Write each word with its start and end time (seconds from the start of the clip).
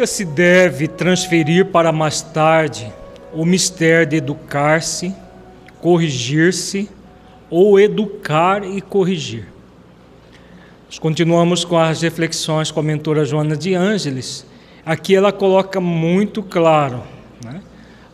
Nunca 0.00 0.06
se 0.06 0.24
deve 0.24 0.88
transferir 0.88 1.66
para 1.66 1.92
mais 1.92 2.22
tarde 2.22 2.90
o 3.34 3.44
mistério 3.44 4.06
de 4.06 4.16
educar-se, 4.16 5.14
corrigir-se 5.78 6.88
ou 7.50 7.78
educar 7.78 8.64
e 8.64 8.80
corrigir. 8.80 9.46
Nós 10.86 10.98
continuamos 10.98 11.66
com 11.66 11.76
as 11.76 12.00
reflexões 12.00 12.70
com 12.70 12.80
a 12.80 12.82
mentora 12.82 13.26
Joana 13.26 13.54
de 13.54 13.74
Ângeles. 13.74 14.46
Aqui 14.86 15.14
ela 15.14 15.32
coloca 15.32 15.82
muito 15.82 16.42
claro 16.42 17.02
né? 17.44 17.60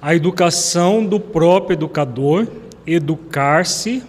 a 0.02 0.12
educação 0.12 1.06
do 1.06 1.20
próprio 1.20 1.74
educador, 1.74 2.48
educar-se, 2.84 4.02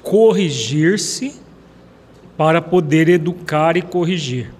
corrigir-se, 0.00 1.34
para 2.36 2.62
poder 2.62 3.08
educar 3.08 3.76
e 3.76 3.82
corrigir. 3.82 4.59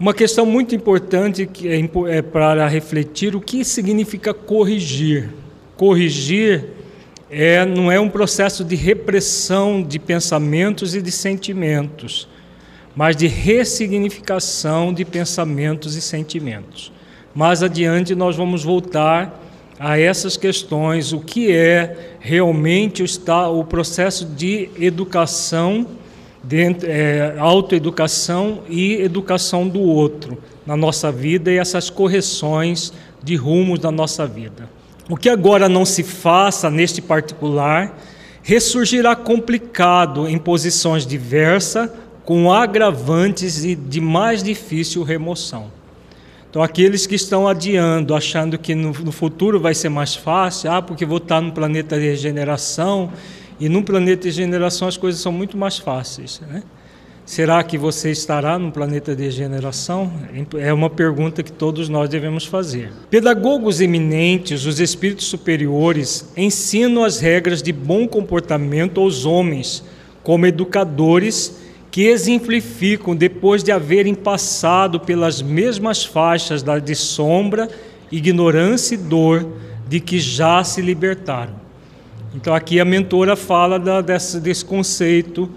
Uma 0.00 0.14
questão 0.14 0.46
muito 0.46 0.74
importante 0.74 1.44
que 1.44 1.68
é, 1.68 1.78
é 2.08 2.22
para 2.22 2.66
refletir 2.66 3.36
o 3.36 3.40
que 3.40 3.62
significa 3.62 4.32
corrigir. 4.32 5.28
Corrigir 5.76 6.68
é, 7.30 7.66
não 7.66 7.92
é 7.92 8.00
um 8.00 8.08
processo 8.08 8.64
de 8.64 8.74
repressão 8.74 9.82
de 9.82 9.98
pensamentos 9.98 10.94
e 10.94 11.02
de 11.02 11.12
sentimentos, 11.12 12.26
mas 12.96 13.14
de 13.14 13.26
ressignificação 13.26 14.90
de 14.90 15.04
pensamentos 15.04 15.94
e 15.94 16.00
sentimentos. 16.00 16.90
Mais 17.34 17.62
adiante 17.62 18.14
nós 18.14 18.36
vamos 18.36 18.64
voltar 18.64 19.38
a 19.78 19.98
essas 19.98 20.34
questões, 20.34 21.12
o 21.12 21.20
que 21.20 21.52
é 21.52 22.14
realmente 22.20 23.02
o, 23.02 23.58
o 23.58 23.64
processo 23.64 24.24
de 24.24 24.70
educação 24.80 25.86
é, 26.84 27.34
autoeducação 27.38 28.62
e 28.68 28.94
educação 28.94 29.68
do 29.68 29.80
outro 29.80 30.38
na 30.66 30.76
nossa 30.76 31.12
vida 31.12 31.50
e 31.50 31.58
essas 31.58 31.90
correções 31.90 32.92
de 33.22 33.36
rumos 33.36 33.78
da 33.78 33.90
nossa 33.90 34.26
vida. 34.26 34.68
O 35.08 35.16
que 35.16 35.28
agora 35.28 35.68
não 35.68 35.84
se 35.84 36.02
faça 36.02 36.70
neste 36.70 37.02
particular 37.02 37.98
ressurgirá 38.42 39.14
complicado 39.14 40.26
em 40.28 40.38
posições 40.38 41.06
diversas, 41.06 41.90
com 42.24 42.52
agravantes 42.52 43.64
e 43.64 43.74
de 43.74 44.00
mais 44.00 44.42
difícil 44.42 45.02
remoção. 45.02 45.70
Então, 46.48 46.62
aqueles 46.62 47.06
que 47.06 47.14
estão 47.14 47.46
adiando, 47.46 48.14
achando 48.14 48.58
que 48.58 48.74
no, 48.74 48.92
no 48.92 49.12
futuro 49.12 49.60
vai 49.60 49.74
ser 49.74 49.88
mais 49.88 50.16
fácil, 50.16 50.70
ah, 50.72 50.82
porque 50.82 51.06
vou 51.06 51.18
estar 51.18 51.40
no 51.40 51.52
planeta 51.52 51.96
de 51.96 52.06
regeneração 52.06 53.12
e 53.60 53.68
num 53.68 53.82
planeta 53.82 54.22
de 54.22 54.30
generação 54.30 54.88
as 54.88 54.96
coisas 54.96 55.20
são 55.20 55.30
muito 55.30 55.56
mais 55.56 55.78
fáceis. 55.78 56.40
Né? 56.48 56.62
Será 57.26 57.62
que 57.62 57.78
você 57.78 58.10
estará 58.10 58.58
num 58.58 58.70
planeta 58.70 59.14
de 59.14 59.30
generação? 59.30 60.10
É 60.58 60.72
uma 60.72 60.90
pergunta 60.90 61.42
que 61.42 61.52
todos 61.52 61.88
nós 61.88 62.08
devemos 62.08 62.46
fazer. 62.46 62.90
Pedagogos 63.08 63.80
eminentes, 63.80 64.64
os 64.64 64.80
espíritos 64.80 65.26
superiores, 65.26 66.28
ensinam 66.36 67.04
as 67.04 67.20
regras 67.20 67.62
de 67.62 67.72
bom 67.72 68.08
comportamento 68.08 69.00
aos 69.00 69.26
homens, 69.26 69.84
como 70.24 70.46
educadores 70.46 71.60
que 71.90 72.06
exemplificam 72.06 73.14
depois 73.14 73.62
de 73.62 73.70
haverem 73.70 74.14
passado 74.14 74.98
pelas 74.98 75.42
mesmas 75.42 76.04
faixas 76.04 76.64
de 76.64 76.94
sombra, 76.94 77.68
ignorância 78.10 78.94
e 78.94 78.98
dor 78.98 79.46
de 79.88 80.00
que 80.00 80.18
já 80.18 80.64
se 80.64 80.80
libertaram. 80.80 81.54
Então 82.34 82.54
aqui 82.54 82.78
a 82.80 82.84
mentora 82.84 83.34
fala 83.34 83.78
da, 83.78 84.00
desse, 84.00 84.40
desse 84.40 84.64
conceito 84.64 85.50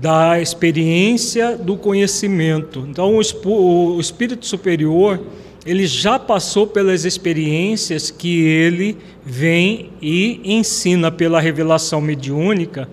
da 0.00 0.40
experiência 0.40 1.56
do 1.56 1.76
conhecimento. 1.76 2.86
Então 2.88 3.18
o, 3.18 3.96
o 3.96 4.00
espírito 4.00 4.46
superior 4.46 5.20
ele 5.66 5.86
já 5.86 6.18
passou 6.18 6.66
pelas 6.66 7.04
experiências 7.04 8.10
que 8.10 8.40
ele 8.42 8.96
vem 9.22 9.90
e 10.00 10.40
ensina 10.44 11.10
pela 11.10 11.40
revelação 11.40 12.00
mediúnica 12.00 12.88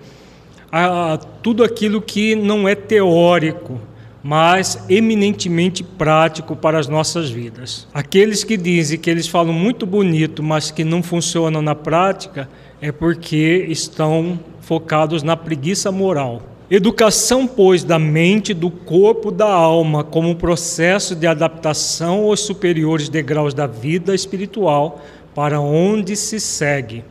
a, 0.70 1.14
a 1.14 1.16
tudo 1.16 1.64
aquilo 1.64 2.02
que 2.02 2.34
não 2.34 2.68
é 2.68 2.74
teórico, 2.74 3.80
mas 4.22 4.84
eminentemente 4.90 5.82
prático 5.82 6.54
para 6.54 6.78
as 6.78 6.88
nossas 6.88 7.30
vidas. 7.30 7.88
Aqueles 7.94 8.44
que 8.44 8.56
dizem 8.56 8.98
que 8.98 9.08
eles 9.08 9.26
falam 9.26 9.54
muito 9.54 9.86
bonito, 9.86 10.42
mas 10.42 10.70
que 10.70 10.84
não 10.84 11.02
funcionam 11.02 11.62
na 11.62 11.74
prática, 11.74 12.48
é 12.80 12.92
porque 12.92 13.66
estão 13.68 14.38
focados 14.60 15.22
na 15.22 15.36
preguiça 15.36 15.90
moral. 15.90 16.42
Educação, 16.68 17.46
pois, 17.46 17.84
da 17.84 17.98
mente, 17.98 18.52
do 18.52 18.70
corpo, 18.70 19.30
da 19.30 19.48
alma, 19.48 20.02
como 20.02 20.34
processo 20.34 21.14
de 21.14 21.26
adaptação 21.26 22.24
aos 22.24 22.40
superiores 22.40 23.08
degraus 23.08 23.54
da 23.54 23.68
vida 23.68 24.14
espiritual, 24.14 25.00
para 25.32 25.60
onde 25.60 26.16
se 26.16 26.40
segue. 26.40 27.04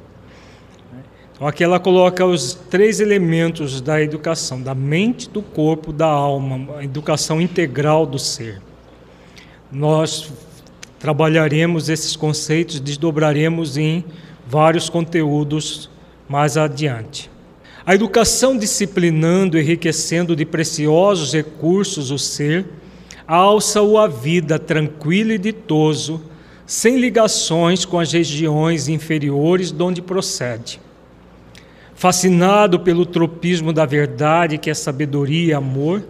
Então, 1.33 1.47
aqui 1.47 1.63
ela 1.63 1.79
coloca 1.79 2.25
os 2.25 2.53
três 2.69 2.99
elementos 2.99 3.79
da 3.79 4.01
educação: 4.01 4.61
da 4.61 4.75
mente, 4.75 5.29
do 5.29 5.41
corpo, 5.41 5.93
da 5.93 6.07
alma, 6.07 6.75
a 6.77 6.83
educação 6.83 7.39
integral 7.39 8.05
do 8.05 8.19
ser. 8.19 8.61
Nós 9.71 10.31
trabalharemos 10.99 11.87
esses 11.87 12.15
conceitos, 12.15 12.79
desdobraremos 12.79 13.77
em 13.77 14.03
vários 14.47 14.89
conteúdos 14.89 15.89
mais 16.27 16.57
adiante. 16.57 17.29
A 17.85 17.93
educação 17.93 18.57
disciplinando, 18.57 19.59
enriquecendo 19.59 20.35
de 20.35 20.45
preciosos 20.45 21.33
recursos 21.33 22.09
o 22.09 22.17
ser, 22.17 22.65
alça-o 23.27 23.97
à 23.97 24.07
vida 24.07 24.57
tranquilo 24.57 25.31
e 25.31 25.37
ditoso, 25.37 26.21
sem 26.65 26.97
ligações 26.97 27.85
com 27.85 27.99
as 27.99 28.11
regiões 28.11 28.87
inferiores 28.87 29.71
de 29.71 29.83
onde 29.83 30.01
procede. 30.01 30.79
Fascinado 31.93 32.79
pelo 32.79 33.05
tropismo 33.05 33.71
da 33.71 33.85
verdade, 33.85 34.57
que 34.57 34.69
é 34.69 34.73
sabedoria 34.73 35.51
e 35.51 35.53
amor, 35.53 36.03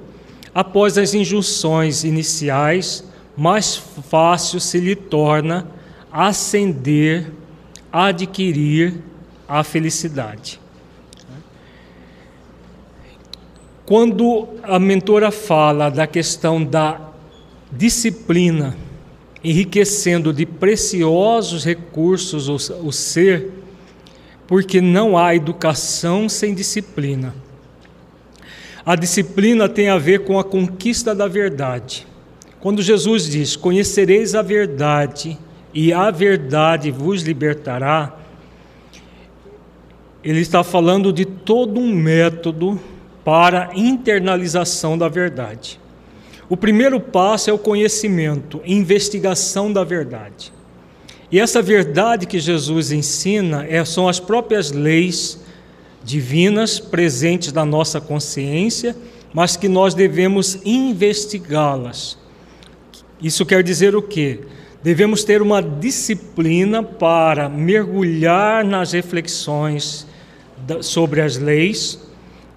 após 0.53 0.97
as 0.97 1.13
injunções 1.13 2.05
iniciais, 2.05 3.03
mais 3.35 3.75
fácil 3.75 4.61
se 4.61 4.79
lhe 4.79 4.95
torna 4.95 5.67
ascender 6.09 7.27
adquirir 7.95 8.95
a 9.47 9.63
felicidade. 9.63 10.59
Quando 13.85 14.49
a 14.63 14.77
mentora 14.77 15.31
fala 15.31 15.89
da 15.89 16.05
questão 16.05 16.61
da 16.61 16.99
disciplina, 17.71 18.75
enriquecendo 19.41 20.33
de 20.33 20.45
preciosos 20.45 21.63
recursos 21.63 22.49
o, 22.49 22.55
o 22.85 22.91
ser, 22.91 23.51
porque 24.45 24.81
não 24.81 25.17
há 25.17 25.33
educação 25.33 26.27
sem 26.27 26.53
disciplina. 26.53 27.33
A 28.85 28.95
disciplina 28.95 29.69
tem 29.69 29.89
a 29.89 29.97
ver 29.97 30.25
com 30.25 30.37
a 30.37 30.43
conquista 30.43 31.15
da 31.15 31.27
verdade. 31.27 32.05
Quando 32.59 32.81
Jesus 32.81 33.29
diz: 33.29 33.55
Conhecereis 33.55 34.35
a 34.35 34.41
verdade, 34.41 35.37
e 35.75 35.91
a 35.91 36.09
verdade 36.09 36.89
vos 36.89 37.21
libertará, 37.21 38.17
ele 40.23 40.39
está 40.39 40.63
falando 40.63 41.11
de 41.11 41.25
todo 41.25 41.81
um 41.81 41.93
método 41.93 42.79
para 43.25 43.71
internalização 43.75 44.97
da 44.97 45.09
verdade. 45.09 45.77
O 46.47 46.55
primeiro 46.55 46.99
passo 47.01 47.49
é 47.49 47.53
o 47.53 47.59
conhecimento, 47.59 48.61
investigação 48.65 49.71
da 49.71 49.83
verdade. 49.83 50.53
E 51.29 51.39
essa 51.39 51.61
verdade 51.61 52.25
que 52.25 52.39
Jesus 52.39 52.91
ensina 52.93 53.65
é, 53.67 53.83
são 53.83 54.07
as 54.07 54.19
próprias 54.19 54.71
leis 54.71 55.43
divinas 56.03 56.79
presentes 56.79 57.51
na 57.51 57.65
nossa 57.65 57.99
consciência, 57.99 58.95
mas 59.33 59.57
que 59.57 59.67
nós 59.67 59.93
devemos 59.93 60.59
investigá-las. 60.63 62.17
Isso 63.21 63.45
quer 63.45 63.61
dizer 63.61 63.95
o 63.95 64.01
quê? 64.01 64.39
Devemos 64.85 65.23
ter 65.23 65.41
uma 65.41 65.63
disciplina 65.63 66.83
para 66.83 67.49
mergulhar 67.49 68.63
nas 68.63 68.91
reflexões 68.91 70.05
sobre 70.79 71.21
as 71.21 71.37
leis 71.37 71.99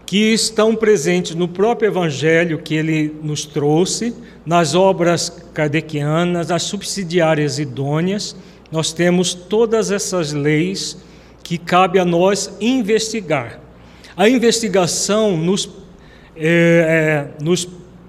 que 0.05 0.35
estão 0.35 0.77
presentes 0.77 1.35
no 1.35 1.49
próprio 1.49 1.89
Evangelho 1.89 2.59
que 2.59 2.75
ele 2.75 3.17
nos 3.23 3.47
trouxe, 3.47 4.15
nas 4.45 4.75
obras 4.75 5.43
kardecianas, 5.55 6.49
nas 6.49 6.65
subsidiárias 6.65 7.59
idôneas. 7.59 8.37
Nós 8.71 8.93
temos 8.93 9.33
todas 9.33 9.91
essas 9.91 10.35
leis 10.35 10.99
que 11.43 11.57
cabe 11.57 11.99
a 11.99 12.05
nós 12.05 12.55
investigar. 12.61 13.59
A 14.15 14.29
investigação 14.29 15.35
nos, 15.35 15.67
é, 16.37 17.31
é, 17.41 17.43
nos 17.43 17.67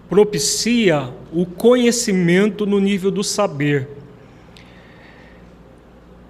propicia 0.10 1.08
o 1.32 1.46
conhecimento 1.46 2.66
no 2.66 2.82
nível 2.82 3.12
do 3.12 3.24
saber. 3.24 3.99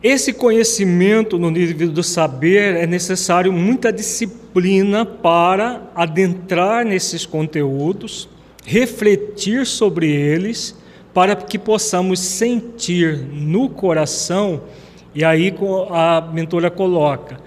Esse 0.02 0.32
conhecimento 0.32 1.38
no 1.38 1.52
nível 1.52 1.90
do 1.90 2.02
saber 2.02 2.78
é 2.78 2.88
necessário 2.88 3.52
muita 3.52 3.92
disciplina 3.92 5.06
para 5.06 5.92
adentrar 5.94 6.86
nesses 6.86 7.26
conteúdos, 7.26 8.30
refletir 8.64 9.66
sobre 9.66 10.10
eles, 10.10 10.74
para 11.14 11.36
que 11.36 11.60
possamos 11.60 12.22
sentir 12.22 13.18
no 13.18 13.68
coração, 13.68 14.62
e 15.14 15.26
aí 15.26 15.54
a 15.90 16.22
mentora 16.32 16.72
coloca, 16.72 17.38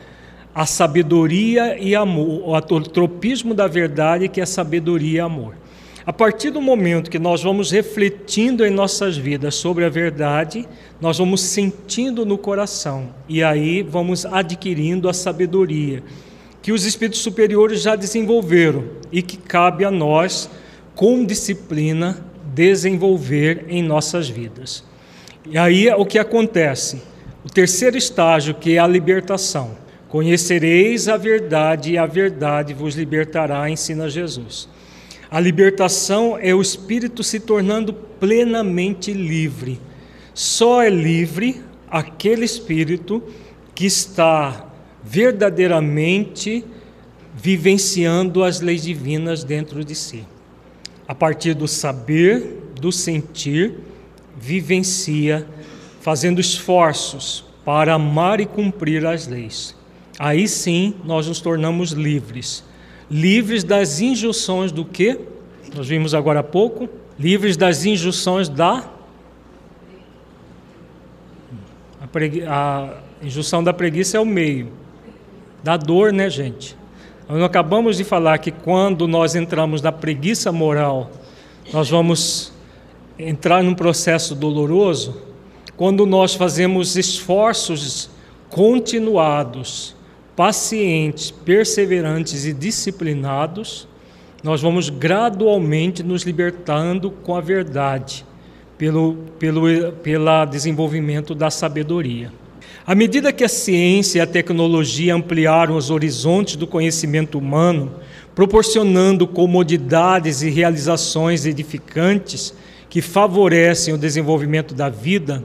a 0.54 0.66
sabedoria 0.66 1.78
e 1.78 1.94
amor, 1.94 2.42
o 2.46 2.80
tropismo 2.82 3.54
da 3.54 3.66
verdade, 3.66 4.28
que 4.28 4.42
é 4.42 4.46
sabedoria 4.46 5.16
e 5.16 5.20
amor. 5.20 5.61
A 6.04 6.12
partir 6.12 6.50
do 6.50 6.60
momento 6.60 7.10
que 7.10 7.18
nós 7.18 7.42
vamos 7.42 7.70
refletindo 7.70 8.66
em 8.66 8.70
nossas 8.70 9.16
vidas 9.16 9.54
sobre 9.54 9.84
a 9.84 9.88
verdade, 9.88 10.68
nós 11.00 11.18
vamos 11.18 11.40
sentindo 11.42 12.26
no 12.26 12.36
coração 12.36 13.10
e 13.28 13.42
aí 13.42 13.82
vamos 13.82 14.26
adquirindo 14.26 15.08
a 15.08 15.14
sabedoria 15.14 16.02
que 16.62 16.72
os 16.72 16.84
espíritos 16.84 17.20
superiores 17.20 17.82
já 17.82 17.96
desenvolveram 17.96 18.84
e 19.10 19.20
que 19.20 19.36
cabe 19.36 19.84
a 19.84 19.90
nós, 19.90 20.48
com 20.94 21.24
disciplina, 21.24 22.24
desenvolver 22.54 23.66
em 23.68 23.82
nossas 23.82 24.28
vidas. 24.28 24.84
E 25.44 25.58
aí 25.58 25.88
o 25.90 26.06
que 26.06 26.18
acontece? 26.18 27.02
O 27.44 27.48
terceiro 27.48 27.96
estágio, 27.96 28.54
que 28.54 28.76
é 28.76 28.78
a 28.78 28.86
libertação. 28.86 29.76
Conhecereis 30.08 31.08
a 31.08 31.16
verdade 31.16 31.92
e 31.92 31.98
a 31.98 32.06
verdade 32.06 32.74
vos 32.74 32.94
libertará, 32.94 33.68
ensina 33.68 34.08
Jesus. 34.08 34.68
A 35.32 35.40
libertação 35.40 36.36
é 36.38 36.54
o 36.54 36.60
espírito 36.60 37.22
se 37.22 37.40
tornando 37.40 37.94
plenamente 37.94 39.14
livre. 39.14 39.80
Só 40.34 40.82
é 40.82 40.90
livre 40.90 41.62
aquele 41.90 42.44
espírito 42.44 43.22
que 43.74 43.86
está 43.86 44.70
verdadeiramente 45.02 46.62
vivenciando 47.34 48.44
as 48.44 48.60
leis 48.60 48.82
divinas 48.82 49.42
dentro 49.42 49.82
de 49.82 49.94
si. 49.94 50.22
A 51.08 51.14
partir 51.14 51.54
do 51.54 51.66
saber, 51.66 52.74
do 52.78 52.92
sentir, 52.92 53.78
vivencia, 54.36 55.46
fazendo 56.02 56.42
esforços 56.42 57.42
para 57.64 57.94
amar 57.94 58.38
e 58.38 58.44
cumprir 58.44 59.06
as 59.06 59.26
leis. 59.26 59.74
Aí 60.18 60.46
sim 60.46 60.94
nós 61.06 61.26
nos 61.26 61.40
tornamos 61.40 61.92
livres 61.92 62.70
livres 63.10 63.64
das 63.64 64.00
injunções 64.00 64.72
do 64.72 64.84
que? 64.84 65.18
Nós 65.74 65.88
vimos 65.88 66.14
agora 66.14 66.40
há 66.40 66.42
pouco, 66.42 66.88
livres 67.18 67.56
das 67.56 67.84
injunções 67.84 68.48
da 68.48 68.84
a, 72.00 72.06
pregui... 72.06 72.42
a 72.42 72.98
injunção 73.22 73.62
da 73.62 73.72
preguiça 73.72 74.16
é 74.16 74.20
o 74.20 74.26
meio 74.26 74.72
da 75.62 75.76
dor, 75.76 76.12
né, 76.12 76.28
gente? 76.28 76.76
Nós 77.28 77.42
acabamos 77.42 77.96
de 77.96 78.04
falar 78.04 78.38
que 78.38 78.50
quando 78.50 79.06
nós 79.06 79.34
entramos 79.34 79.80
na 79.80 79.92
preguiça 79.92 80.50
moral, 80.50 81.10
nós 81.72 81.88
vamos 81.88 82.52
entrar 83.18 83.62
num 83.62 83.74
processo 83.74 84.34
doloroso. 84.34 85.22
Quando 85.76 86.04
nós 86.04 86.34
fazemos 86.34 86.96
esforços 86.96 88.10
continuados 88.50 89.94
pacientes, 90.36 91.30
perseverantes 91.30 92.44
e 92.44 92.52
disciplinados, 92.52 93.86
nós 94.42 94.60
vamos 94.60 94.88
gradualmente 94.88 96.02
nos 96.02 96.22
libertando 96.22 97.10
com 97.10 97.36
a 97.36 97.40
verdade, 97.40 98.24
pelo, 98.76 99.14
pelo 99.38 99.92
pela 100.02 100.44
desenvolvimento 100.44 101.34
da 101.34 101.50
sabedoria. 101.50 102.32
À 102.84 102.94
medida 102.96 103.32
que 103.32 103.44
a 103.44 103.48
ciência 103.48 104.18
e 104.18 104.20
a 104.20 104.26
tecnologia 104.26 105.14
ampliaram 105.14 105.76
os 105.76 105.90
horizontes 105.90 106.56
do 106.56 106.66
conhecimento 106.66 107.38
humano, 107.38 107.92
proporcionando 108.34 109.26
comodidades 109.26 110.42
e 110.42 110.50
realizações 110.50 111.46
edificantes 111.46 112.52
que 112.90 113.00
favorecem 113.00 113.94
o 113.94 113.98
desenvolvimento 113.98 114.74
da 114.74 114.88
vida, 114.88 115.44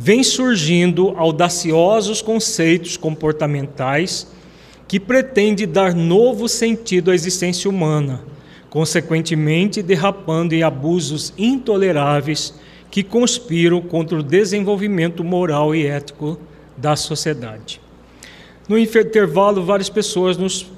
vem 0.00 0.22
surgindo 0.22 1.12
audaciosos 1.16 2.22
conceitos 2.22 2.96
comportamentais 2.96 4.28
que 4.86 5.00
pretendem 5.00 5.66
dar 5.66 5.92
novo 5.92 6.48
sentido 6.48 7.10
à 7.10 7.14
existência 7.16 7.68
humana, 7.68 8.22
consequentemente 8.70 9.82
derrapando 9.82 10.54
em 10.54 10.62
abusos 10.62 11.34
intoleráveis 11.36 12.54
que 12.92 13.02
conspiram 13.02 13.80
contra 13.80 14.16
o 14.16 14.22
desenvolvimento 14.22 15.24
moral 15.24 15.74
e 15.74 15.84
ético 15.84 16.38
da 16.76 16.94
sociedade. 16.94 17.80
No 18.68 18.78
intervalo, 18.78 19.64
várias 19.64 19.88
pessoas 19.88 20.36
nos 20.36 20.70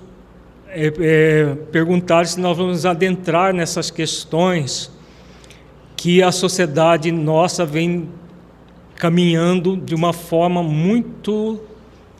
é, 0.68 0.92
é, 0.98 1.54
perguntaram 1.70 2.24
se 2.24 2.40
nós 2.40 2.56
vamos 2.56 2.86
adentrar 2.86 3.52
nessas 3.52 3.90
questões 3.90 4.90
que 5.94 6.22
a 6.22 6.32
sociedade 6.32 7.12
nossa 7.12 7.66
vem 7.66 8.08
caminhando 9.00 9.78
de 9.78 9.94
uma 9.94 10.12
forma 10.12 10.62
muito, 10.62 11.58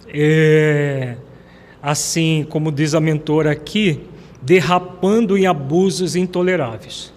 é, 0.09 1.15
assim, 1.83 2.47
como 2.49 2.73
diz 2.73 2.95
a 2.95 3.01
mentora 3.01 3.53
aqui, 3.53 4.01
derrapando 4.41 5.37
em 5.37 5.47
abusos 5.47 6.17
intoleráveis. 6.17 7.13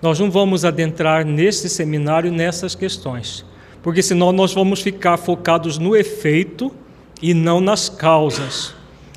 Nós 0.00 0.20
não 0.20 0.30
vamos 0.30 0.64
adentrar 0.64 1.26
nesse 1.26 1.68
seminário 1.68 2.30
nessas 2.30 2.76
questões, 2.76 3.44
porque 3.82 4.04
senão 4.04 4.30
nós 4.30 4.54
vamos 4.54 4.80
ficar 4.80 5.16
focados 5.16 5.78
no 5.78 5.96
efeito 5.96 6.70
e 7.20 7.34
não 7.34 7.60
nas 7.60 7.88
causas. 7.88 8.72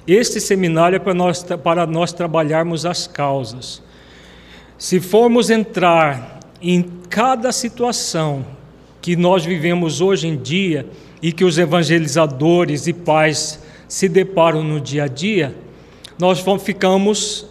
Este 0.08 0.42
seminário 0.42 0.96
é 0.96 1.00
para 1.00 1.14
nós, 1.14 1.44
para 1.64 1.86
nós 1.86 2.12
trabalharmos 2.12 2.88
as 2.88 3.06
causas. 3.06 3.84
Se 4.80 5.00
formos 5.00 5.52
entrar 5.52 6.40
em 6.60 6.82
cada 7.08 7.52
situação 7.52 8.56
que 9.06 9.16
nós 9.16 9.46
vivemos 9.46 10.02
hoje 10.02 10.28
em 10.28 10.36
dia 10.36 10.84
e 11.22 11.32
que 11.32 11.46
os 11.46 11.60
evangelizadores 11.60 12.88
e 12.88 12.94
pais 12.94 13.60
se 13.88 14.10
deparam 14.10 14.64
no 14.64 14.82
dia 14.82 15.04
a 15.04 15.08
dia, 15.08 15.56
nós 16.18 16.44
ficamos 16.60 17.46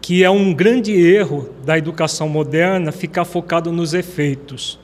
que 0.00 0.24
é 0.24 0.30
um 0.30 0.54
grande 0.54 0.92
erro 0.92 1.50
da 1.62 1.76
educação 1.76 2.26
moderna 2.26 2.90
ficar 2.90 3.26
focado 3.26 3.70
nos 3.70 3.92
efeitos 3.92 4.78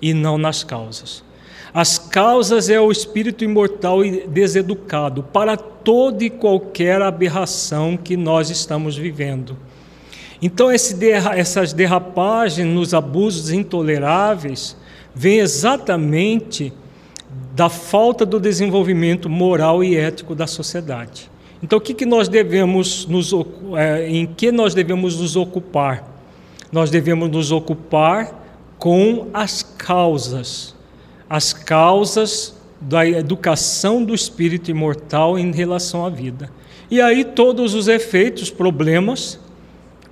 e 0.00 0.14
não 0.14 0.38
nas 0.38 0.64
causas. 0.64 1.22
As 1.74 1.98
causas 1.98 2.70
é 2.70 2.80
o 2.80 2.90
espírito 2.90 3.44
imortal 3.44 4.02
e 4.02 4.26
deseducado 4.26 5.24
para 5.24 5.58
toda 5.58 6.24
e 6.24 6.30
qualquer 6.30 7.02
aberração 7.02 7.98
que 7.98 8.16
nós 8.16 8.48
estamos 8.48 8.96
vivendo. 8.96 9.58
Então, 10.40 10.72
esse, 10.72 10.96
essas 11.34 11.74
derrapagens 11.74 12.66
nos 12.66 12.94
abusos 12.94 13.50
intoleráveis 13.50 14.74
vem 15.16 15.38
exatamente 15.38 16.70
da 17.54 17.70
falta 17.70 18.26
do 18.26 18.38
desenvolvimento 18.38 19.30
moral 19.30 19.82
e 19.82 19.96
ético 19.96 20.34
da 20.34 20.46
sociedade. 20.46 21.30
Então, 21.62 21.78
o 21.78 21.80
que, 21.80 21.94
que 21.94 22.04
nós 22.04 22.28
devemos 22.28 23.06
nos, 23.06 23.32
é, 23.78 24.06
em 24.10 24.26
que 24.26 24.52
nós 24.52 24.74
devemos 24.74 25.18
nos 25.18 25.34
ocupar? 25.34 26.06
Nós 26.70 26.90
devemos 26.90 27.30
nos 27.30 27.50
ocupar 27.50 28.44
com 28.78 29.28
as 29.32 29.62
causas, 29.62 30.74
as 31.30 31.54
causas 31.54 32.54
da 32.78 33.08
educação 33.08 34.04
do 34.04 34.14
espírito 34.14 34.70
imortal 34.70 35.38
em 35.38 35.50
relação 35.50 36.04
à 36.04 36.10
vida. 36.10 36.50
E 36.90 37.00
aí 37.00 37.24
todos 37.24 37.72
os 37.72 37.88
efeitos, 37.88 38.50
problemas, 38.50 39.40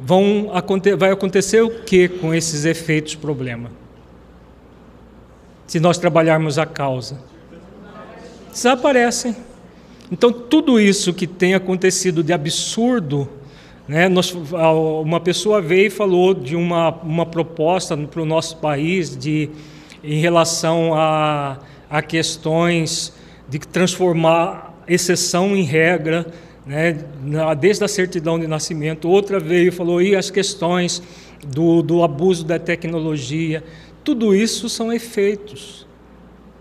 vão 0.01 0.51
vai 0.97 1.11
acontecer 1.11 1.61
o 1.61 1.69
que 1.83 2.09
com 2.09 2.35
esses 2.35 2.65
efeitos, 2.65 3.15
problema? 3.15 3.84
Se 5.75 5.81
nós 5.81 5.99
trabalharmos 5.99 6.57
a 6.57 6.65
causa. 6.65 7.19
Desaparecem. 8.53 9.35
Então, 10.09 10.31
tudo 10.31 10.79
isso 10.79 11.13
que 11.13 11.27
tem 11.27 11.53
acontecido 11.53 12.23
de 12.23 12.33
absurdo, 12.33 13.29
né, 13.89 14.09
nós, 14.09 14.33
uma 15.03 15.19
pessoa 15.19 15.61
veio 15.61 15.89
e 15.89 15.91
falou 15.91 16.33
de 16.33 16.55
uma, 16.55 16.91
uma 17.03 17.27
proposta 17.27 17.97
para 17.97 18.23
o 18.23 18.25
nosso 18.25 18.59
país 18.59 19.17
de, 19.17 19.51
em 20.05 20.21
relação 20.21 20.95
a, 20.95 21.59
a 21.91 22.01
questões 22.01 23.13
de 23.49 23.59
transformar 23.59 24.81
exceção 24.87 25.57
em 25.57 25.65
regra, 25.65 26.25
né, 26.65 27.05
desde 27.59 27.83
a 27.83 27.89
certidão 27.89 28.39
de 28.39 28.47
nascimento. 28.47 29.09
Outra 29.09 29.41
veio 29.41 29.67
e 29.67 29.73
falou, 29.73 30.01
e 30.01 30.15
as 30.15 30.31
questões 30.31 31.03
do, 31.45 31.83
do 31.83 32.05
abuso 32.05 32.45
da 32.45 32.61
tecnologia. 32.61 33.65
Tudo 34.05 34.35
isso 34.35 34.69
são 34.69 34.93
efeitos 34.93 35.87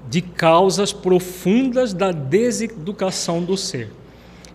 de 0.10 0.22
causas 0.22 0.94
profundas 0.94 1.94
da 1.94 2.12
deseducação 2.12 3.44
do 3.44 3.58
ser. 3.58 3.90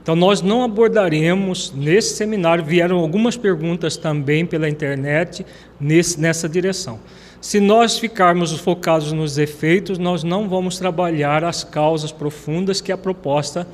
Então, 0.02 0.16
nós 0.16 0.40
não 0.40 0.62
abordaremos 0.62 1.70
nesse 1.76 2.16
seminário, 2.16 2.64
vieram 2.64 2.98
algumas 2.98 3.36
perguntas 3.36 3.96
também 3.96 4.46
pela 4.46 4.66
internet 4.66 5.44
nesse, 5.78 6.18
nessa 6.18 6.48
direção. 6.48 6.98
Se 7.42 7.60
nós 7.60 7.98
ficarmos 7.98 8.52
focados 8.52 9.12
nos 9.12 9.36
efeitos, 9.36 9.98
nós 9.98 10.24
não 10.24 10.48
vamos 10.48 10.78
trabalhar 10.78 11.44
as 11.44 11.62
causas 11.62 12.10
profundas 12.10 12.80
que 12.80 12.90
a 12.90 12.96
proposta 12.96 13.68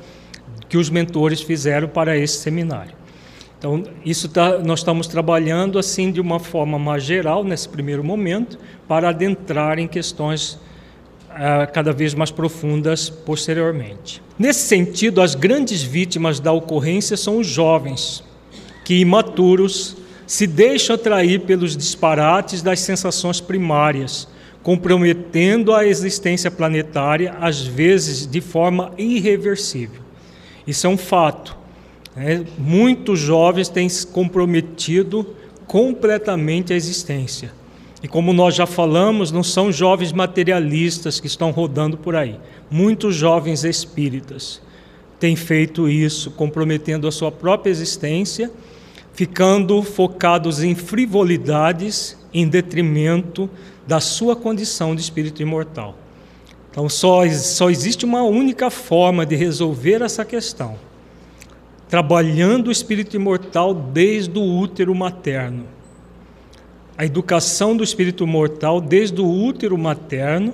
que 0.67 0.77
os 0.77 0.89
mentores 0.89 1.41
fizeram 1.41 1.87
para 1.87 2.17
esse 2.17 2.37
seminário. 2.39 3.04
Então, 3.57 3.83
isso 4.05 4.29
tá, 4.29 4.59
nós 4.59 4.79
estamos 4.79 5.07
trabalhando 5.07 5.79
assim 5.79 6.11
de 6.11 6.19
uma 6.21 6.39
forma 6.39 6.77
mais 6.77 7.03
geral 7.03 7.43
nesse 7.43 7.67
primeiro 7.67 8.03
momento, 8.03 8.57
para 8.87 9.09
adentrar 9.09 9.79
em 9.79 9.87
questões 9.87 10.59
uh, 11.31 11.71
cada 11.73 11.91
vez 11.91 12.13
mais 12.13 12.31
profundas 12.31 13.09
posteriormente. 13.09 14.21
Nesse 14.37 14.67
sentido, 14.67 15.21
as 15.21 15.35
grandes 15.35 15.81
vítimas 15.81 16.39
da 16.39 16.51
ocorrência 16.51 17.15
são 17.15 17.39
os 17.39 17.47
jovens, 17.47 18.23
que 18.83 18.99
imaturos 18.99 19.95
se 20.27 20.45
deixam 20.45 20.95
atrair 20.95 21.41
pelos 21.41 21.77
disparates 21.77 22.61
das 22.61 22.79
sensações 22.79 23.39
primárias, 23.39 24.27
comprometendo 24.61 25.73
a 25.73 25.85
existência 25.85 26.49
planetária, 26.49 27.35
às 27.39 27.61
vezes 27.61 28.25
de 28.25 28.41
forma 28.41 28.91
irreversível. 28.97 30.01
Isso 30.65 30.87
é 30.87 30.89
um 30.89 30.97
fato. 30.97 31.55
Né? 32.15 32.45
Muitos 32.57 33.19
jovens 33.19 33.69
têm 33.69 33.89
se 33.89 34.07
comprometido 34.07 35.35
completamente 35.67 36.73
a 36.73 36.75
existência. 36.75 37.51
E 38.01 38.07
como 38.07 38.33
nós 38.33 38.53
já 38.53 38.65
falamos, 38.65 39.31
não 39.31 39.43
são 39.43 39.71
jovens 39.71 40.11
materialistas 40.11 41.19
que 41.19 41.27
estão 41.27 41.51
rodando 41.51 41.97
por 41.97 42.15
aí. 42.15 42.39
Muitos 42.69 43.15
jovens 43.15 43.63
espíritas 43.63 44.61
têm 45.19 45.35
feito 45.35 45.89
isso, 45.89 46.29
comprometendo 46.31 47.07
a 47.07 47.11
sua 47.11 47.31
própria 47.31 47.71
existência, 47.71 48.51
ficando 49.13 49.81
focados 49.81 50.61
em 50.61 50.75
frivolidades 50.75 52.17
em 52.33 52.47
detrimento 52.47 53.49
da 53.87 53.99
sua 53.99 54.35
condição 54.35 54.93
de 54.93 55.01
espírito 55.01 55.41
imortal. 55.41 55.97
Então, 56.69 56.89
só, 56.89 57.27
só 57.29 57.69
existe 57.69 58.03
uma 58.03 58.23
única 58.23 58.69
forma 58.69 59.25
de 59.25 59.35
resolver 59.35 60.01
essa 60.01 60.25
questão: 60.25 60.77
trabalhando 61.95 62.67
o 62.67 62.71
espírito 62.73 63.15
imortal 63.15 63.73
desde 63.73 64.37
o 64.37 64.43
útero 64.43 64.93
materno. 64.93 65.65
A 66.97 67.05
educação 67.05 67.73
do 67.73 67.85
espírito 67.85 68.27
mortal 68.27 68.81
desde 68.81 69.21
o 69.21 69.25
útero 69.25 69.77
materno 69.77 70.53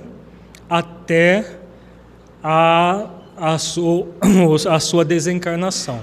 até 0.70 1.58
a, 2.40 3.10
a, 3.36 3.58
sua, 3.58 4.06
a 4.70 4.78
sua 4.78 5.04
desencarnação. 5.04 6.02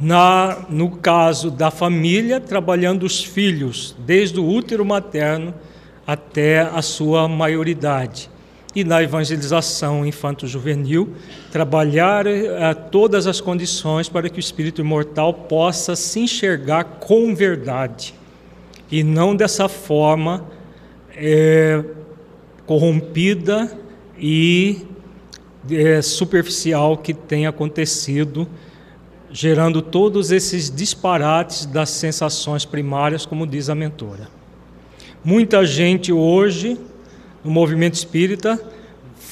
Na, 0.00 0.64
no 0.70 0.92
caso 0.92 1.50
da 1.50 1.70
família, 1.70 2.40
trabalhando 2.40 3.02
os 3.02 3.22
filhos 3.22 3.94
desde 3.98 4.40
o 4.40 4.48
útero 4.48 4.82
materno 4.82 5.52
até 6.06 6.60
a 6.60 6.80
sua 6.80 7.28
maioridade. 7.28 8.30
E 8.74 8.82
na 8.82 9.02
evangelização 9.02 10.04
infanto-juvenil, 10.04 11.14
trabalhar 11.52 12.26
eh, 12.26 12.74
todas 12.90 13.26
as 13.26 13.40
condições 13.40 14.08
para 14.08 14.28
que 14.28 14.38
o 14.38 14.40
espírito 14.40 14.80
imortal 14.80 15.32
possa 15.32 15.94
se 15.94 16.20
enxergar 16.20 16.84
com 16.84 17.34
verdade 17.34 18.14
e 18.90 19.02
não 19.02 19.34
dessa 19.34 19.68
forma 19.68 20.44
eh, 21.16 21.84
corrompida 22.66 23.70
e 24.18 24.86
eh, 25.70 26.02
superficial 26.02 26.98
que 26.98 27.14
tem 27.14 27.46
acontecido, 27.46 28.46
gerando 29.30 29.82
todos 29.82 30.30
esses 30.30 30.70
disparates 30.70 31.66
das 31.66 31.90
sensações 31.90 32.64
primárias, 32.64 33.26
como 33.26 33.46
diz 33.46 33.68
a 33.68 33.74
mentora. 33.74 34.28
Muita 35.24 35.64
gente 35.64 36.12
hoje, 36.12 36.78
no 37.44 37.50
movimento 37.50 37.94
espírita, 37.94 38.60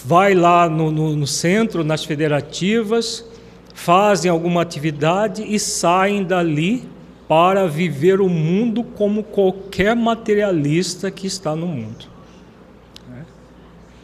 vai 0.05 0.35
lá 0.35 0.69
no, 0.69 0.91
no, 0.91 1.17
no 1.17 1.27
centro, 1.27 1.83
nas 1.83 2.05
federativas, 2.05 3.25
fazem 3.75 4.31
alguma 4.31 4.63
atividade 4.63 5.43
e 5.43 5.59
saem 5.59 6.23
dali 6.23 6.89
para 7.27 7.67
viver 7.67 8.21
o 8.21 8.29
mundo 8.29 8.85
como 8.85 9.23
qualquer 9.23 9.97
materialista 9.97 11.11
que 11.11 11.27
está 11.27 11.57
no 11.57 11.67
mundo. 11.67 12.13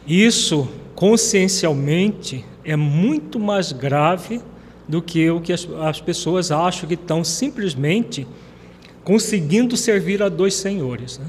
Isso, 0.07 0.67
consciencialmente, 0.95 2.43
é 2.65 2.75
muito 2.75 3.39
mais 3.39 3.71
grave 3.71 4.41
do 4.87 5.03
que 5.03 5.29
o 5.29 5.39
que 5.39 5.53
as, 5.53 5.67
as 5.81 6.01
pessoas 6.01 6.49
acham 6.49 6.87
que 6.87 6.95
estão 6.95 7.23
simplesmente 7.23 8.27
conseguindo 9.03 9.77
servir 9.77 10.23
a 10.23 10.29
dois 10.29 10.55
senhores. 10.55 11.19
Né? 11.19 11.25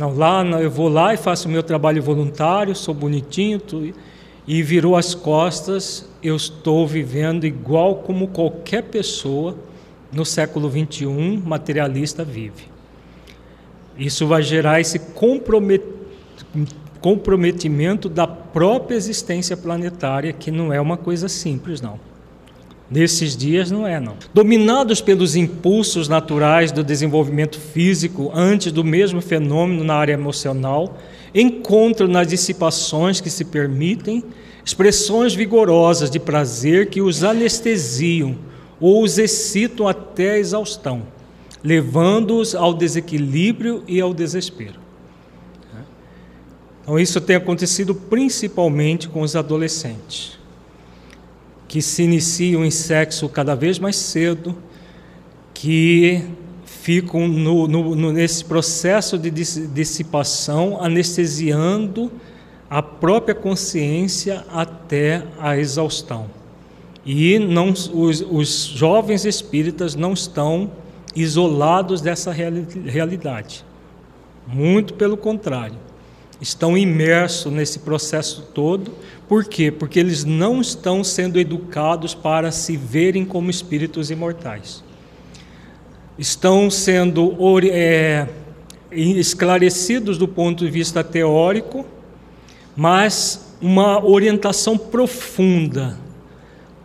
Não, 0.00 0.16
lá 0.16 0.42
eu 0.58 0.70
vou 0.70 0.88
lá 0.88 1.12
e 1.12 1.18
faço 1.18 1.46
o 1.46 1.50
meu 1.50 1.62
trabalho 1.62 2.02
voluntário, 2.02 2.74
sou 2.74 2.94
bonitinho, 2.94 3.60
e 4.46 4.62
virou 4.62 4.96
as 4.96 5.14
costas, 5.14 6.08
eu 6.22 6.34
estou 6.34 6.86
vivendo 6.86 7.44
igual 7.44 7.96
como 7.96 8.28
qualquer 8.28 8.84
pessoa 8.84 9.54
no 10.10 10.24
século 10.24 10.70
21 10.70 11.42
materialista 11.44 12.24
vive. 12.24 12.64
Isso 13.98 14.26
vai 14.26 14.42
gerar 14.42 14.80
esse 14.80 14.98
comprometimento 17.02 18.08
da 18.08 18.26
própria 18.26 18.96
existência 18.96 19.54
planetária, 19.54 20.32
que 20.32 20.50
não 20.50 20.72
é 20.72 20.80
uma 20.80 20.96
coisa 20.96 21.28
simples, 21.28 21.82
não. 21.82 22.00
Nesses 22.90 23.36
dias 23.36 23.70
não 23.70 23.86
é, 23.86 24.00
não. 24.00 24.16
Dominados 24.34 25.00
pelos 25.00 25.36
impulsos 25.36 26.08
naturais 26.08 26.72
do 26.72 26.82
desenvolvimento 26.82 27.60
físico 27.60 28.32
antes 28.34 28.72
do 28.72 28.82
mesmo 28.82 29.20
fenômeno 29.20 29.84
na 29.84 29.94
área 29.94 30.14
emocional, 30.14 30.98
encontram 31.32 32.08
nas 32.08 32.26
dissipações 32.26 33.20
que 33.20 33.30
se 33.30 33.44
permitem 33.44 34.24
expressões 34.64 35.34
vigorosas 35.34 36.10
de 36.10 36.18
prazer 36.18 36.90
que 36.90 37.00
os 37.00 37.22
anestesiam 37.22 38.36
ou 38.80 39.04
os 39.04 39.18
excitam 39.18 39.86
até 39.86 40.32
a 40.32 40.38
exaustão, 40.38 41.04
levando-os 41.62 42.56
ao 42.56 42.74
desequilíbrio 42.74 43.84
e 43.86 44.00
ao 44.00 44.12
desespero. 44.12 44.80
Então, 46.82 46.98
isso 46.98 47.20
tem 47.20 47.36
acontecido 47.36 47.94
principalmente 47.94 49.08
com 49.08 49.20
os 49.20 49.36
adolescentes 49.36 50.39
que 51.70 51.80
se 51.80 52.02
iniciam 52.02 52.64
em 52.64 52.70
sexo 52.70 53.28
cada 53.28 53.54
vez 53.54 53.78
mais 53.78 53.94
cedo, 53.94 54.56
que 55.54 56.20
ficam 56.64 57.28
no, 57.28 57.68
no, 57.68 57.94
no, 57.94 58.12
nesse 58.12 58.44
processo 58.44 59.16
de 59.16 59.30
dissipação, 59.30 60.82
anestesiando 60.82 62.10
a 62.68 62.82
própria 62.82 63.36
consciência 63.36 64.44
até 64.52 65.22
a 65.38 65.56
exaustão. 65.56 66.26
E 67.06 67.38
não, 67.38 67.68
os, 67.70 68.20
os 68.28 68.64
jovens 68.64 69.24
espíritas 69.24 69.94
não 69.94 70.12
estão 70.12 70.72
isolados 71.14 72.00
dessa 72.00 72.32
realidade. 72.32 73.64
Muito 74.44 74.94
pelo 74.94 75.16
contrário 75.16 75.89
estão 76.40 76.76
imersos 76.76 77.52
nesse 77.52 77.80
processo 77.80 78.48
todo. 78.54 78.92
Por 79.28 79.44
quê? 79.44 79.70
Porque 79.70 80.00
eles 80.00 80.24
não 80.24 80.60
estão 80.60 81.04
sendo 81.04 81.38
educados 81.38 82.14
para 82.14 82.50
se 82.50 82.76
verem 82.76 83.24
como 83.24 83.50
espíritos 83.50 84.10
imortais. 84.10 84.82
Estão 86.18 86.70
sendo 86.70 87.36
é, 87.70 88.26
esclarecidos 88.90 90.18
do 90.18 90.26
ponto 90.26 90.64
de 90.64 90.70
vista 90.70 91.04
teórico, 91.04 91.84
mas 92.76 93.54
uma 93.60 94.04
orientação 94.04 94.76
profunda, 94.76 95.98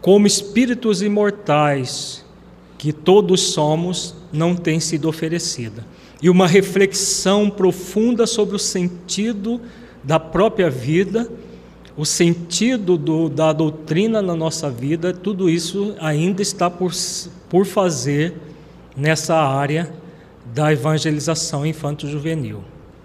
como 0.01 0.27
espíritos 0.27 1.01
imortais, 1.01 2.23
que 2.77 2.91
todos 2.91 3.41
somos, 3.41 4.13
não 4.31 4.55
tem 4.55 4.79
sido 4.79 5.07
oferecida 5.07 5.94
e 6.25 6.29
uma 6.29 6.47
reflexão 6.47 7.51
profunda 7.51 8.25
sobre 8.25 8.55
o 8.55 8.59
sentido 8.59 9.61
da 10.03 10.19
própria 10.19 10.71
vida, 10.71 11.29
o 11.95 12.03
sentido 12.03 12.97
do, 12.97 13.29
da 13.29 13.53
doutrina 13.53 14.23
na 14.23 14.35
nossa 14.35 14.67
vida, 14.67 15.13
tudo 15.13 15.47
isso 15.47 15.93
ainda 15.99 16.41
está 16.41 16.67
por, 16.67 16.91
por 17.47 17.63
fazer 17.63 18.33
nessa 18.97 19.35
área 19.35 19.93
da 20.51 20.73
evangelização 20.73 21.63
infanto-juvenil. 21.63 22.63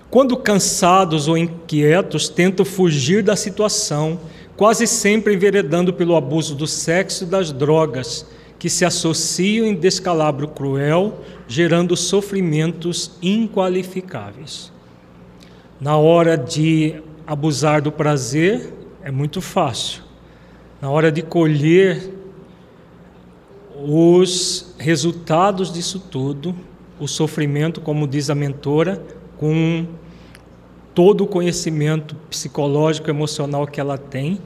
Quando 0.08 0.34
cansados 0.34 1.28
ou 1.28 1.36
inquietos 1.36 2.26
tentam 2.26 2.64
fugir 2.64 3.22
da 3.22 3.36
situação, 3.36 4.18
quase 4.56 4.86
sempre 4.86 5.34
enveredando 5.34 5.92
pelo 5.92 6.16
abuso 6.16 6.54
do 6.54 6.66
sexo 6.66 7.24
e 7.24 7.26
das 7.26 7.52
drogas, 7.52 8.24
que 8.58 8.70
se 8.70 8.84
associam 8.84 9.66
em 9.66 9.74
descalabro 9.74 10.48
cruel, 10.48 11.18
gerando 11.50 11.96
sofrimentos 11.96 13.18
inqualificáveis. 13.20 14.72
Na 15.80 15.96
hora 15.96 16.38
de 16.38 17.02
abusar 17.26 17.82
do 17.82 17.90
prazer, 17.90 18.72
é 19.02 19.10
muito 19.10 19.40
fácil. 19.40 20.04
Na 20.80 20.88
hora 20.88 21.10
de 21.10 21.22
colher 21.22 22.14
os 23.76 24.76
resultados 24.78 25.72
disso 25.72 25.98
tudo, 25.98 26.54
o 27.00 27.08
sofrimento, 27.08 27.80
como 27.80 28.06
diz 28.06 28.30
a 28.30 28.34
mentora, 28.36 29.02
com 29.36 29.88
todo 30.94 31.24
o 31.24 31.26
conhecimento 31.26 32.14
psicológico, 32.30 33.10
emocional 33.10 33.66
que 33.66 33.80
ela 33.80 33.98
tem, 33.98 34.38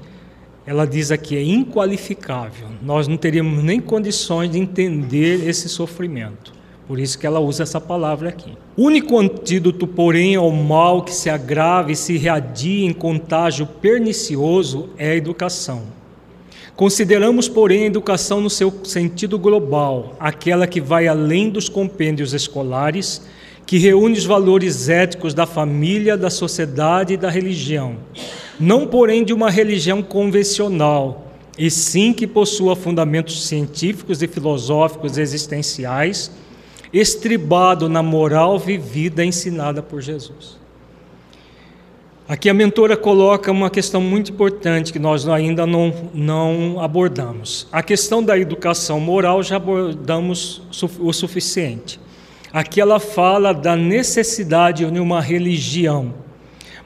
ela 0.65 0.87
diz 0.87 1.11
aqui, 1.11 1.37
é 1.37 1.43
inqualificável. 1.43 2.69
Nós 2.81 3.07
não 3.07 3.19
teríamos 3.19 3.63
nem 3.63 3.79
condições 3.79 4.51
de 4.51 4.59
entender 4.59 5.47
esse 5.47 5.69
sofrimento. 5.69 6.54
Por 6.87 7.01
isso 7.01 7.19
que 7.19 7.27
ela 7.27 7.41
usa 7.41 7.63
essa 7.63 7.81
palavra 7.81 8.29
aqui. 8.29 8.53
Único 8.77 9.19
antídoto, 9.19 9.87
porém, 9.87 10.37
ao 10.37 10.51
mal 10.51 11.03
que 11.03 11.15
se 11.15 11.31
agrava 11.31 11.91
e 11.91 11.97
se 11.97 12.19
readia 12.19 12.87
em 12.87 12.93
contágio 12.93 13.67
pernicioso 13.67 14.91
é 14.99 15.13
a 15.13 15.17
educação. 15.17 15.83
Consideramos, 16.77 17.49
porém, 17.49 17.85
a 17.85 17.87
educação 17.87 18.41
no 18.41 18.51
seu 18.51 18.73
sentido 18.85 19.39
global, 19.39 20.15
aquela 20.21 20.67
que 20.67 20.81
vai 20.81 21.07
além 21.07 21.49
dos 21.49 21.69
compêndios 21.69 22.35
escolares, 22.35 23.23
que 23.65 23.79
reúne 23.79 24.19
os 24.19 24.27
valores 24.27 24.91
éticos 24.91 25.33
da 25.33 25.47
família, 25.47 26.19
da 26.19 26.29
sociedade 26.29 27.15
e 27.15 27.17
da 27.17 27.31
religião. 27.31 27.97
Não, 28.61 28.87
porém, 28.87 29.25
de 29.25 29.33
uma 29.33 29.51
religião 29.51 30.03
convencional, 30.03 31.33
e 31.57 31.71
sim 31.71 32.13
que 32.13 32.27
possua 32.27 32.77
fundamentos 32.77 33.47
científicos 33.47 34.21
e 34.21 34.27
filosóficos 34.27 35.17
existenciais 35.17 36.31
estribado 36.95 37.89
na 37.89 38.03
moral 38.03 38.57
vivida 38.57 39.25
ensinada 39.25 39.83
por 39.83 40.01
Jesus. 40.01 40.57
Aqui 42.27 42.49
a 42.49 42.55
mentora 42.55 42.97
coloca 42.97 43.53
uma 43.53 43.69
questão 43.69 44.01
muito 44.01 44.31
importante 44.31 44.93
que 44.93 44.99
nós 44.99 45.29
ainda 45.29 45.67
não, 45.67 45.93
não 46.15 46.81
abordamos. 46.81 47.67
A 47.71 47.83
questão 47.83 48.23
da 48.23 48.39
educação 48.39 48.99
moral 48.99 49.43
já 49.43 49.57
abordamos 49.57 50.63
o 51.01 51.13
suficiente. 51.13 52.01
Aqui 52.51 52.81
ela 52.81 52.99
fala 52.99 53.53
da 53.53 53.77
necessidade 53.77 54.91
de 54.91 55.01
uma 55.01 55.21
religião, 55.21 56.15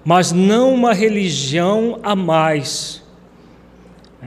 mas 0.04 0.32
não 0.32 0.74
uma 0.74 0.92
religião 0.92 2.00
a 2.02 2.16
mais. 2.16 3.02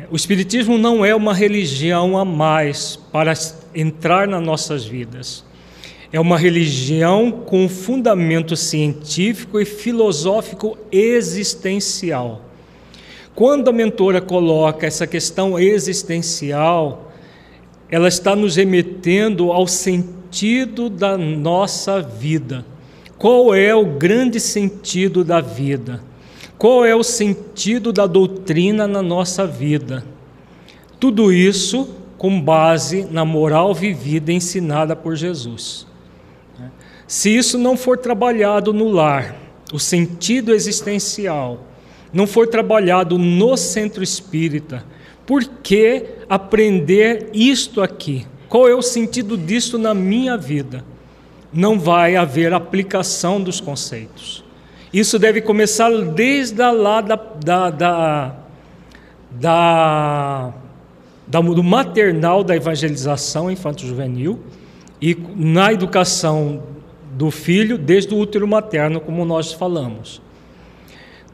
O 0.09 0.15
Espiritismo 0.15 0.77
não 0.77 1.03
é 1.03 1.13
uma 1.13 1.33
religião 1.33 2.17
a 2.17 2.23
mais 2.23 2.95
para 3.11 3.33
entrar 3.75 4.27
nas 4.27 4.41
nossas 4.41 4.85
vidas. 4.85 5.43
É 6.13 6.19
uma 6.19 6.37
religião 6.37 7.31
com 7.31 7.69
fundamento 7.69 8.55
científico 8.57 9.59
e 9.59 9.65
filosófico 9.65 10.77
existencial. 10.91 12.41
Quando 13.33 13.69
a 13.69 13.73
mentora 13.73 14.19
coloca 14.19 14.85
essa 14.85 15.07
questão 15.07 15.57
existencial, 15.57 17.13
ela 17.89 18.09
está 18.09 18.35
nos 18.35 18.57
remetendo 18.57 19.53
ao 19.53 19.65
sentido 19.67 20.89
da 20.89 21.17
nossa 21.17 22.01
vida. 22.01 22.65
Qual 23.17 23.55
é 23.55 23.73
o 23.73 23.85
grande 23.85 24.39
sentido 24.39 25.23
da 25.23 25.39
vida? 25.39 26.01
Qual 26.57 26.85
é 26.85 26.93
o 26.93 27.03
sentido 27.03 27.93
da 27.93 28.05
doutrina 28.05 28.85
na 28.85 29.01
nossa 29.01 29.47
vida? 29.47 30.03
Tudo 30.99 31.31
isso 31.31 31.89
com 32.17 32.39
base 32.39 33.07
na 33.09 33.23
moral 33.23 33.73
vivida 33.73 34.31
ensinada 34.31 34.95
por 34.95 35.15
Jesus. 35.15 35.87
Se 37.11 37.29
isso 37.29 37.57
não 37.57 37.75
for 37.75 37.97
trabalhado 37.97 38.71
no 38.71 38.87
lar, 38.87 39.35
o 39.73 39.77
sentido 39.77 40.53
existencial, 40.53 41.59
não 42.13 42.25
for 42.25 42.47
trabalhado 42.47 43.17
no 43.17 43.57
centro 43.57 44.01
espírita, 44.01 44.85
por 45.25 45.43
que 45.43 46.05
aprender 46.29 47.29
isto 47.33 47.81
aqui? 47.81 48.25
Qual 48.47 48.65
é 48.65 48.73
o 48.73 48.81
sentido 48.81 49.35
disto 49.37 49.77
na 49.77 49.93
minha 49.93 50.37
vida? 50.37 50.85
Não 51.51 51.77
vai 51.77 52.15
haver 52.15 52.53
aplicação 52.53 53.41
dos 53.41 53.59
conceitos. 53.59 54.41
Isso 54.93 55.19
deve 55.19 55.41
começar 55.41 55.91
desde 55.91 56.63
lá 56.71 57.01
da, 57.01 57.17
da, 57.17 57.69
da, 57.69 58.35
da, 59.31 60.53
da 61.27 61.41
do 61.41 61.61
maternal 61.61 62.41
da 62.41 62.55
evangelização 62.55 63.51
infanto-juvenil 63.51 64.39
e 65.01 65.13
na 65.35 65.73
educação 65.73 66.71
do 67.13 67.29
filho 67.29 67.77
desde 67.77 68.13
o 68.13 68.17
útero 68.17 68.47
materno, 68.47 68.99
como 68.99 69.25
nós 69.25 69.51
falamos. 69.51 70.21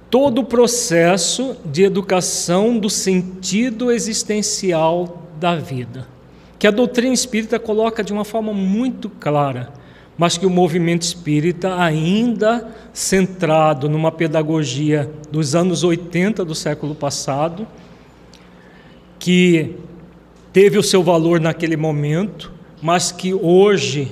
Todo 0.09 0.41
o 0.41 0.45
processo 0.45 1.55
de 1.65 1.83
educação 1.83 2.77
do 2.77 2.89
sentido 2.89 3.91
existencial 3.91 5.23
da 5.39 5.55
vida, 5.55 6.07
que 6.57 6.65
a 6.65 6.71
doutrina 6.71 7.13
espírita 7.13 7.59
coloca 7.59 8.03
de 8.03 8.13
uma 8.13 8.25
forma 8.25 8.53
muito 8.53 9.09
clara, 9.09 9.73
mas 10.17 10.37
que 10.37 10.45
o 10.45 10.49
movimento 10.49 11.03
espírita, 11.03 11.79
ainda 11.79 12.73
centrado 12.91 13.87
numa 13.87 14.11
pedagogia 14.11 15.11
dos 15.31 15.53
anos 15.53 15.83
80 15.83 16.43
do 16.43 16.55
século 16.55 16.95
passado, 16.95 17.67
que 19.19 19.75
teve 20.51 20.77
o 20.77 20.83
seu 20.83 21.03
valor 21.03 21.39
naquele 21.39 21.77
momento, 21.77 22.51
mas 22.81 23.11
que 23.11 23.33
hoje 23.33 24.11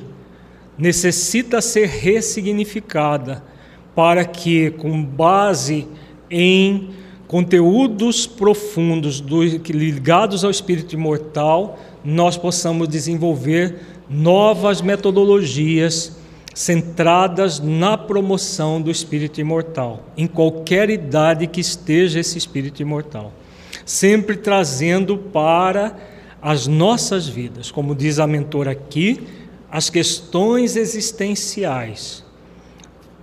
necessita 0.78 1.62
ser 1.62 1.88
ressignificada 1.88 3.44
para 3.96 4.26
que, 4.26 4.72
com 4.72 5.04
base 5.04 5.88
em 6.30 6.90
conteúdos 7.28 8.28
profundos 8.28 9.20
do, 9.20 9.44
ligados 9.44 10.44
ao 10.44 10.52
espírito 10.52 10.94
imortal, 10.94 11.80
nós 12.04 12.38
possamos 12.38 12.88
desenvolver 12.88 13.80
novas 14.10 14.82
metodologias 14.82 16.18
centradas 16.54 17.60
na 17.60 17.98
promoção 17.98 18.82
do 18.82 18.90
espírito 18.90 19.42
imortal, 19.42 20.06
em 20.16 20.28
qualquer 20.28 20.90
idade 20.90 21.48
que 21.48 21.60
esteja 21.60 22.20
esse 22.20 22.38
espírito 22.38 22.82
imortal, 22.82 23.34
sempre 23.86 24.38
trazendo 24.38 25.18
para 25.18 25.98
as 26.42 26.68
nossas 26.68 27.28
vidas, 27.28 27.72
como 27.72 27.96
diz 27.96 28.20
a 28.20 28.28
mentora 28.28 28.72
aqui, 28.72 29.20
as 29.76 29.90
questões 29.90 30.78
existenciais, 30.78 32.24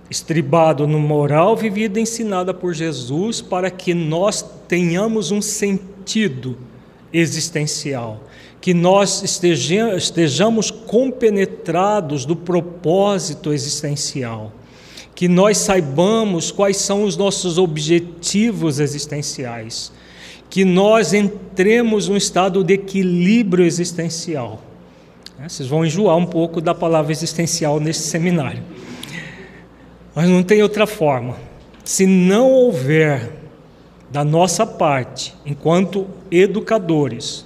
estribado 0.07 0.85
no 0.85 0.99
moral 0.99 1.57
vivida 1.57 1.99
ensinada 1.99 2.53
por 2.53 2.75
Jesus, 2.75 3.41
para 3.41 3.71
que 3.71 3.91
nós 3.95 4.45
tenhamos 4.67 5.31
um 5.31 5.41
sentido 5.41 6.55
existencial, 7.11 8.21
que 8.61 8.71
nós 8.71 9.23
estejamos 9.23 10.69
compenetrados 10.69 12.23
do 12.23 12.35
propósito 12.35 13.51
existencial, 13.51 14.53
que 15.15 15.27
nós 15.27 15.57
saibamos 15.57 16.51
quais 16.51 16.77
são 16.77 17.03
os 17.03 17.17
nossos 17.17 17.57
objetivos 17.57 18.79
existenciais, 18.79 19.91
que 20.51 20.63
nós 20.63 21.15
entremos 21.15 22.07
num 22.07 22.15
estado 22.15 22.63
de 22.63 22.75
equilíbrio 22.75 23.65
existencial? 23.65 24.61
Vocês 25.47 25.67
vão 25.67 25.85
enjoar 25.85 26.15
um 26.15 26.25
pouco 26.25 26.61
da 26.61 26.73
palavra 26.73 27.11
existencial 27.11 27.77
nesse 27.77 28.07
seminário. 28.07 28.63
Mas 30.15 30.29
não 30.29 30.41
tem 30.41 30.63
outra 30.63 30.87
forma. 30.87 31.35
Se 31.83 32.05
não 32.05 32.49
houver 32.49 33.29
da 34.09 34.23
nossa 34.23 34.65
parte, 34.65 35.35
enquanto 35.45 36.07
educadores, 36.31 37.45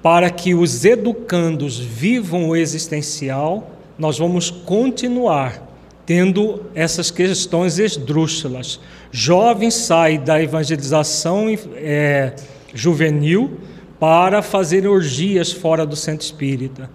para 0.00 0.30
que 0.30 0.54
os 0.54 0.84
educandos 0.84 1.80
vivam 1.80 2.50
o 2.50 2.56
existencial, 2.56 3.68
nós 3.98 4.16
vamos 4.16 4.50
continuar 4.52 5.68
tendo 6.06 6.62
essas 6.76 7.10
questões 7.10 7.80
esdrúxulas. 7.80 8.78
Jovens 9.10 9.74
saem 9.74 10.20
da 10.20 10.40
evangelização 10.40 11.46
é, 11.74 12.34
juvenil 12.72 13.58
para 14.00 14.40
fazer 14.40 14.88
orgias 14.88 15.52
fora 15.52 15.84
do 15.84 15.94
centro 15.94 16.24
espírita. 16.24 16.90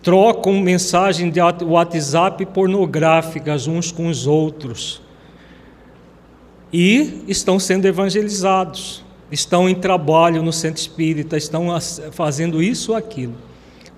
Trocam 0.00 0.60
mensagens 0.60 1.32
de 1.32 1.40
WhatsApp 1.40 2.46
pornográficas 2.46 3.66
uns 3.66 3.90
com 3.90 4.06
os 4.06 4.28
outros. 4.28 5.02
E 6.72 7.24
estão 7.26 7.58
sendo 7.58 7.86
evangelizados, 7.86 9.04
estão 9.30 9.68
em 9.68 9.74
trabalho 9.74 10.42
no 10.42 10.52
centro 10.52 10.80
espírita, 10.80 11.36
estão 11.36 11.66
fazendo 12.12 12.62
isso 12.62 12.92
ou 12.92 12.96
aquilo. 12.96 13.34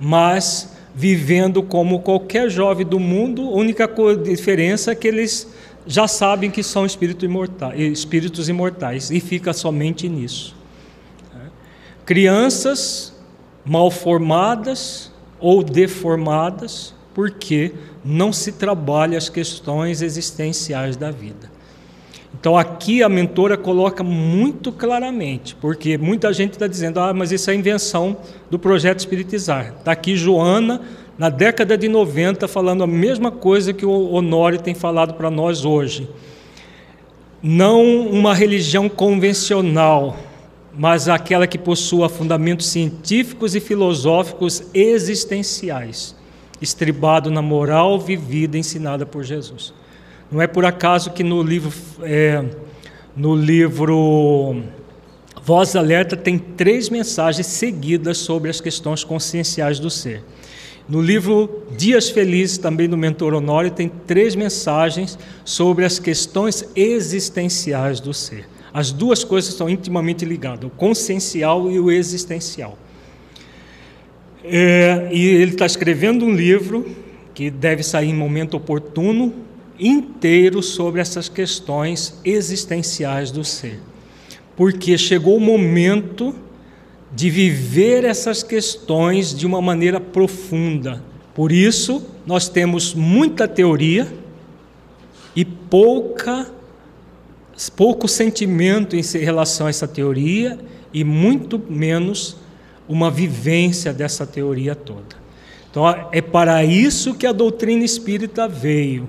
Mas 0.01 0.73
vivendo 0.95 1.63
como 1.63 2.01
qualquer 2.01 2.49
jovem 2.51 2.87
do 2.87 2.99
mundo, 2.99 3.43
a 3.43 3.53
única 3.53 3.89
diferença 4.25 4.93
é 4.93 4.95
que 4.95 5.07
eles 5.07 5.47
já 5.87 6.09
sabem 6.09 6.51
que 6.51 6.63
são 6.63 6.87
imortais, 7.23 7.79
espíritos 7.79 8.49
imortais 8.49 9.11
e 9.11 9.21
fica 9.21 9.53
somente 9.53 10.09
nisso. 10.09 10.58
Crianças 12.09 13.13
mal 13.67 13.91
formadas 13.91 15.13
ou 15.39 15.63
deformadas, 15.63 16.95
porque 17.13 17.75
não 18.03 18.33
se 18.33 18.53
trabalha 18.53 19.19
as 19.19 19.29
questões 19.29 20.01
existenciais 20.01 20.97
da 20.97 21.11
vida. 21.11 21.51
Então 22.33 22.57
aqui 22.57 23.03
a 23.03 23.11
mentora 23.11 23.59
coloca 23.59 24.03
muito 24.03 24.73
claramente, 24.73 25.55
porque 25.57 25.99
muita 25.99 26.33
gente 26.33 26.53
está 26.53 26.67
dizendo, 26.67 26.99
ah, 26.99 27.13
mas 27.13 27.31
isso 27.31 27.51
é 27.51 27.55
invenção 27.55 28.17
do 28.51 28.59
projeto 28.59 29.01
Espiritizar. 29.01 29.75
Está 29.79 29.93
aqui 29.93 30.17
Joana, 30.17 30.81
na 31.19 31.29
década 31.29 31.77
de 31.77 31.89
90, 31.89 32.49
falando 32.49 32.83
a 32.85 32.87
mesma 32.87 33.31
coisa 33.31 33.75
que 33.75 33.85
o 33.85 34.13
Honório 34.13 34.59
tem 34.59 34.75
falado 34.75 35.13
para 35.13 35.31
nós 35.31 35.67
hoje. 35.67 36.09
não 37.43 38.07
uma 38.07 38.35
religião 38.35 38.89
convencional, 38.89 40.17
mas 40.79 41.09
aquela 41.09 41.49
que 41.49 41.59
possua 41.59 42.09
fundamentos 42.09 42.69
científicos 42.69 43.57
e 43.57 43.61
filosóficos 43.61 44.63
existenciais, 44.73 46.15
estribado 46.63 47.33
na 47.33 47.43
moral 47.43 47.99
vivida 47.99 48.57
ensinada 48.57 49.05
por 49.05 49.25
Jesus. 49.25 49.75
Não 50.31 50.41
é 50.41 50.47
por 50.47 50.65
acaso 50.65 51.11
que 51.11 51.25
no 51.25 51.43
livro, 51.43 51.73
é, 52.01 52.45
no 53.17 53.35
livro 53.35 54.63
Voz 55.43 55.75
Alerta 55.75 56.17
tem 56.17 56.39
três 56.39 56.89
mensagens 56.89 57.49
seguidas 57.49 58.19
sobre 58.19 58.49
as 58.49 58.61
questões 58.61 59.03
conscienciais 59.03 59.81
do 59.81 59.91
ser. 59.91 60.23
No 60.89 61.03
livro 61.03 61.65
Dias 61.77 62.09
Felizes, 62.09 62.57
também 62.57 62.89
do 62.89 62.97
Mentor 62.97 63.35
Honório, 63.35 63.73
tem 63.73 63.89
três 63.89 64.37
mensagens 64.37 65.19
sobre 65.45 65.85
as 65.85 65.99
questões 65.99 66.65
existenciais 66.77 67.99
do 67.99 68.15
ser. 68.15 68.47
As 68.73 68.93
duas 68.93 69.25
coisas 69.25 69.51
estão 69.51 69.69
intimamente 69.69 70.25
ligadas, 70.25 70.65
o 70.65 70.71
consciencial 70.71 71.71
e 71.71 71.79
o 71.79 71.91
existencial. 71.91 72.79
É, 74.45 75.09
e 75.13 75.27
ele 75.27 75.53
está 75.53 75.67
escrevendo 75.67 76.25
um 76.25 76.35
livro 76.35 76.87
que 77.35 77.51
deve 77.51 77.83
sair 77.83 78.09
em 78.09 78.15
momento 78.15 78.57
oportuno, 78.57 79.33
inteiro 79.79 80.63
sobre 80.63 81.01
essas 81.01 81.29
questões 81.29 82.21
existenciais 82.25 83.31
do 83.31 83.45
ser. 83.45 83.81
Porque 84.57 84.99
chegou 84.99 85.37
o 85.37 85.41
momento 85.41 86.35
de 87.15 87.31
viver 87.31 88.05
essas 88.05 88.43
questões 88.43 89.35
de 89.35 89.47
uma 89.47 89.63
maneira 89.63 90.01
profunda. 90.01 91.03
Por 91.35 91.53
isso, 91.53 92.05
nós 92.27 92.49
temos 92.49 92.95
muita 92.95 93.47
teoria 93.47 94.13
e 95.35 95.45
pouca, 95.45 96.51
pouco 97.75 98.07
sentimento 98.07 98.95
em 98.95 99.03
relação 99.19 99.67
a 99.67 99.71
essa 99.71 99.89
teoria 99.89 100.59
e 100.93 101.03
muito 101.03 101.61
menos 101.69 102.37
uma 102.89 103.11
vivência 103.11 103.93
dessa 103.93 104.27
teoria 104.27 104.75
toda. 104.75 105.17
Então, 105.71 105.85
é 106.13 106.21
para 106.21 106.65
isso 106.65 107.15
que 107.15 107.27
a 107.27 107.33
doutrina 107.33 107.85
espírita 107.85 108.47
veio 108.47 109.09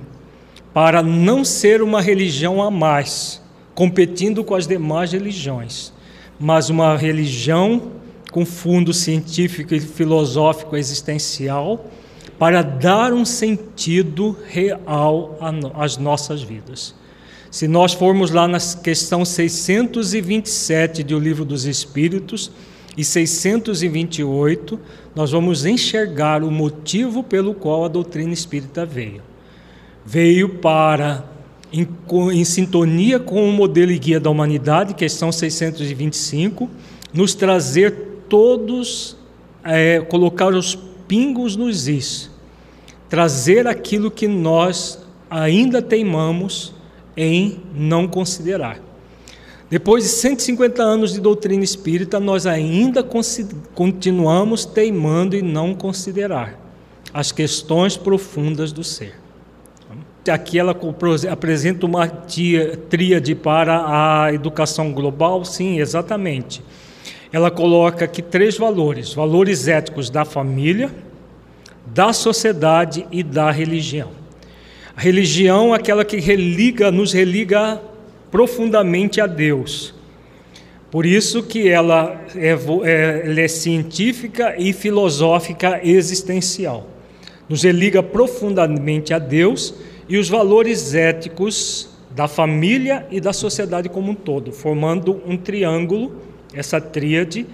para 0.73 1.01
não 1.01 1.43
ser 1.43 1.81
uma 1.81 2.01
religião 2.01 2.61
a 2.61 2.69
mais, 2.69 3.41
competindo 3.75 4.43
com 4.43 4.55
as 4.55 4.67
demais 4.67 5.11
religiões 5.11 5.93
mas 6.39 6.69
uma 6.69 6.95
religião 6.95 7.91
com 8.31 8.45
fundo 8.45 8.93
científico 8.93 9.75
e 9.75 9.79
filosófico 9.79 10.77
existencial 10.77 11.85
para 12.37 12.61
dar 12.61 13.11
um 13.11 13.25
sentido 13.25 14.37
real 14.47 15.37
às 15.75 15.97
nossas 15.97 16.41
vidas. 16.41 16.95
Se 17.51 17.67
nós 17.67 17.93
formos 17.93 18.29
lá 18.29 18.47
na 18.47 18.59
questão 18.59 19.25
627 19.25 21.03
do 21.03 21.17
Livro 21.17 21.43
dos 21.43 21.65
Espíritos 21.65 22.51
e 22.95 23.03
628, 23.03 24.79
nós 25.15 25.31
vamos 25.31 25.65
enxergar 25.65 26.43
o 26.43 26.51
motivo 26.51 27.23
pelo 27.23 27.55
qual 27.55 27.85
a 27.85 27.87
doutrina 27.87 28.33
espírita 28.33 28.85
veio. 28.85 29.23
Veio 30.05 30.49
para 30.57 31.25
em, 31.73 31.87
em 32.33 32.45
sintonia 32.45 33.19
com 33.19 33.49
o 33.49 33.51
modelo 33.51 33.91
e 33.91 33.97
guia 33.97 34.19
da 34.19 34.29
humanidade, 34.29 34.93
questão 34.93 35.31
625, 35.31 36.69
nos 37.11 37.33
trazer 37.33 37.91
todos, 38.29 39.17
é, 39.63 40.01
colocar 40.01 40.53
os 40.53 40.75
pingos 41.07 41.55
nos 41.55 41.87
is, 41.87 42.29
trazer 43.09 43.65
aquilo 43.65 44.11
que 44.11 44.27
nós 44.27 45.03
ainda 45.31 45.81
teimamos 45.81 46.77
em 47.21 47.59
não 47.75 48.07
considerar. 48.07 48.79
Depois 49.69 50.05
de 50.05 50.09
150 50.09 50.81
anos 50.81 51.11
de 51.13 51.19
doutrina 51.19 51.63
espírita, 51.63 52.17
nós 52.17 52.47
ainda 52.47 53.05
continuamos 53.75 54.63
teimando 54.63 55.35
em 55.35 55.41
não 55.41 55.75
considerar 55.75 56.57
as 57.13 57.33
questões 57.33 57.97
profundas 57.97 58.71
do 58.71 58.83
ser. 58.83 59.15
Aqui 60.31 60.57
ela 60.57 60.75
apresenta 61.29 61.85
uma 61.85 62.07
tríade 62.07 63.35
para 63.35 64.23
a 64.25 64.33
educação 64.33 64.91
global, 64.93 65.43
sim, 65.43 65.79
exatamente. 65.79 66.63
Ela 67.31 67.51
coloca 67.51 68.05
aqui 68.05 68.21
três 68.21 68.57
valores: 68.57 69.13
valores 69.13 69.67
éticos 69.67 70.09
da 70.09 70.23
família, 70.23 70.89
da 71.85 72.13
sociedade 72.13 73.05
e 73.11 73.23
da 73.23 73.51
religião. 73.51 74.18
A 74.99 75.01
religião 75.01 75.73
é 75.73 75.77
aquela 75.77 76.03
que 76.03 76.19
religa, 76.19 76.91
nos 76.91 77.13
religa 77.13 77.81
profundamente 78.29 79.21
a 79.21 79.27
Deus. 79.27 79.95
Por 80.91 81.05
isso 81.05 81.41
que 81.41 81.69
ela 81.69 82.21
é, 82.35 82.49
é, 82.49 83.21
ela 83.23 83.39
é 83.39 83.47
científica 83.47 84.55
e 84.57 84.73
filosófica 84.73 85.79
existencial. 85.81 86.85
Nos 87.47 87.63
religa 87.63 88.03
profundamente 88.03 89.13
a 89.13 89.19
Deus 89.19 89.73
e 90.09 90.17
os 90.17 90.27
valores 90.27 90.93
éticos 90.93 91.97
da 92.13 92.27
família 92.27 93.07
e 93.09 93.21
da 93.21 93.31
sociedade 93.31 93.87
como 93.87 94.11
um 94.11 94.15
todo, 94.15 94.51
formando 94.51 95.21
um 95.25 95.37
triângulo, 95.37 96.17
essa 96.53 96.81
tríade, 96.81 97.47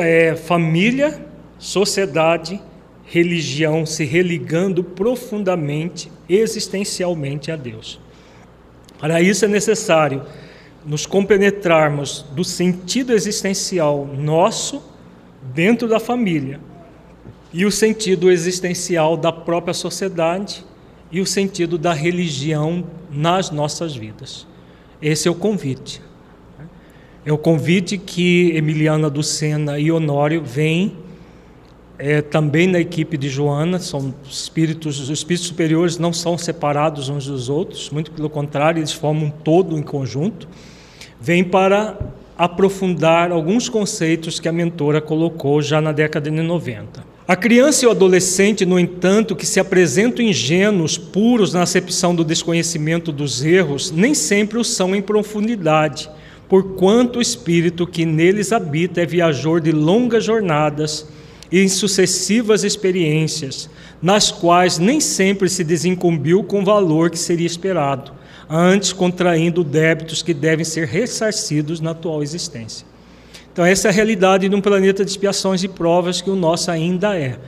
é, 0.00 0.34
família, 0.34 1.24
sociedade, 1.60 2.60
religião 3.06 3.86
se 3.86 4.04
religando 4.04 4.82
profundamente, 4.82 6.10
existencialmente 6.28 7.50
a 7.50 7.56
Deus. 7.56 8.00
Para 8.98 9.22
isso 9.22 9.44
é 9.44 9.48
necessário 9.48 10.22
nos 10.84 11.06
compenetrarmos 11.06 12.24
do 12.32 12.44
sentido 12.44 13.12
existencial 13.12 14.06
nosso 14.06 14.82
dentro 15.54 15.88
da 15.88 16.00
família 16.00 16.60
e 17.52 17.64
o 17.64 17.70
sentido 17.70 18.30
existencial 18.30 19.16
da 19.16 19.32
própria 19.32 19.74
sociedade 19.74 20.64
e 21.10 21.20
o 21.20 21.26
sentido 21.26 21.78
da 21.78 21.92
religião 21.92 22.84
nas 23.10 23.50
nossas 23.50 23.94
vidas. 23.94 24.46
Esse 25.00 25.28
é 25.28 25.30
o 25.30 25.34
convite. 25.34 26.02
É 27.24 27.32
o 27.32 27.38
convite 27.38 27.98
que 27.98 28.50
Emiliana 28.54 29.08
Ducena 29.10 29.78
e 29.78 29.92
Honório 29.92 30.42
vêm 30.44 30.96
é, 31.98 32.20
também 32.20 32.66
na 32.66 32.78
equipe 32.78 33.16
de 33.16 33.28
Joana, 33.28 33.78
são 33.78 34.14
espíritos, 34.28 35.00
os 35.00 35.08
espíritos 35.10 35.48
superiores 35.48 35.98
não 35.98 36.12
são 36.12 36.36
separados 36.36 37.08
uns 37.08 37.26
dos 37.26 37.48
outros, 37.48 37.90
muito 37.90 38.10
pelo 38.10 38.28
contrário, 38.28 38.80
eles 38.80 38.92
formam 38.92 39.26
um 39.26 39.30
todo 39.30 39.78
em 39.78 39.82
conjunto. 39.82 40.48
Vêm 41.20 41.42
para 41.42 41.98
aprofundar 42.36 43.32
alguns 43.32 43.68
conceitos 43.68 44.38
que 44.38 44.48
a 44.48 44.52
mentora 44.52 45.00
colocou 45.00 45.62
já 45.62 45.80
na 45.80 45.90
década 45.90 46.30
de 46.30 46.42
90. 46.42 47.16
A 47.26 47.34
criança 47.34 47.84
e 47.84 47.88
o 47.88 47.90
adolescente, 47.90 48.64
no 48.66 48.78
entanto, 48.78 49.34
que 49.34 49.46
se 49.46 49.58
apresentam 49.58 50.24
ingênuos, 50.24 50.96
puros 50.96 51.52
na 51.52 51.62
acepção 51.62 52.14
do 52.14 52.22
desconhecimento 52.22 53.10
dos 53.10 53.42
erros, 53.42 53.90
nem 53.90 54.14
sempre 54.14 54.58
o 54.58 54.64
são 54.64 54.94
em 54.94 55.02
profundidade, 55.02 56.08
porquanto 56.48 57.18
o 57.18 57.22
espírito 57.22 57.86
que 57.86 58.04
neles 58.04 58.52
habita 58.52 59.00
é 59.00 59.06
viajor 59.06 59.60
de 59.60 59.72
longas 59.72 60.24
jornadas 60.24 61.08
em 61.50 61.68
sucessivas 61.68 62.64
experiências, 62.64 63.70
nas 64.02 64.30
quais 64.30 64.78
nem 64.78 65.00
sempre 65.00 65.48
se 65.48 65.64
desincumbiu 65.64 66.42
com 66.44 66.60
o 66.60 66.64
valor 66.64 67.10
que 67.10 67.18
seria 67.18 67.46
esperado, 67.46 68.12
antes 68.48 68.92
contraindo 68.92 69.64
débitos 69.64 70.22
que 70.22 70.34
devem 70.34 70.64
ser 70.64 70.86
ressarcidos 70.86 71.80
na 71.80 71.90
atual 71.90 72.22
existência. 72.22 72.86
Então, 73.52 73.64
essa 73.64 73.88
é 73.88 73.90
a 73.90 73.94
realidade 73.94 74.48
de 74.48 74.54
um 74.54 74.60
planeta 74.60 75.04
de 75.04 75.10
expiações 75.10 75.62
e 75.62 75.68
provas 75.68 76.20
que 76.20 76.28
o 76.28 76.36
nosso 76.36 76.70
ainda 76.70 77.16
é. 77.16 77.38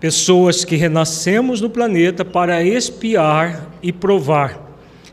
Pessoas 0.00 0.64
que 0.64 0.74
renascemos 0.74 1.60
no 1.60 1.70
planeta 1.70 2.24
para 2.24 2.64
expiar 2.64 3.70
e 3.80 3.92
provar. 3.92 4.60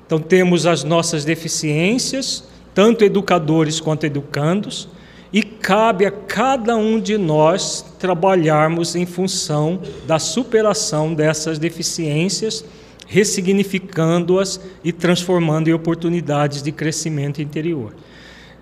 Então, 0.03 0.17
temos 0.17 0.65
as 0.65 0.83
nossas 0.83 1.23
deficiências, 1.23 2.43
tanto 2.73 3.05
educadores 3.05 3.79
quanto 3.79 4.05
educandos, 4.05 4.89
e 5.31 5.43
cabe 5.43 6.05
a 6.05 6.11
cada 6.11 6.75
um 6.75 6.99
de 6.99 7.17
nós 7.17 7.85
trabalharmos 7.99 8.95
em 8.95 9.05
função 9.05 9.79
da 10.07 10.17
superação 10.17 11.13
dessas 11.13 11.59
deficiências, 11.59 12.65
ressignificando-as 13.05 14.59
e 14.83 14.91
transformando 14.91 15.67
em 15.67 15.73
oportunidades 15.73 16.61
de 16.63 16.71
crescimento 16.71 17.41
interior. 17.41 17.93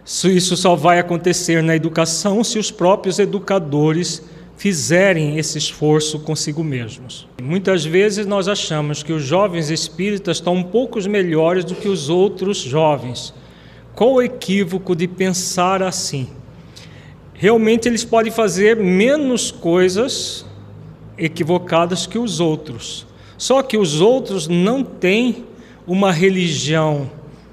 Isso 0.05 0.55
só 0.55 0.75
vai 0.75 0.99
acontecer 0.99 1.61
na 1.61 1.75
educação 1.75 2.43
se 2.43 2.57
os 2.57 2.71
próprios 2.71 3.19
educadores 3.19 4.23
fizerem 4.57 5.37
esse 5.37 5.57
esforço 5.57 6.19
consigo 6.19 6.63
mesmos. 6.63 7.27
Muitas 7.41 7.85
vezes 7.85 8.25
nós 8.25 8.47
achamos 8.47 9.03
que 9.03 9.13
os 9.13 9.21
jovens 9.21 9.69
espíritas 9.69 10.37
estão 10.37 10.55
um 10.55 10.63
pouco 10.63 10.99
melhores 11.07 11.63
do 11.63 11.75
que 11.75 11.87
os 11.87 12.09
outros 12.09 12.57
jovens. 12.57 13.33
Qual 13.93 14.13
o 14.13 14.21
equívoco 14.21 14.95
de 14.95 15.07
pensar 15.07 15.83
assim? 15.83 16.29
Realmente 17.37 17.87
eles 17.87 18.03
podem 18.03 18.31
fazer 18.31 18.75
menos 18.75 19.51
coisas 19.51 20.43
equivocadas 21.15 22.07
que 22.07 22.17
os 22.17 22.39
outros. 22.39 23.05
Só 23.37 23.61
que 23.61 23.77
os 23.77 24.01
outros 24.01 24.47
não 24.47 24.83
têm 24.83 25.45
uma 25.85 26.11
religião 26.11 27.09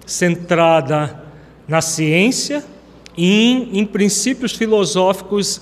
centrada 0.07 1.23
na 1.68 1.83
ciência 1.83 2.64
e 3.14 3.51
em, 3.53 3.79
em 3.79 3.85
princípios 3.85 4.53
filosóficos 4.53 5.61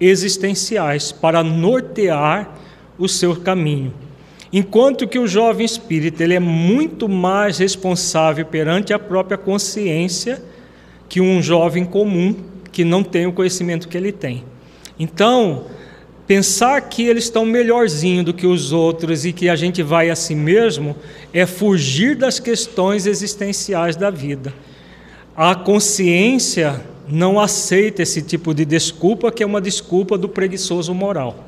existenciais 0.00 1.10
para 1.10 1.42
nortear 1.42 2.56
o 2.96 3.08
seu 3.08 3.34
caminho. 3.34 3.92
Enquanto 4.52 5.08
que 5.08 5.18
o 5.18 5.26
jovem 5.26 5.66
espírita 5.66 6.22
ele 6.22 6.34
é 6.34 6.40
muito 6.40 7.08
mais 7.08 7.58
responsável 7.58 8.46
perante 8.46 8.92
a 8.92 9.00
própria 9.00 9.36
consciência 9.36 10.40
que 11.08 11.20
um 11.20 11.42
jovem 11.42 11.84
comum 11.84 12.53
que 12.74 12.84
não 12.84 13.04
tem 13.04 13.24
o 13.24 13.32
conhecimento 13.32 13.86
que 13.86 13.96
ele 13.96 14.10
tem. 14.10 14.44
Então, 14.98 15.66
pensar 16.26 16.80
que 16.80 17.06
eles 17.06 17.24
estão 17.24 17.46
melhorzinho 17.46 18.24
do 18.24 18.34
que 18.34 18.48
os 18.48 18.72
outros 18.72 19.24
e 19.24 19.32
que 19.32 19.48
a 19.48 19.54
gente 19.54 19.80
vai 19.80 20.10
a 20.10 20.16
si 20.16 20.34
mesmo 20.34 20.96
é 21.32 21.46
fugir 21.46 22.16
das 22.16 22.40
questões 22.40 23.06
existenciais 23.06 23.94
da 23.94 24.10
vida. 24.10 24.52
A 25.36 25.54
consciência 25.54 26.84
não 27.08 27.38
aceita 27.38 28.02
esse 28.02 28.20
tipo 28.20 28.52
de 28.52 28.64
desculpa, 28.64 29.30
que 29.30 29.44
é 29.44 29.46
uma 29.46 29.60
desculpa 29.60 30.18
do 30.18 30.28
preguiçoso 30.28 30.92
moral. 30.92 31.44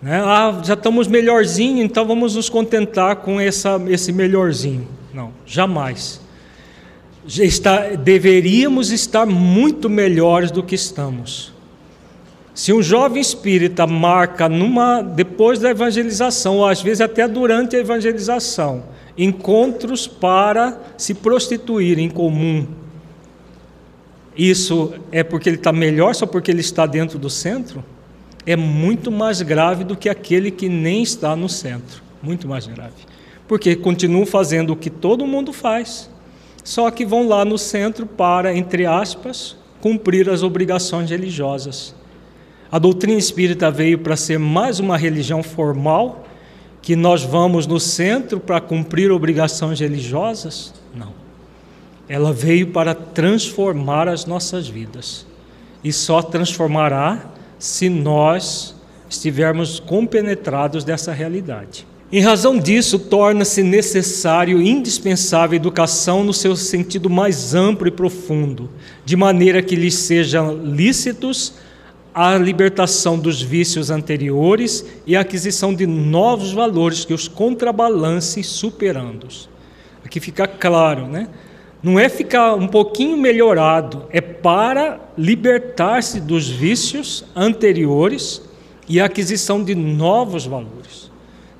Né? 0.00 0.18
Ah, 0.24 0.62
já 0.64 0.74
estamos 0.74 1.06
melhorzinho, 1.08 1.84
então 1.84 2.06
vamos 2.06 2.36
nos 2.36 2.48
contentar 2.48 3.16
com 3.16 3.38
essa, 3.38 3.78
esse 3.86 4.12
melhorzinho. 4.12 4.88
Não, 5.12 5.30
jamais. 5.44 6.21
Está, 7.26 7.90
deveríamos 7.90 8.90
estar 8.90 9.26
muito 9.26 9.88
melhores 9.88 10.50
do 10.50 10.62
que 10.62 10.74
estamos. 10.74 11.52
Se 12.54 12.72
um 12.72 12.82
jovem 12.82 13.20
espírita 13.20 13.86
marca 13.86 14.48
numa 14.48 15.00
depois 15.00 15.58
da 15.58 15.70
evangelização, 15.70 16.58
ou 16.58 16.66
às 16.66 16.82
vezes 16.82 17.00
até 17.00 17.26
durante 17.26 17.76
a 17.76 17.78
evangelização, 17.78 18.84
encontros 19.16 20.06
para 20.06 20.78
se 20.98 21.14
prostituir 21.14 21.98
em 21.98 22.10
comum, 22.10 22.66
isso 24.36 24.92
é 25.10 25.22
porque 25.22 25.48
ele 25.48 25.56
está 25.56 25.72
melhor 25.72 26.14
só 26.14 26.26
porque 26.26 26.50
ele 26.50 26.60
está 26.60 26.86
dentro 26.86 27.18
do 27.18 27.30
centro? 27.30 27.84
é 28.46 28.56
muito 28.56 29.10
mais 29.10 29.40
grave 29.40 29.84
do 29.84 29.96
que 29.96 30.08
aquele 30.08 30.50
que 30.50 30.68
nem 30.68 31.02
está 31.02 31.34
no 31.36 31.48
centro. 31.48 32.02
Muito 32.22 32.48
mais 32.48 32.66
grave. 32.66 32.94
Porque 33.46 33.76
continuam 33.76 34.26
fazendo 34.26 34.72
o 34.72 34.76
que 34.76 34.90
todo 34.90 35.26
mundo 35.26 35.52
faz, 35.52 36.08
só 36.64 36.90
que 36.90 37.04
vão 37.04 37.26
lá 37.26 37.44
no 37.44 37.58
centro 37.58 38.06
para, 38.06 38.54
entre 38.54 38.86
aspas, 38.86 39.56
cumprir 39.80 40.30
as 40.30 40.42
obrigações 40.42 41.10
religiosas. 41.10 41.94
A 42.70 42.78
doutrina 42.78 43.18
espírita 43.18 43.70
veio 43.70 43.98
para 43.98 44.16
ser 44.16 44.38
mais 44.38 44.78
uma 44.80 44.96
religião 44.96 45.42
formal, 45.42 46.24
que 46.80 46.96
nós 46.96 47.22
vamos 47.22 47.66
no 47.66 47.78
centro 47.78 48.40
para 48.40 48.60
cumprir 48.60 49.10
obrigações 49.12 49.78
religiosas? 49.78 50.72
Não. 50.94 51.12
Ela 52.08 52.32
veio 52.32 52.68
para 52.68 52.94
transformar 52.94 54.08
as 54.08 54.26
nossas 54.26 54.66
vidas. 54.66 55.26
E 55.84 55.92
só 55.92 56.22
transformará 56.22 57.26
se 57.58 57.88
nós 57.88 58.74
estivermos 59.08 59.78
compenetrados 59.78 60.82
dessa 60.82 61.12
realidade. 61.12 61.86
Em 62.12 62.20
razão 62.20 62.58
disso, 62.58 62.98
torna-se 62.98 63.62
necessário 63.62 64.60
e 64.60 64.68
indispensável 64.68 65.54
a 65.54 65.56
educação 65.56 66.22
no 66.22 66.34
seu 66.34 66.54
sentido 66.54 67.08
mais 67.08 67.54
amplo 67.54 67.88
e 67.88 67.90
profundo, 67.90 68.68
de 69.02 69.16
maneira 69.16 69.62
que 69.62 69.74
lhes 69.74 69.94
sejam 69.94 70.54
lícitos 70.54 71.54
a 72.14 72.36
libertação 72.36 73.18
dos 73.18 73.40
vícios 73.40 73.90
anteriores 73.90 74.84
e 75.06 75.16
a 75.16 75.22
aquisição 75.22 75.72
de 75.72 75.86
novos 75.86 76.52
valores 76.52 77.06
que 77.06 77.14
os 77.14 77.28
contrabalancem 77.28 78.42
superando-os. 78.42 79.48
Aqui 80.04 80.20
fica 80.20 80.46
claro, 80.46 81.06
né? 81.06 81.28
Não 81.82 81.98
é 81.98 82.10
ficar 82.10 82.52
um 82.56 82.68
pouquinho 82.68 83.16
melhorado, 83.16 84.04
é 84.10 84.20
para 84.20 85.00
libertar-se 85.16 86.20
dos 86.20 86.46
vícios 86.46 87.24
anteriores 87.34 88.42
e 88.86 89.00
a 89.00 89.06
aquisição 89.06 89.64
de 89.64 89.74
novos 89.74 90.44
valores. 90.44 91.11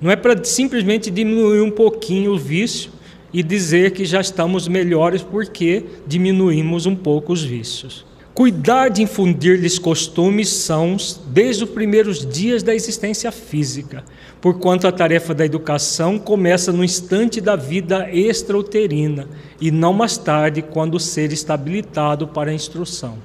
Não 0.03 0.11
é 0.11 0.17
para 0.17 0.43
simplesmente 0.43 1.13
diminuir 1.13 1.61
um 1.61 1.71
pouquinho 1.71 2.33
o 2.33 2.39
vício 2.39 2.91
e 3.33 3.41
dizer 3.41 3.93
que 3.93 4.05
já 4.05 4.21
estamos 4.21 4.67
melhores 4.67 5.23
porque 5.23 5.85
diminuímos 6.05 6.87
um 6.87 6.97
pouco 6.97 7.33
os 7.33 7.45
vícios. 7.45 8.05
Cuidar 8.35 8.89
de 8.89 9.03
infundir-lhes 9.03 9.79
costumes 9.79 10.49
sãos 10.49 11.21
desde 11.29 11.63
os 11.63 11.71
primeiros 11.71 12.27
dias 12.27 12.65
da 12.65 12.75
existência 12.75 13.31
física, 13.31 14.05
porquanto 14.41 14.89
a 14.89 14.93
tarefa 14.93 15.33
da 15.33 15.45
educação 15.45 16.19
começa 16.19 16.73
no 16.73 16.83
instante 16.83 17.41
da 17.41 17.55
vida 17.55 18.11
extrauterina 18.11 19.29
e 19.61 19.71
não 19.71 19.93
mais 19.93 20.17
tarde, 20.17 20.63
quando 20.63 20.97
o 20.97 21.01
ser 21.01 21.33
está 21.33 21.55
habilitado 21.55 22.27
para 22.27 22.51
a 22.51 22.55
instrução. 22.55 23.19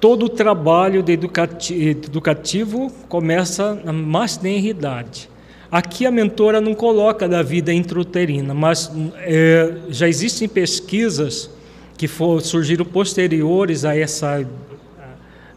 Todo 0.00 0.26
o 0.26 0.28
trabalho 0.28 1.02
educativo 1.08 2.92
começa 3.08 3.74
na 3.82 3.92
mais 3.92 4.36
tenra 4.36 4.66
idade. 4.66 5.30
Aqui 5.70 6.06
a 6.06 6.10
mentora 6.10 6.60
não 6.60 6.74
coloca 6.74 7.28
da 7.28 7.42
vida 7.42 7.72
intrauterina, 7.72 8.54
mas 8.54 8.90
é, 9.18 9.74
já 9.88 10.08
existem 10.08 10.48
pesquisas 10.48 11.50
que 11.96 12.06
for, 12.06 12.40
surgiram 12.40 12.84
posteriores 12.84 13.84
a, 13.84 13.96
essa, 13.96 14.46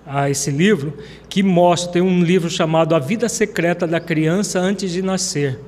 a 0.06 0.30
esse 0.30 0.50
livro, 0.50 0.94
que 1.28 1.44
mostra, 1.44 1.94
tem 1.94 2.02
um 2.02 2.24
livro 2.24 2.50
chamado 2.50 2.96
A 2.96 3.00
Vida 3.00 3.28
Secreta 3.30 3.86
da 3.86 4.00
Criança 4.00 4.60
Antes 4.60 4.92
de 4.92 5.02
Nascer, 5.02 5.60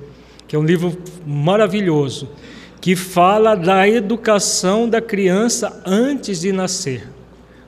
que 0.47 0.55
é 0.55 0.59
um 0.59 0.65
livro 0.65 0.97
maravilhoso, 1.25 2.29
que 2.79 2.95
fala 2.95 3.53
da 3.53 3.87
educação 3.87 4.89
da 4.89 4.99
criança 4.99 5.81
antes 5.85 6.39
de 6.41 6.51
nascer. 6.51 7.07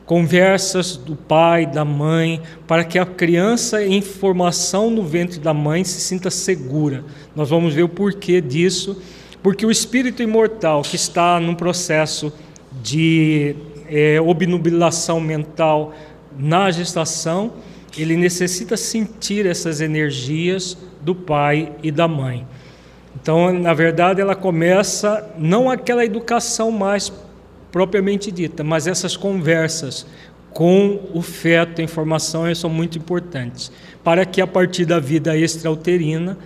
Conversas 0.05 0.97
do 0.97 1.15
pai, 1.15 1.65
da 1.65 1.85
mãe, 1.85 2.41
para 2.67 2.83
que 2.83 2.99
a 2.99 3.05
criança 3.05 3.85
em 3.85 4.01
formação 4.01 4.89
no 4.89 5.03
ventre 5.03 5.39
da 5.39 5.53
mãe 5.53 5.83
se 5.83 6.01
sinta 6.01 6.29
segura. 6.29 7.05
Nós 7.35 7.49
vamos 7.49 7.73
ver 7.73 7.83
o 7.83 7.89
porquê 7.89 8.41
disso, 8.41 9.01
porque 9.41 9.65
o 9.65 9.71
espírito 9.71 10.21
imortal 10.21 10.81
que 10.81 10.97
está 10.97 11.39
num 11.39 11.55
processo 11.55 12.33
de 12.81 13.55
é, 13.87 14.19
obnubilação 14.19 15.21
mental 15.21 15.93
na 16.37 16.69
gestação, 16.71 17.53
ele 17.97 18.17
necessita 18.17 18.75
sentir 18.75 19.45
essas 19.45 19.79
energias 19.79 20.77
do 21.01 21.13
pai 21.13 21.71
e 21.83 21.91
da 21.91 22.07
mãe. 22.07 22.45
Então, 23.15 23.53
na 23.53 23.73
verdade, 23.73 24.19
ela 24.19 24.35
começa 24.35 25.31
não 25.37 25.69
aquela 25.69 26.03
educação 26.03 26.71
mais 26.71 27.09
propriamente 27.73 28.31
dita, 28.31 28.63
mas 28.63 28.85
essas 28.85 29.17
conversas 29.17 30.05
com 30.53 30.99
o 31.11 31.23
feto 31.23 31.81
em 31.81 31.87
formação 31.87 32.53
são 32.53 32.69
muito 32.69 32.99
importantes, 32.99 33.71
para 34.03 34.27
que 34.27 34.39
a 34.39 34.45
partir 34.45 34.85
da 34.85 34.99
vida 34.99 35.35
extrauterina 35.35 36.37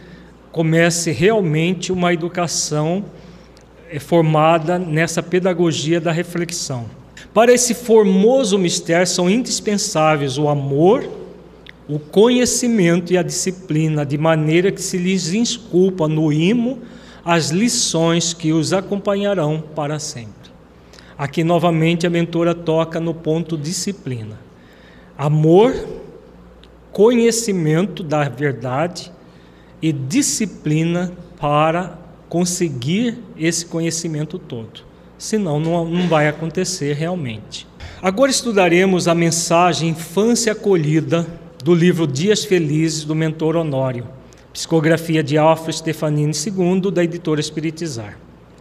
comece 0.54 1.12
realmente 1.12 1.92
uma 1.92 2.14
educação 2.14 3.04
é 3.90 4.00
formada 4.00 4.80
nessa 4.80 5.22
pedagogia 5.22 6.00
da 6.00 6.12
reflexão. 6.12 6.86
Para 7.34 7.54
esse 7.54 7.74
formoso 7.74 8.58
mistério 8.58 9.08
são 9.08 9.30
indispensáveis 9.30 10.38
o 10.38 10.48
amor, 10.48 11.10
o 11.90 12.00
conhecimento 12.00 13.12
e 13.12 13.18
a 13.18 13.24
disciplina, 13.24 14.06
de 14.06 14.18
maneira 14.18 14.72
que 14.72 14.82
se 14.82 14.98
lhes 14.98 15.34
insculpa 15.34 16.08
no 16.08 16.32
imo 16.32 16.80
as 17.24 17.50
lições 17.50 18.34
que 18.34 18.54
os 18.54 18.72
acompanharão 18.72 19.62
para 19.76 20.00
sempre. 20.00 20.37
Aqui 21.18 21.44
novamente 21.44 22.06
a 22.06 22.10
mentora 22.10 22.54
toca 22.54 23.00
no 23.00 23.14
ponto 23.14 23.58
disciplina. 23.58 24.40
Amor, 25.18 25.74
conhecimento 26.92 28.04
da 28.04 28.30
verdade 28.30 29.12
e 29.82 29.92
disciplina 29.92 31.12
para 31.40 31.98
conseguir 32.30 33.18
esse 33.36 33.66
conhecimento 33.66 34.38
todo. 34.38 34.82
Senão, 35.18 35.60
não, 35.60 35.86
não 35.86 36.08
vai 36.08 36.28
acontecer 36.28 36.94
realmente. 36.94 37.66
Agora 38.00 38.30
estudaremos 38.30 39.08
a 39.08 39.16
mensagem 39.16 39.90
Infância 39.90 40.52
Acolhida 40.52 41.26
do 41.64 41.74
livro 41.74 42.06
Dias 42.06 42.46
Felizes 42.46 43.04
do 43.04 43.16
mentor 43.16 43.56
Honório, 43.56 44.08
psicografia 44.54 45.24
de 45.24 45.36
Alfred 45.36 45.78
Stefanini 45.78 46.32
II, 46.32 46.92
da 46.92 47.04
editora 47.04 47.40
Espiritizar. 47.40 48.20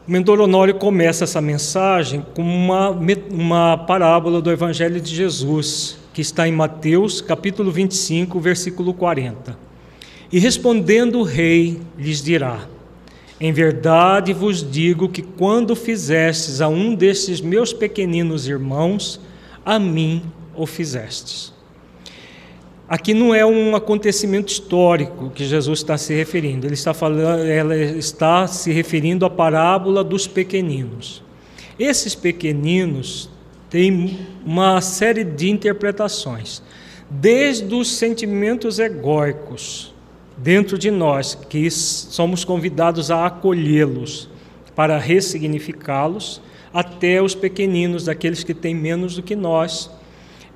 O 0.09 0.41
Honório 0.41 0.75
começa 0.77 1.25
essa 1.25 1.41
mensagem 1.41 2.25
com 2.33 2.41
uma, 2.43 2.97
uma 3.29 3.77
parábola 3.77 4.41
do 4.41 4.53
Evangelho 4.53 5.01
de 5.01 5.13
Jesus, 5.13 5.99
que 6.15 6.21
está 6.21 6.47
em 6.47 6.53
Mateus, 6.53 7.21
capítulo 7.21 7.73
25, 7.73 8.39
versículo 8.39 8.95
40. 8.95 9.59
E 10.31 10.39
respondendo 10.39 11.19
o 11.19 11.25
rei, 11.25 11.81
lhes 11.99 12.23
dirá: 12.23 12.69
em 13.41 13.53
verdade 13.53 14.33
vos 14.33 14.63
digo 14.63 15.09
que 15.09 15.23
quando 15.23 15.75
fizestes 15.75 16.61
a 16.61 16.69
um 16.69 16.95
destes 16.95 17.41
meus 17.41 17.73
pequeninos 17.73 18.47
irmãos, 18.47 19.21
a 19.65 19.77
mim 19.77 20.23
o 20.55 20.67
fizestes. 20.67 21.53
Aqui 22.89 23.13
não 23.13 23.35
é 23.35 23.45
um 23.45 23.75
acontecimento 23.75 24.53
histórico 24.53 25.31
que 25.31 25.45
Jesus 25.45 25.81
está 25.81 25.99
se 25.99 26.15
referindo, 26.15 26.69
ele 26.69 26.75
está, 26.75 26.95
falando, 26.95 27.45
ela 27.45 27.77
está 27.77 28.47
se 28.47 28.71
referindo 28.71 29.27
à 29.27 29.31
parábola 29.31 30.05
dos 30.05 30.29
pequeninos. 30.29 31.21
Esses 31.77 32.15
pequeninos 32.15 33.29
têm 33.69 34.17
uma 34.45 34.81
série 34.81 35.25
de 35.25 35.51
interpretações, 35.51 36.63
desde 37.11 37.75
os 37.75 37.91
sentimentos 37.91 38.79
egóicos 38.79 39.93
dentro 40.37 40.79
de 40.79 40.91
nós, 40.91 41.35
que 41.35 41.69
somos 41.71 42.45
convidados 42.45 43.11
a 43.11 43.27
acolhê-los 43.27 44.29
para 44.77 44.97
ressignificá-los, 44.97 46.41
até 46.73 47.21
os 47.21 47.35
pequeninos, 47.35 48.09
aqueles 48.09 48.45
que 48.45 48.55
têm 48.55 48.77
menos 48.77 49.17
do 49.17 49.23
que 49.25 49.35
nós, 49.35 49.91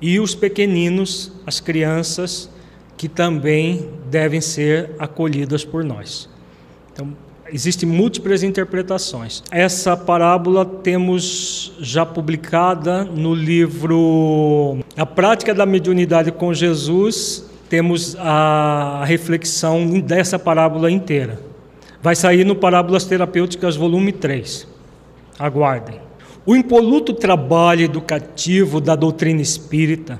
e 0.01 0.19
os 0.19 0.33
pequeninos, 0.33 1.31
as 1.45 1.59
crianças, 1.59 2.49
que 2.97 3.07
também 3.07 3.89
devem 4.09 4.41
ser 4.41 4.91
acolhidas 4.97 5.63
por 5.63 5.83
nós. 5.83 6.29
Então, 6.91 7.15
existem 7.51 7.87
múltiplas 7.87 8.43
interpretações. 8.43 9.43
Essa 9.51 9.95
parábola 9.95 10.65
temos 10.65 11.73
já 11.79 12.05
publicada 12.05 13.03
no 13.03 13.33
livro 13.33 14.79
A 14.97 15.05
Prática 15.05 15.53
da 15.53 15.65
Mediunidade 15.65 16.31
com 16.31 16.53
Jesus, 16.53 17.45
temos 17.69 18.15
a 18.19 19.03
reflexão 19.05 19.99
dessa 19.99 20.37
parábola 20.37 20.91
inteira. 20.91 21.39
Vai 22.01 22.15
sair 22.15 22.43
no 22.43 22.55
Parábolas 22.55 23.05
Terapêuticas, 23.05 23.75
volume 23.75 24.11
3. 24.11 24.67
Aguardem. 25.37 26.10
O 26.43 26.55
impoluto 26.55 27.13
trabalho 27.13 27.83
educativo 27.83 28.81
da 28.81 28.95
doutrina 28.95 29.41
espírita 29.41 30.19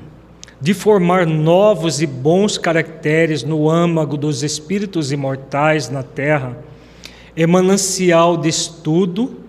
de 0.60 0.71
formar 0.75 1.25
novos 1.25 1.99
e 1.99 2.05
bons 2.05 2.60
caracteres 2.60 3.43
no 3.43 3.67
âmago 3.67 4.15
dos 4.15 4.43
espíritos 4.43 5.12
imortais 5.12 5.89
na 5.89 6.03
Terra 6.03 6.55
é 7.36 7.47
manancial 7.47 8.38
de 8.38 8.49
estudo 8.49 9.41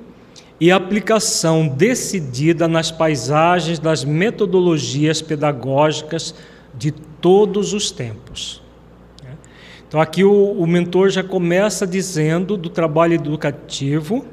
e 0.58 0.72
aplicação 0.72 1.68
decidida 1.68 2.66
nas 2.66 2.90
paisagens 2.90 3.78
das 3.78 4.02
metodologias 4.02 5.20
pedagógicas 5.20 6.34
de 6.74 6.90
todos 6.90 7.74
os 7.74 7.90
tempos. 7.90 8.62
Então, 9.86 10.00
aqui 10.00 10.24
o, 10.24 10.52
o 10.52 10.66
mentor 10.66 11.10
já 11.10 11.22
começa 11.22 11.86
dizendo 11.86 12.56
do 12.56 12.70
trabalho 12.70 13.12
educativo 13.12 14.24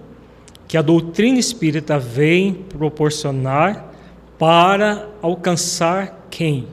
que 0.70 0.78
a 0.78 0.84
doutrina 0.84 1.40
espírita 1.40 1.98
vem 1.98 2.54
proporcionar 2.54 3.92
para 4.38 5.10
alcançar 5.20 6.28
quem? 6.30 6.68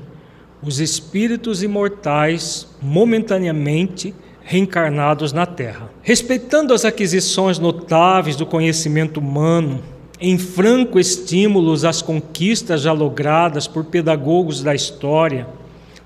Os 0.63 0.81
espíritos 0.81 1.63
imortais 1.63 2.69
momentaneamente 2.83 4.15
reencarnados 4.43 5.33
na 5.33 5.47
Terra. 5.47 5.91
Respeitando 6.03 6.75
as 6.75 6.85
aquisições 6.85 7.59
notáveis 7.59 8.37
do 8.37 8.45
conhecimento 8.45 9.19
humano, 9.19 9.83
em 10.21 10.37
franco 10.37 11.01
estímulo 11.01 11.73
às 11.87 12.03
conquistas 12.03 12.83
já 12.83 12.93
logradas 12.93 13.67
por 13.67 13.87
pedagogos 13.87 14.63
da 14.63 14.75
história, 14.75 15.49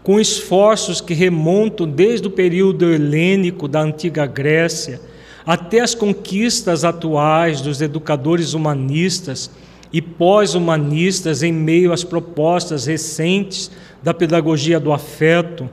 com 0.00 0.20
esforços 0.20 1.00
que 1.00 1.12
remontam 1.12 1.88
desde 1.88 2.28
o 2.28 2.30
período 2.30 2.88
helênico 2.92 3.66
da 3.66 3.80
antiga 3.80 4.26
Grécia 4.26 5.09
até 5.50 5.80
as 5.80 5.96
conquistas 5.96 6.84
atuais 6.84 7.60
dos 7.60 7.80
educadores 7.80 8.54
humanistas 8.54 9.50
e 9.92 10.00
pós-humanistas 10.00 11.42
em 11.42 11.52
meio 11.52 11.92
às 11.92 12.04
propostas 12.04 12.86
recentes 12.86 13.68
da 14.00 14.14
pedagogia 14.14 14.78
do 14.78 14.92
afeto, 14.92 15.68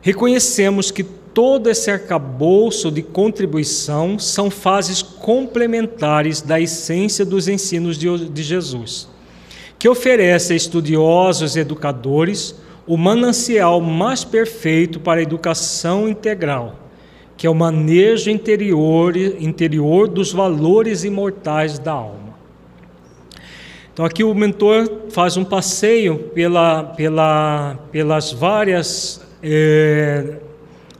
reconhecemos 0.00 0.90
que 0.90 1.02
todo 1.02 1.68
esse 1.68 1.90
arcabouço 1.90 2.90
de 2.90 3.02
contribuição 3.02 4.18
são 4.18 4.50
fases 4.50 5.02
complementares 5.02 6.40
da 6.40 6.58
essência 6.58 7.22
dos 7.22 7.48
ensinos 7.48 7.98
de 7.98 8.42
Jesus, 8.42 9.10
que 9.78 9.90
oferece 9.90 10.54
a 10.54 10.56
estudiosos 10.56 11.54
e 11.54 11.60
educadores 11.60 12.54
o 12.86 12.96
manancial 12.96 13.78
mais 13.78 14.24
perfeito 14.24 14.98
para 14.98 15.20
a 15.20 15.22
educação 15.22 16.08
integral 16.08 16.85
que 17.36 17.46
é 17.46 17.50
o 17.50 17.54
manejo 17.54 18.30
interior, 18.30 19.16
interior 19.16 20.08
dos 20.08 20.32
valores 20.32 21.04
imortais 21.04 21.78
da 21.78 21.92
alma. 21.92 22.36
Então 23.92 24.04
aqui 24.04 24.22
o 24.22 24.34
mentor 24.34 25.08
faz 25.10 25.36
um 25.36 25.44
passeio 25.44 26.18
pela, 26.34 26.84
pela, 26.84 27.78
pelas 27.90 28.32
várias 28.32 29.20
é, 29.42 30.36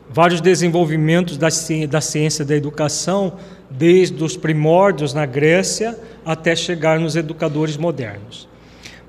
vários 0.09 0.41
desenvolvimentos 0.41 1.37
da, 1.37 1.49
da 1.89 2.01
ciência 2.01 2.45
da 2.45 2.57
educação, 2.57 3.35
desde 3.69 4.23
os 4.23 4.37
primórdios 4.37 5.13
na 5.13 5.27
Grécia 5.27 5.99
até 6.25 6.55
chegar 6.57 6.99
nos 6.99 7.17
educadores 7.17 7.77
modernos. 7.77 8.49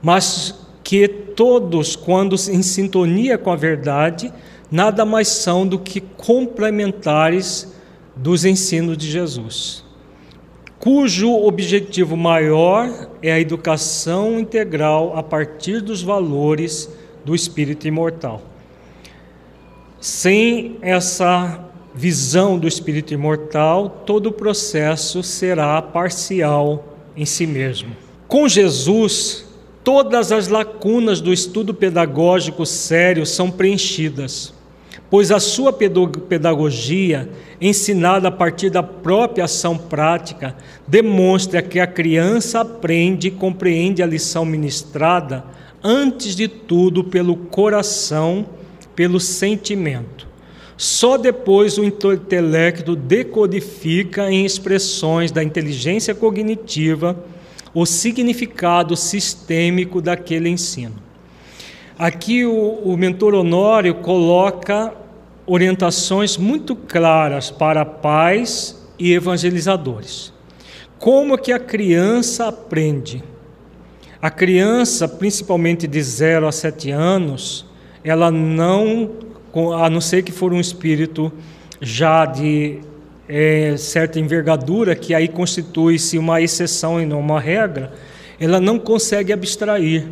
Mas 0.02 0.54
que 0.84 1.08
todos, 1.08 1.96
quando 1.96 2.36
em 2.50 2.62
sintonia 2.62 3.38
com 3.38 3.52
a 3.52 3.56
verdade, 3.56 4.34
nada 4.72 5.06
mais 5.06 5.28
são 5.28 5.66
do 5.66 5.80
que 5.80 6.02
complementares 6.02 7.74
dos 8.16 8.46
ensinos 8.46 8.98
de 8.98 9.10
Jesus, 9.10 9.84
cujo 10.80 11.32
objetivo 11.32 12.18
maior 12.18 13.10
é 13.22 13.32
a 13.32 13.40
educação 13.40 14.40
integral 14.40 15.16
a 15.16 15.24
partir 15.24 15.82
dos 15.82 16.02
valores 16.02 16.90
do 17.24 17.36
espírito 17.36 17.88
imortal. 17.88 18.42
Sem 20.00 20.78
essa 20.82 21.64
visão 21.94 22.60
do 22.60 22.68
espírito 22.68 23.14
imortal, 23.14 23.90
todo 24.06 24.28
o 24.28 24.32
processo 24.32 25.24
será 25.24 25.82
parcial 25.82 26.96
em 27.16 27.26
si 27.26 27.48
mesmo. 27.48 27.96
Com 28.28 28.48
Jesus, 28.48 29.46
todas 29.84 30.32
as 30.32 30.48
lacunas 30.48 31.20
do 31.20 31.34
estudo 31.34 31.74
pedagógico 31.74 32.66
sério 32.66 33.26
são 33.26 33.50
preenchidas 33.50 34.54
pois 35.10 35.32
a 35.32 35.40
sua 35.40 35.72
pedagogia, 35.72 37.30
ensinada 37.62 38.28
a 38.28 38.32
partir 38.32 38.70
da 38.70 38.84
própria 38.84 39.46
ação 39.46 39.78
prática, 39.78 40.56
demonstra 40.88 41.62
que 41.62 41.80
a 41.80 41.88
criança 41.88 42.62
aprende 42.62 43.30
e 43.30 43.32
compreende 43.32 44.04
a 44.04 44.06
lição 44.06 44.46
ministrada, 44.46 45.44
antes 45.84 46.36
de 46.36 46.48
tudo, 46.48 47.04
pelo 47.04 47.36
coração, 47.36 48.46
pelo 48.96 49.20
sentimento. 49.20 50.28
Só 50.76 51.18
depois 51.18 51.78
o 51.78 51.84
intelecto 51.84 52.96
decodifica 52.96 54.32
em 54.32 54.46
expressões 54.46 55.32
da 55.32 55.44
inteligência 55.44 56.14
cognitiva 56.14 57.18
o 57.74 57.86
significado 57.86 58.96
sistêmico 58.96 60.02
daquele 60.02 60.50
ensino. 60.50 61.07
Aqui 61.98 62.46
o, 62.46 62.82
o 62.84 62.96
mentor 62.96 63.34
Honório 63.34 63.96
coloca 63.96 64.94
orientações 65.48 66.38
muito 66.38 66.76
claras 66.76 67.50
para 67.50 67.84
pais 67.84 68.88
e 69.00 69.14
evangelizadores. 69.14 70.32
Como 71.00 71.38
que 71.40 71.52
a 71.52 71.60
criança 71.60 72.48
aprende? 72.48 73.24
A 74.22 74.30
criança, 74.30 75.08
principalmente 75.08 75.88
de 75.88 76.02
0 76.02 76.48
a 76.48 76.52
7 76.52 76.92
anos, 76.92 77.66
ela 78.04 78.30
não, 78.30 79.12
a 79.80 79.90
não 79.90 80.02
ser 80.02 80.22
que 80.22 80.32
for 80.32 80.54
um 80.54 80.60
espírito 80.60 81.32
já 81.82 82.26
de 82.26 82.80
é, 83.28 83.76
certa 83.76 84.20
envergadura, 84.20 84.96
que 84.96 85.16
aí 85.16 85.28
constitui-se 85.28 86.18
uma 86.20 86.42
exceção 86.42 87.02
e 87.02 87.08
não 87.08 87.20
uma 87.20 87.40
regra, 87.40 87.92
ela 88.40 88.60
não 88.60 88.78
consegue 88.78 89.34
abstrair. 89.34 90.08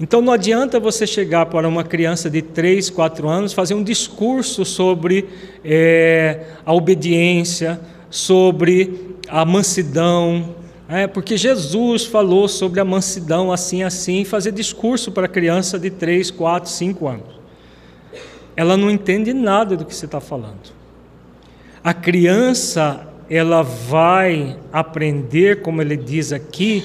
Então 0.00 0.20
não 0.20 0.32
adianta 0.32 0.80
você 0.80 1.06
chegar 1.06 1.46
para 1.46 1.68
uma 1.68 1.84
criança 1.84 2.28
de 2.28 2.42
3, 2.42 2.90
4 2.90 3.28
anos 3.28 3.52
fazer 3.52 3.74
um 3.74 3.82
discurso 3.82 4.64
sobre 4.64 5.28
é, 5.64 6.46
a 6.64 6.72
obediência, 6.72 7.80
sobre 8.10 9.16
a 9.28 9.44
mansidão, 9.44 10.54
é, 10.88 11.06
porque 11.06 11.38
Jesus 11.38 12.04
falou 12.04 12.46
sobre 12.48 12.78
a 12.78 12.84
mansidão 12.84 13.50
assim, 13.50 13.82
assim, 13.82 14.24
fazer 14.24 14.52
discurso 14.52 15.10
para 15.10 15.26
criança 15.26 15.78
de 15.78 15.88
3, 15.88 16.30
4, 16.30 16.70
5 16.70 17.08
anos. 17.08 17.40
Ela 18.54 18.76
não 18.76 18.90
entende 18.90 19.32
nada 19.32 19.76
do 19.76 19.86
que 19.86 19.94
você 19.94 20.04
está 20.04 20.20
falando. 20.20 20.72
A 21.82 21.94
criança, 21.94 23.08
ela 23.30 23.62
vai 23.62 24.58
aprender, 24.70 25.62
como 25.62 25.80
ele 25.80 25.96
diz 25.96 26.30
aqui, 26.32 26.84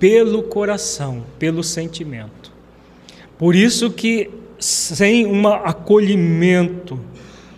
pelo 0.00 0.42
coração, 0.42 1.24
pelo 1.38 1.62
sentimento. 1.62 2.43
Por 3.38 3.54
isso 3.54 3.90
que 3.90 4.30
sem 4.58 5.26
um 5.26 5.46
acolhimento 5.48 6.98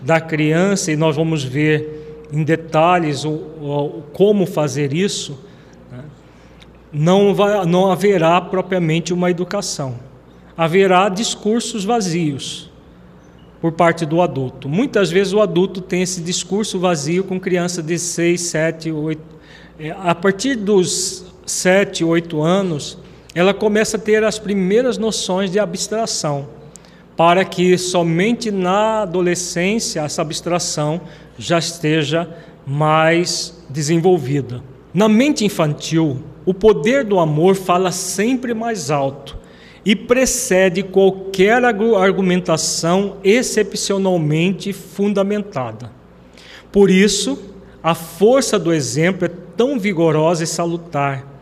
da 0.03 0.20
criança, 0.20 0.91
e 0.91 0.97
nós 0.97 1.16
vamos 1.16 1.45
ver 1.45 2.27
em 2.33 2.43
detalhes 2.43 3.24
o, 3.24 3.31
o 3.31 4.03
como 4.12 4.47
fazer 4.47 4.93
isso, 4.93 5.39
né, 5.91 6.05
não, 6.93 7.35
vai, 7.35 7.64
não 7.66 7.91
haverá 7.91 8.41
propriamente 8.41 9.12
uma 9.12 9.31
educação. 9.31 9.97
Haverá 10.57 11.09
discursos 11.09 11.85
vazios, 11.85 12.70
por 13.61 13.72
parte 13.72 14.07
do 14.07 14.22
adulto. 14.22 14.68
Muitas 14.68 15.11
vezes 15.11 15.33
o 15.33 15.41
adulto 15.41 15.81
tem 15.81 16.03
esse 16.03 16.20
discurso 16.20 16.79
vazio 16.79 17.24
com 17.24 17.39
criança 17.39 17.83
de 17.83 17.99
6, 17.99 18.41
7, 18.41 18.93
8. 18.93 19.22
A 19.99 20.14
partir 20.14 20.57
dos 20.57 21.27
7, 21.45 22.05
8 22.05 22.43
anos, 22.43 22.99
ela 23.37 23.53
começa 23.53 23.99
a 23.99 24.01
ter 24.01 24.24
as 24.24 24.39
primeiras 24.39 24.97
noções 24.97 25.51
de 25.51 25.59
abstração, 25.59 26.49
para 27.14 27.45
que 27.45 27.76
somente 27.76 28.51
na 28.51 29.03
adolescência 29.03 30.01
essa 30.01 30.22
abstração 30.22 31.03
já 31.39 31.59
esteja 31.59 32.26
mais 32.66 33.62
desenvolvida. 33.68 34.62
Na 34.95 35.07
mente 35.07 35.45
infantil, 35.45 36.22
o 36.47 36.55
poder 36.55 37.05
do 37.05 37.18
amor 37.18 37.57
fala 37.57 37.93
sempre 37.93 38.55
mais 38.55 38.91
alto 38.91 39.37
e 39.84 39.95
precede 39.95 40.82
qualquer 40.82 41.62
argumentação 41.62 43.18
excepcionalmente 43.22 44.72
fundamentada. 44.72 45.93
Por 46.72 46.91
isso, 46.91 47.39
a 47.82 47.95
força 47.95 48.59
do 48.59 48.72
exemplo 48.72 49.26
é 49.26 49.30
tão 49.55 49.78
vigorosa 49.78 50.43
e 50.43 50.47
salutar, 50.47 51.36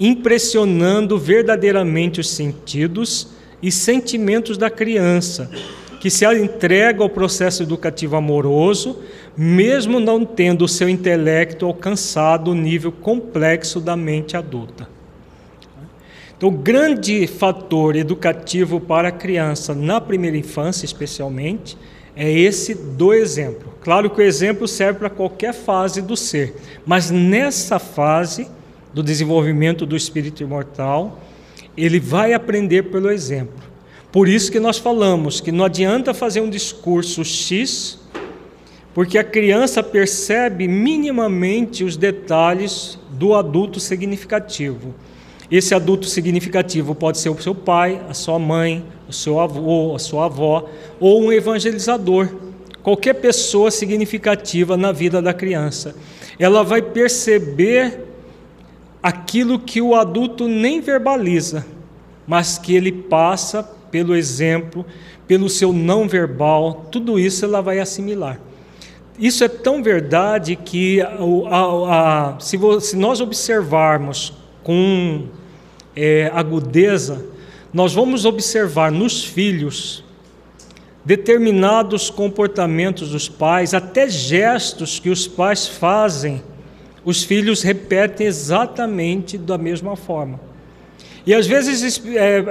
impressionando 0.00 1.18
verdadeiramente 1.18 2.20
os 2.20 2.30
sentidos 2.30 3.28
e 3.62 3.70
sentimentos 3.70 4.56
da 4.56 4.70
criança, 4.70 5.50
que 6.00 6.08
se 6.08 6.24
entrega 6.34 7.02
ao 7.02 7.10
processo 7.10 7.62
educativo 7.62 8.16
amoroso, 8.16 8.98
mesmo 9.36 10.00
não 10.00 10.24
tendo 10.24 10.64
o 10.64 10.68
seu 10.68 10.88
intelecto 10.88 11.66
alcançado 11.66 12.52
o 12.52 12.54
nível 12.54 12.90
complexo 12.90 13.78
da 13.78 13.94
mente 13.94 14.34
adulta. 14.34 14.88
Então, 16.34 16.48
o 16.48 16.52
grande 16.52 17.26
fator 17.26 17.94
educativo 17.94 18.80
para 18.80 19.08
a 19.08 19.12
criança, 19.12 19.74
na 19.74 20.00
primeira 20.00 20.38
infância 20.38 20.86
especialmente, 20.86 21.76
é 22.16 22.32
esse 22.32 22.74
do 22.74 23.12
exemplo. 23.12 23.74
Claro 23.82 24.08
que 24.08 24.22
o 24.22 24.24
exemplo 24.24 24.66
serve 24.66 25.00
para 25.00 25.10
qualquer 25.10 25.52
fase 25.52 26.00
do 26.00 26.16
ser, 26.16 26.56
mas 26.86 27.10
nessa 27.10 27.78
fase 27.78 28.48
do 28.92 29.02
desenvolvimento 29.02 29.86
do 29.86 29.96
espírito 29.96 30.42
imortal, 30.42 31.20
ele 31.76 32.00
vai 32.00 32.32
aprender 32.32 32.84
pelo 32.84 33.10
exemplo. 33.10 33.70
Por 34.12 34.28
isso 34.28 34.50
que 34.50 34.58
nós 34.58 34.78
falamos 34.78 35.40
que 35.40 35.52
não 35.52 35.64
adianta 35.64 36.12
fazer 36.12 36.40
um 36.40 36.50
discurso 36.50 37.24
X, 37.24 38.00
porque 38.92 39.16
a 39.18 39.24
criança 39.24 39.82
percebe 39.82 40.66
minimamente 40.66 41.84
os 41.84 41.96
detalhes 41.96 42.98
do 43.10 43.34
adulto 43.34 43.78
significativo. 43.78 44.94
Esse 45.50 45.74
adulto 45.74 46.06
significativo 46.06 46.94
pode 46.94 47.18
ser 47.18 47.28
o 47.28 47.40
seu 47.40 47.54
pai, 47.54 48.00
a 48.08 48.14
sua 48.14 48.38
mãe, 48.38 48.84
o 49.08 49.12
seu 49.12 49.38
avô, 49.38 49.94
a 49.94 49.98
sua 49.98 50.26
avó, 50.26 50.68
ou 50.98 51.22
um 51.22 51.32
evangelizador. 51.32 52.28
Qualquer 52.82 53.14
pessoa 53.14 53.70
significativa 53.70 54.76
na 54.76 54.90
vida 54.90 55.20
da 55.20 55.34
criança. 55.34 55.94
Ela 56.38 56.64
vai 56.64 56.80
perceber 56.80 58.09
aquilo 59.02 59.58
que 59.58 59.80
o 59.80 59.94
adulto 59.94 60.46
nem 60.46 60.80
verbaliza, 60.80 61.66
mas 62.26 62.58
que 62.58 62.74
ele 62.74 62.92
passa 62.92 63.62
pelo 63.90 64.14
exemplo, 64.14 64.84
pelo 65.26 65.48
seu 65.48 65.72
não 65.72 66.08
verbal, 66.08 66.86
tudo 66.90 67.18
isso 67.18 67.44
ela 67.44 67.60
vai 67.60 67.80
assimilar. 67.80 68.40
Isso 69.18 69.44
é 69.44 69.48
tão 69.48 69.82
verdade 69.82 70.56
que 70.56 71.00
a, 71.00 71.14
a, 72.34 72.40
se, 72.40 72.58
se 72.80 72.96
nós 72.96 73.20
observarmos 73.20 74.32
com 74.62 75.26
é, 75.94 76.30
agudeza, 76.32 77.24
nós 77.72 77.92
vamos 77.92 78.24
observar 78.24 78.90
nos 78.90 79.24
filhos 79.24 80.02
determinados 81.04 82.10
comportamentos 82.10 83.10
dos 83.10 83.28
pais, 83.28 83.74
até 83.74 84.08
gestos 84.08 84.98
que 84.98 85.10
os 85.10 85.26
pais 85.26 85.66
fazem, 85.66 86.42
os 87.04 87.22
filhos 87.22 87.62
repetem 87.62 88.26
exatamente 88.26 89.38
da 89.38 89.56
mesma 89.56 89.96
forma. 89.96 90.40
E 91.26 91.34
às 91.34 91.46
vezes 91.46 92.02
é, 92.06 92.44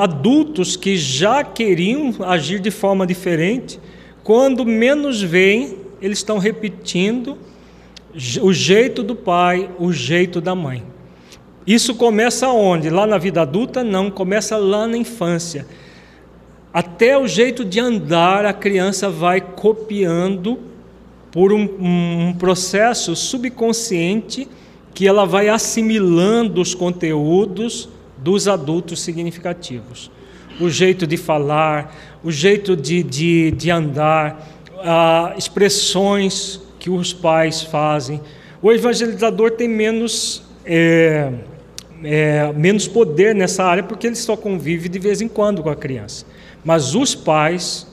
adultos 0.00 0.76
que 0.76 0.96
já 0.96 1.42
queriam 1.42 2.14
agir 2.20 2.60
de 2.60 2.70
forma 2.70 3.06
diferente, 3.06 3.80
quando 4.22 4.64
menos 4.64 5.20
veem, 5.20 5.76
eles 6.00 6.18
estão 6.18 6.38
repetindo 6.38 7.36
o 8.40 8.52
jeito 8.52 9.02
do 9.02 9.16
pai, 9.16 9.70
o 9.78 9.92
jeito 9.92 10.40
da 10.40 10.54
mãe. 10.54 10.82
Isso 11.66 11.94
começa 11.94 12.48
onde? 12.48 12.90
Lá 12.90 13.06
na 13.06 13.18
vida 13.18 13.42
adulta? 13.42 13.82
Não, 13.84 14.10
começa 14.10 14.56
lá 14.56 14.86
na 14.86 14.96
infância. 14.96 15.66
Até 16.72 17.16
o 17.16 17.26
jeito 17.26 17.64
de 17.64 17.78
andar 17.78 18.44
a 18.44 18.52
criança 18.52 19.08
vai 19.08 19.40
copiando 19.40 20.58
por 21.32 21.52
um, 21.52 21.66
um 21.80 22.34
processo 22.38 23.16
subconsciente 23.16 24.46
que 24.94 25.08
ela 25.08 25.24
vai 25.24 25.48
assimilando 25.48 26.60
os 26.60 26.74
conteúdos 26.74 27.88
dos 28.18 28.46
adultos 28.46 29.00
significativos. 29.00 30.10
O 30.60 30.68
jeito 30.68 31.06
de 31.06 31.16
falar, 31.16 32.20
o 32.22 32.30
jeito 32.30 32.76
de, 32.76 33.02
de, 33.02 33.50
de 33.52 33.70
andar, 33.70 34.46
ah, 34.78 35.34
expressões 35.36 36.60
que 36.78 36.90
os 36.90 37.14
pais 37.14 37.62
fazem. 37.62 38.20
O 38.60 38.70
evangelizador 38.70 39.52
tem 39.52 39.66
menos. 39.66 40.42
É, 40.64 41.32
é, 42.04 42.52
menos 42.52 42.88
poder 42.88 43.32
nessa 43.34 43.64
área 43.64 43.82
porque 43.82 44.08
ele 44.08 44.16
só 44.16 44.36
convive 44.36 44.88
de 44.88 44.98
vez 44.98 45.20
em 45.20 45.28
quando 45.28 45.62
com 45.62 45.70
a 45.70 45.76
criança. 45.76 46.26
Mas 46.64 46.94
os 46.94 47.14
pais 47.14 47.86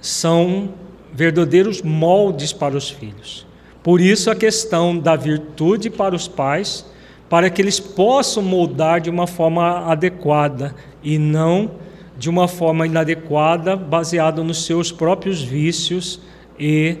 são 0.00 0.70
verdadeiros 1.16 1.80
moldes 1.80 2.52
para 2.52 2.76
os 2.76 2.90
filhos. 2.90 3.46
Por 3.82 4.00
isso 4.00 4.30
a 4.30 4.36
questão 4.36 4.98
da 4.98 5.16
virtude 5.16 5.88
para 5.88 6.14
os 6.14 6.28
pais, 6.28 6.84
para 7.28 7.48
que 7.48 7.62
eles 7.62 7.80
possam 7.80 8.42
moldar 8.42 9.00
de 9.00 9.08
uma 9.08 9.26
forma 9.26 9.90
adequada 9.90 10.74
e 11.02 11.18
não 11.18 11.70
de 12.18 12.28
uma 12.30 12.46
forma 12.48 12.86
inadequada, 12.86 13.76
baseada 13.76 14.42
nos 14.42 14.64
seus 14.64 14.92
próprios 14.92 15.42
vícios 15.42 16.20
e 16.58 16.96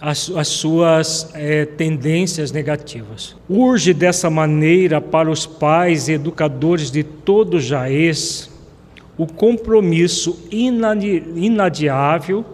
as, 0.00 0.30
as 0.30 0.48
suas 0.48 1.30
é, 1.34 1.64
tendências 1.64 2.52
negativas. 2.52 3.34
Urge 3.48 3.92
dessa 3.94 4.28
maneira 4.30 5.00
para 5.00 5.30
os 5.30 5.46
pais 5.46 6.08
e 6.08 6.12
educadores 6.12 6.90
de 6.90 7.02
todo 7.02 7.60
Jaez 7.60 8.50
o 9.16 9.26
compromisso 9.26 10.38
inadiável 11.34 12.44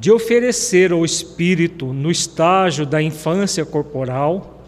de 0.00 0.10
oferecer 0.10 0.92
ao 0.92 1.04
espírito, 1.04 1.92
no 1.92 2.10
estágio 2.10 2.86
da 2.86 3.02
infância 3.02 3.66
corporal, 3.66 4.64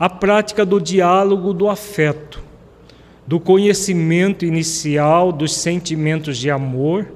a 0.00 0.08
prática 0.08 0.64
do 0.64 0.80
diálogo 0.80 1.52
do 1.52 1.68
afeto, 1.68 2.42
do 3.26 3.38
conhecimento 3.38 4.46
inicial 4.46 5.30
dos 5.30 5.54
sentimentos 5.54 6.38
de 6.38 6.50
amor 6.50 7.06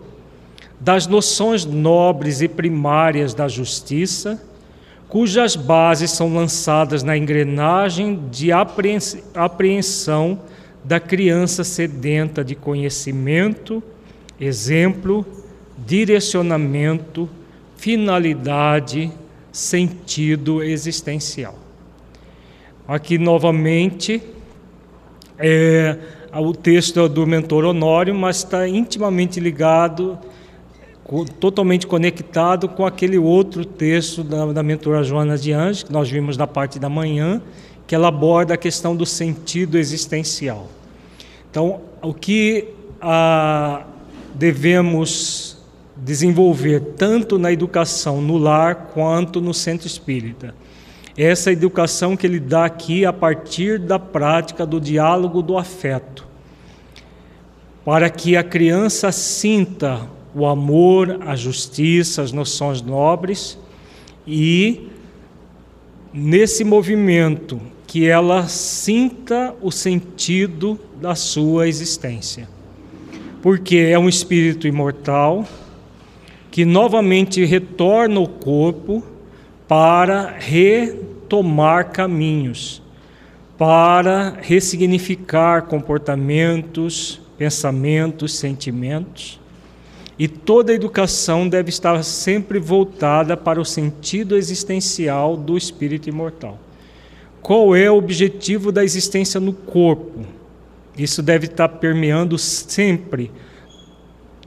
das 0.79 1.07
noções 1.07 1.65
nobres 1.65 2.43
e 2.43 2.49
primárias 2.49 3.33
da 3.33 3.49
justiça, 3.49 4.39
cujas 5.09 5.57
bases 5.57 6.11
são 6.11 6.35
lançadas 6.35 7.03
na 7.03 7.17
engrenagem 7.17 8.29
de 8.31 8.51
apreensão 8.53 10.39
da 10.85 11.01
criança 11.01 11.65
sedenta 11.65 12.45
de 12.45 12.55
conhecimento, 12.55 13.83
exemplo, 14.39 15.25
direcionamento, 15.79 17.27
finalidade, 17.77 19.12
sentido 19.53 20.62
existencial. 20.62 21.55
Aqui 22.87 23.18
novamente 23.18 24.22
é 25.39 25.97
o 26.33 26.53
texto 26.53 27.09
do 27.09 27.27
mentor 27.27 27.64
Honório, 27.64 28.14
mas 28.14 28.39
está 28.39 28.68
intimamente 28.68 29.41
ligado 29.41 30.18
totalmente 31.39 31.87
conectado 31.87 32.68
com 32.68 32.85
aquele 32.85 33.16
outro 33.16 33.64
texto 33.64 34.24
da, 34.24 34.47
da 34.47 34.62
mentora 34.62 35.05
Joana 35.05 35.39
de 35.39 35.53
Anjos, 35.53 35.85
que 35.85 35.93
nós 35.93 36.11
vimos 36.11 36.37
na 36.37 36.49
parte 36.49 36.81
da 36.81 36.89
manhã, 36.89 37.41
que 37.87 37.95
ela 37.95 38.09
aborda 38.09 38.55
a 38.55 38.57
questão 38.57 38.97
do 38.97 39.07
sentido 39.07 39.79
existencial. 39.79 40.68
Então, 41.49 41.81
o 42.03 42.12
que 42.12 42.68
ah, 43.01 43.85
devemos 44.35 45.46
desenvolver 45.97 46.81
tanto 46.97 47.39
na 47.39 47.53
educação 47.53 48.21
no 48.21 48.37
lar 48.37 48.91
quanto 48.93 49.41
no 49.41 49.55
centro 49.55 49.87
espírita? 49.87 50.55
Essa 51.17 51.51
educação 51.51 52.17
que 52.17 52.27
ele 52.27 52.39
dá 52.39 52.67
aqui 52.67 53.07
a 53.07 53.13
partir 53.13 53.79
da 53.79 53.99
prática 53.99 54.67
do 54.67 54.81
diálogo 54.81 55.41
do 55.41 55.57
afeto, 55.57 56.27
para 57.85 58.11
que 58.11 58.37
a 58.37 58.45
criança 58.45 59.11
sinta 59.11 60.09
o 60.35 60.45
amor, 60.45 61.21
a 61.25 61.35
justiça, 61.35 62.21
as 62.21 62.33
noções 62.33 62.83
nobres 62.83 63.59
e 64.27 64.89
nesse 66.13 66.63
movimento 66.65 67.59
que 67.87 68.07
ela 68.07 68.47
sinta 68.49 69.55
o 69.63 69.71
sentido 69.71 70.79
da 71.01 71.15
sua 71.15 71.69
existência. 71.69 72.49
Porque 73.41 73.77
é 73.77 73.99
um 73.99 74.09
espírito 74.09 74.67
imortal 74.67 75.47
que 76.57 76.65
novamente 76.65 77.45
retorna 77.45 78.19
ao 78.19 78.27
corpo 78.27 79.05
para 79.69 80.35
retomar 80.39 81.93
caminhos, 81.93 82.83
para 83.59 84.39
ressignificar 84.41 85.67
comportamentos, 85.67 87.21
pensamentos, 87.37 88.39
sentimentos. 88.39 89.39
E 90.19 90.27
toda 90.27 90.73
educação 90.73 91.47
deve 91.47 91.69
estar 91.69 92.03
sempre 92.03 92.59
voltada 92.59 93.37
para 93.37 93.61
o 93.61 93.65
sentido 93.65 94.35
existencial 94.35 95.37
do 95.37 95.59
espírito 95.59 96.09
imortal. 96.09 96.59
Qual 97.43 97.77
é 97.77 97.91
o 97.91 97.99
objetivo 97.99 98.73
da 98.73 98.83
existência 98.83 99.39
no 99.39 99.53
corpo? 99.53 100.25
Isso 100.97 101.23
deve 101.23 101.49
estar 101.49 101.69
permeando 101.69 102.39
sempre 102.39 103.31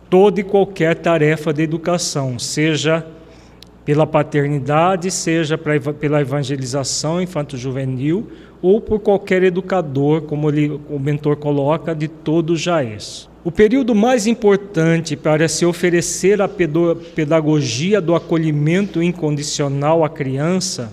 toda 0.09 0.39
e 0.39 0.43
qualquer 0.43 0.95
tarefa 0.95 1.53
de 1.53 1.61
educação, 1.61 2.39
seja 2.39 3.05
pela 3.85 4.05
paternidade, 4.05 5.09
seja 5.09 5.57
pela 5.57 6.21
evangelização 6.21 7.21
infanto-juvenil 7.21 8.27
ou 8.61 8.81
por 8.81 8.99
qualquer 8.99 9.43
educador, 9.43 10.23
como 10.23 10.49
ele, 10.49 10.79
o 10.89 10.99
mentor 10.99 11.37
coloca, 11.37 11.95
de 11.95 12.07
todo 12.07 12.55
jaez. 12.55 13.29
O 13.43 13.51
período 13.51 13.95
mais 13.95 14.27
importante 14.27 15.15
para 15.15 15.47
se 15.47 15.65
oferecer 15.65 16.41
a 16.41 16.47
pedagogia 16.47 18.01
do 18.01 18.13
acolhimento 18.13 19.01
incondicional 19.01 20.03
à 20.03 20.09
criança 20.09 20.91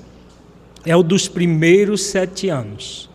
é 0.84 0.94
o 0.96 1.02
dos 1.02 1.26
primeiros 1.26 2.02
sete 2.02 2.48
anos, 2.48 3.10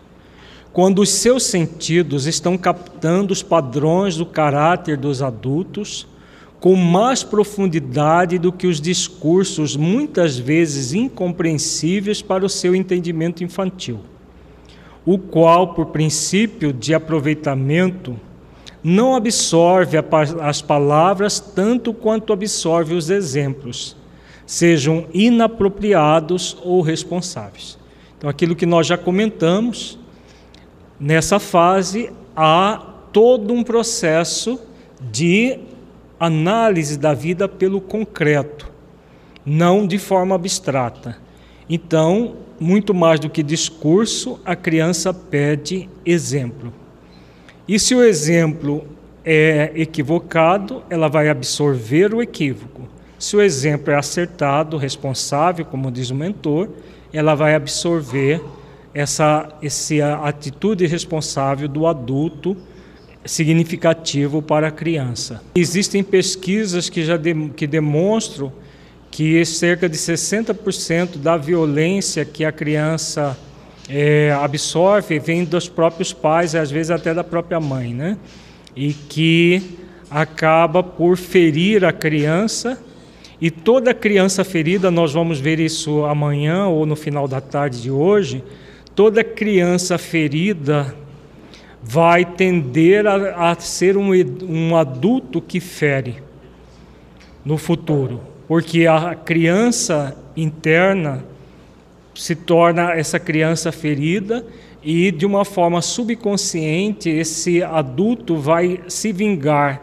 quando 0.73 0.99
os 0.99 1.09
seus 1.09 1.43
sentidos 1.43 2.27
estão 2.27 2.57
captando 2.57 3.33
os 3.33 3.43
padrões 3.43 4.15
do 4.15 4.25
caráter 4.25 4.95
dos 4.95 5.21
adultos 5.21 6.07
com 6.61 6.75
mais 6.75 7.23
profundidade 7.23 8.37
do 8.37 8.51
que 8.51 8.67
os 8.67 8.79
discursos, 8.79 9.75
muitas 9.75 10.37
vezes 10.37 10.93
incompreensíveis 10.93 12.21
para 12.21 12.45
o 12.45 12.49
seu 12.49 12.75
entendimento 12.75 13.43
infantil, 13.43 13.99
o 15.03 15.17
qual, 15.17 15.73
por 15.73 15.87
princípio 15.87 16.71
de 16.71 16.93
aproveitamento, 16.93 18.15
não 18.83 19.15
absorve 19.15 19.97
as 20.39 20.61
palavras 20.61 21.39
tanto 21.39 21.93
quanto 21.93 22.31
absorve 22.31 22.93
os 22.93 23.09
exemplos, 23.09 23.97
sejam 24.45 25.07
inapropriados 25.13 26.55
ou 26.63 26.81
responsáveis. 26.81 27.77
Então, 28.17 28.29
aquilo 28.29 28.55
que 28.55 28.67
nós 28.67 28.85
já 28.85 28.99
comentamos, 28.99 29.97
nessa 31.01 31.39
fase 31.39 32.11
há 32.35 32.79
todo 33.11 33.51
um 33.51 33.63
processo 33.63 34.61
de 35.01 35.57
análise 36.19 36.99
da 36.99 37.15
vida 37.15 37.49
pelo 37.49 37.81
concreto, 37.81 38.71
não 39.43 39.87
de 39.87 39.97
forma 39.97 40.35
abstrata. 40.35 41.17
Então, 41.67 42.35
muito 42.59 42.93
mais 42.93 43.19
do 43.19 43.31
que 43.31 43.41
discurso, 43.41 44.39
a 44.45 44.55
criança 44.55 45.11
pede 45.11 45.89
exemplo. 46.05 46.71
E 47.67 47.79
se 47.79 47.95
o 47.95 48.03
exemplo 48.03 48.85
é 49.25 49.71
equivocado, 49.73 50.83
ela 50.87 51.07
vai 51.07 51.29
absorver 51.29 52.13
o 52.13 52.21
equívoco. 52.21 52.87
Se 53.17 53.35
o 53.35 53.41
exemplo 53.41 53.91
é 53.91 53.95
acertado, 53.95 54.77
responsável, 54.77 55.65
como 55.65 55.91
diz 55.91 56.11
o 56.11 56.15
mentor, 56.15 56.69
ela 57.11 57.33
vai 57.33 57.55
absorver 57.55 58.41
essa, 58.93 59.49
essa 59.61 60.15
atitude 60.23 60.85
responsável 60.85 61.67
do 61.67 61.87
adulto 61.87 62.57
significativo 63.25 64.41
para 64.41 64.67
a 64.67 64.71
criança. 64.71 65.41
Existem 65.55 66.03
pesquisas 66.03 66.89
que 66.89 67.03
já 67.03 67.17
de, 67.17 67.33
que 67.49 67.67
demonstram 67.67 68.51
que 69.11 69.43
cerca 69.45 69.89
de 69.89 69.97
60% 69.97 71.17
da 71.17 71.35
violência 71.35 72.23
que 72.23 72.45
a 72.45 72.51
criança 72.51 73.37
é, 73.89 74.31
absorve 74.31 75.19
vem 75.19 75.43
dos 75.43 75.67
próprios 75.67 76.13
pais, 76.13 76.55
às 76.55 76.71
vezes 76.71 76.89
até 76.89 77.13
da 77.13 77.23
própria 77.23 77.59
mãe, 77.59 77.93
né? 77.93 78.17
E 78.73 78.93
que 78.93 79.61
acaba 80.09 80.81
por 80.81 81.17
ferir 81.17 81.83
a 81.83 81.91
criança. 81.91 82.81
E 83.39 83.51
toda 83.51 83.93
criança 83.93 84.43
ferida, 84.43 84.89
nós 84.89 85.13
vamos 85.13 85.39
ver 85.39 85.59
isso 85.59 86.05
amanhã 86.05 86.67
ou 86.67 86.85
no 86.85 86.95
final 86.95 87.27
da 87.27 87.41
tarde 87.41 87.81
de 87.81 87.91
hoje, 87.91 88.43
toda 88.95 89.23
criança 89.23 89.97
ferida 89.97 90.95
vai 91.81 92.23
tender 92.25 93.07
a, 93.07 93.51
a 93.51 93.55
ser 93.59 93.97
um, 93.97 94.11
um 94.43 94.75
adulto 94.75 95.41
que 95.41 95.59
fere 95.59 96.21
no 97.43 97.57
futuro, 97.57 98.21
porque 98.47 98.85
a 98.85 99.15
criança 99.15 100.15
interna 100.35 101.23
se 102.13 102.35
torna 102.35 102.93
essa 102.93 103.19
criança 103.19 103.71
ferida 103.71 104.45
e 104.83 105.11
de 105.11 105.25
uma 105.25 105.45
forma 105.45 105.81
subconsciente 105.81 107.09
esse 107.09 107.63
adulto 107.63 108.35
vai 108.35 108.81
se 108.87 109.11
vingar 109.11 109.81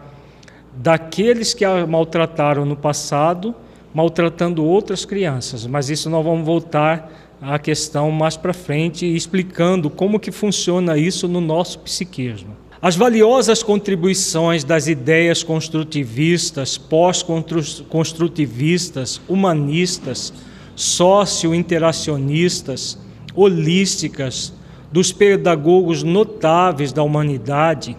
daqueles 0.75 1.55
que 1.55 1.65
a 1.65 1.87
maltrataram 1.87 2.65
no 2.65 2.77
passado, 2.77 3.55
maltratando 3.93 4.65
outras 4.65 5.05
crianças. 5.05 5.67
Mas 5.67 5.91
isso 5.91 6.09
nós 6.09 6.25
vamos 6.25 6.45
voltar 6.45 7.28
à 7.41 7.59
questão 7.59 8.11
mais 8.11 8.36
para 8.36 8.53
frente, 8.53 9.07
explicando 9.07 9.89
como 9.89 10.20
que 10.20 10.32
funciona 10.32 10.99
isso 10.99 11.28
no 11.28 11.41
nosso 11.41 11.78
psiquismo. 11.78 12.55
As 12.80 12.95
valiosas 12.95 13.61
contribuições 13.62 14.62
das 14.62 14.86
ideias 14.86 15.43
construtivistas, 15.43 16.78
pós-construtivistas, 16.78 19.20
humanistas, 19.28 20.32
socio-interacionistas, 20.76 22.97
holísticas, 23.34 24.53
dos 24.93 25.11
pedagogos 25.12 26.03
notáveis 26.03 26.93
da 26.93 27.03
humanidade, 27.03 27.97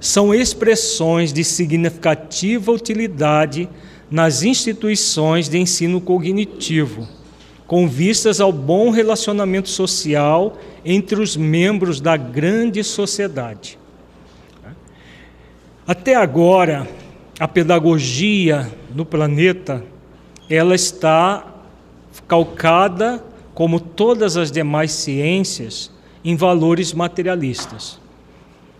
são 0.00 0.32
expressões 0.32 1.32
de 1.32 1.44
significativa 1.44 2.72
utilidade 2.72 3.68
nas 4.10 4.42
instituições 4.42 5.48
de 5.48 5.58
ensino 5.58 6.00
cognitivo, 6.00 7.06
com 7.70 7.86
vistas 7.86 8.40
ao 8.40 8.50
bom 8.50 8.90
relacionamento 8.90 9.68
social 9.68 10.58
entre 10.84 11.20
os 11.20 11.36
membros 11.36 12.00
da 12.00 12.16
grande 12.16 12.82
sociedade. 12.82 13.78
Até 15.86 16.16
agora, 16.16 16.88
a 17.38 17.46
pedagogia 17.46 18.68
no 18.92 19.04
planeta 19.06 19.84
ela 20.48 20.74
está 20.74 21.46
calcada, 22.26 23.22
como 23.54 23.78
todas 23.78 24.36
as 24.36 24.50
demais 24.50 24.90
ciências, 24.90 25.92
em 26.24 26.34
valores 26.34 26.92
materialistas. 26.92 28.00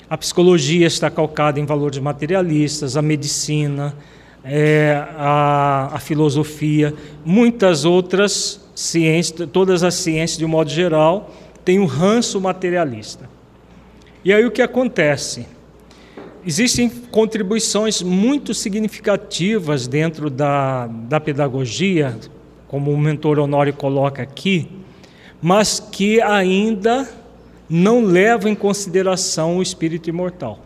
A 0.09 0.19
psicologia 0.19 0.89
está 0.89 1.09
calcada 1.09 1.61
em 1.61 1.65
valores 1.65 2.01
materialistas, 2.01 2.97
a 2.97 3.03
medicina, 3.03 3.95
é, 4.43 5.07
a, 5.17 5.91
a, 5.93 5.99
filosofia, 6.01 6.93
muitas 7.25 7.85
outras 7.85 8.69
ciências, 8.81 9.49
todas 9.53 9.83
as 9.83 9.95
ciências 9.95 10.39
de 10.39 10.45
um 10.45 10.49
modo 10.49 10.71
geral, 10.71 11.35
têm 11.65 11.79
um 11.79 11.87
ranço 11.87 12.41
materialista. 12.41 13.29
E 14.25 14.33
aí 14.33 14.45
o 14.45 14.51
que 14.51 14.63
acontece? 14.63 15.47
Existem 16.45 16.89
contribuições 16.89 18.01
muito 18.01 18.55
significativas 18.55 19.87
dentro 19.87 20.31
da, 20.31 20.87
da 20.87 21.21
pedagogia, 21.21 22.17
como 22.67 22.91
o 22.91 22.99
mentor 22.99 23.39
Honório 23.39 23.75
coloca 23.75 24.23
aqui, 24.23 24.69
mas 25.43 25.79
que 25.79 26.21
ainda 26.23 27.09
não 27.69 28.03
leva 28.03 28.49
em 28.49 28.55
consideração 28.55 29.59
o 29.59 29.63
espírito 29.63 30.09
imortal. 30.09 30.59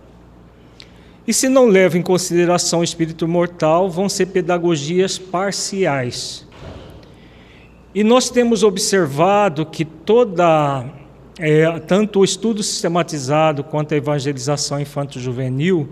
E 1.27 1.33
se 1.33 1.49
não 1.49 1.67
leva 1.67 1.99
em 1.99 2.03
consideração 2.03 2.81
o 2.81 2.85
espírito 2.85 3.25
imortal, 3.25 3.91
vão 3.91 4.09
ser 4.09 4.27
pedagogias 4.27 5.19
parciais. 5.19 6.43
E 7.95 8.03
nós 8.03 8.28
temos 8.28 8.64
observado 8.64 9.64
que 9.64 9.84
toda, 9.84 10.84
é, 11.38 11.78
tanto 11.78 12.18
o 12.18 12.24
estudo 12.24 12.61
sistematizado 12.61 13.62
quanto 13.62 13.95
a 13.95 13.97
evangelização 13.97 14.80
infanto-juvenil, 14.80 15.88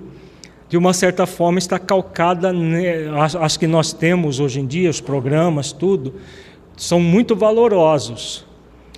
de 0.68 0.76
uma 0.76 0.92
certa 0.92 1.26
forma 1.26 1.60
está 1.60 1.78
calcada, 1.78 2.52
as 3.40 3.56
que 3.56 3.68
nós 3.68 3.92
temos 3.92 4.40
hoje 4.40 4.58
em 4.58 4.66
dia, 4.66 4.90
os 4.90 5.00
programas, 5.00 5.70
tudo, 5.70 6.14
são 6.76 6.98
muito 6.98 7.36
valorosos, 7.36 8.44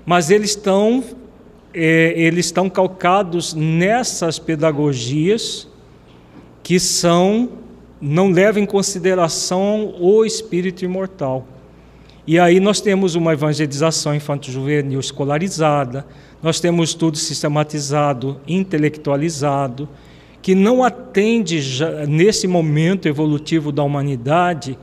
mas 0.07 0.31
eles 0.31 0.51
estão, 0.51 1.05
é, 1.75 2.15
eles 2.17 2.47
estão 2.47 2.71
calcados 2.71 3.53
nessas 3.53 4.39
pedagogias 4.39 5.69
que 6.63 6.81
são, 6.81 7.51
não 8.01 8.31
levam 8.31 8.63
em 8.63 8.67
consideração 8.67 9.95
o 10.01 10.25
espírito 10.25 10.87
imortal. 10.87 11.49
E 12.27 12.39
aí 12.39 12.59
nós 12.59 12.81
temos 12.81 13.15
uma 13.15 13.35
evangelização 13.35 14.15
infanto-juvenil 14.15 14.99
escolarizada, 14.99 16.07
nós 16.43 16.59
temos 16.59 16.91
estudo 16.91 17.19
sistematizado, 17.19 18.41
intelectualizado, 18.49 19.89
que 20.41 20.55
não 20.55 20.83
atende 20.83 21.61
já, 21.61 22.07
nesse 22.07 22.47
momento 22.47 23.07
evolutivo 23.09 23.71
da 23.71 23.83
humanidade 23.83 24.79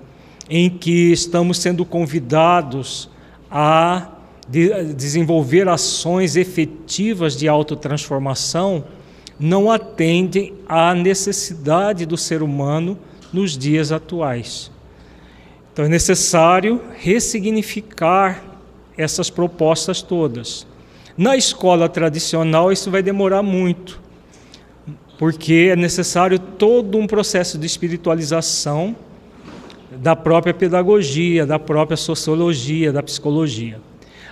em 0.50 0.70
que 0.70 1.12
estamos 1.12 1.58
sendo 1.58 1.84
convidados 1.86 3.10
a 3.50 4.10
desenvolver 4.96 5.68
ações 5.68 6.36
efetivas 6.36 7.38
de 7.38 7.48
autotransformação, 7.48 8.84
não 9.40 9.72
atendem 9.72 10.54
à 10.68 10.94
necessidade 10.94 12.06
do 12.06 12.18
ser 12.18 12.44
humano 12.44 12.98
nos 13.32 13.58
dias 13.58 13.92
atuais. 13.92 14.70
Então 15.82 15.88
é 15.88 15.90
necessário 15.90 16.80
ressignificar 16.96 18.44
essas 18.96 19.32
propostas 19.32 20.00
todas. 20.00 20.68
Na 21.18 21.36
escola 21.36 21.90
tradicional, 21.90 22.72
isso 22.72 22.92
vai 22.92 23.02
demorar 23.02 23.42
muito, 23.42 24.00
porque 25.18 25.70
é 25.72 25.76
necessário 25.76 26.38
todo 26.38 27.00
um 27.00 27.08
processo 27.08 27.58
de 27.58 27.66
espiritualização 27.66 28.96
da 29.90 30.16
própria 30.16 30.54
pedagogia, 30.54 31.48
da 31.48 31.58
própria 31.58 31.98
sociologia, 31.98 32.94
da 32.94 33.02
psicologia. 33.02 33.80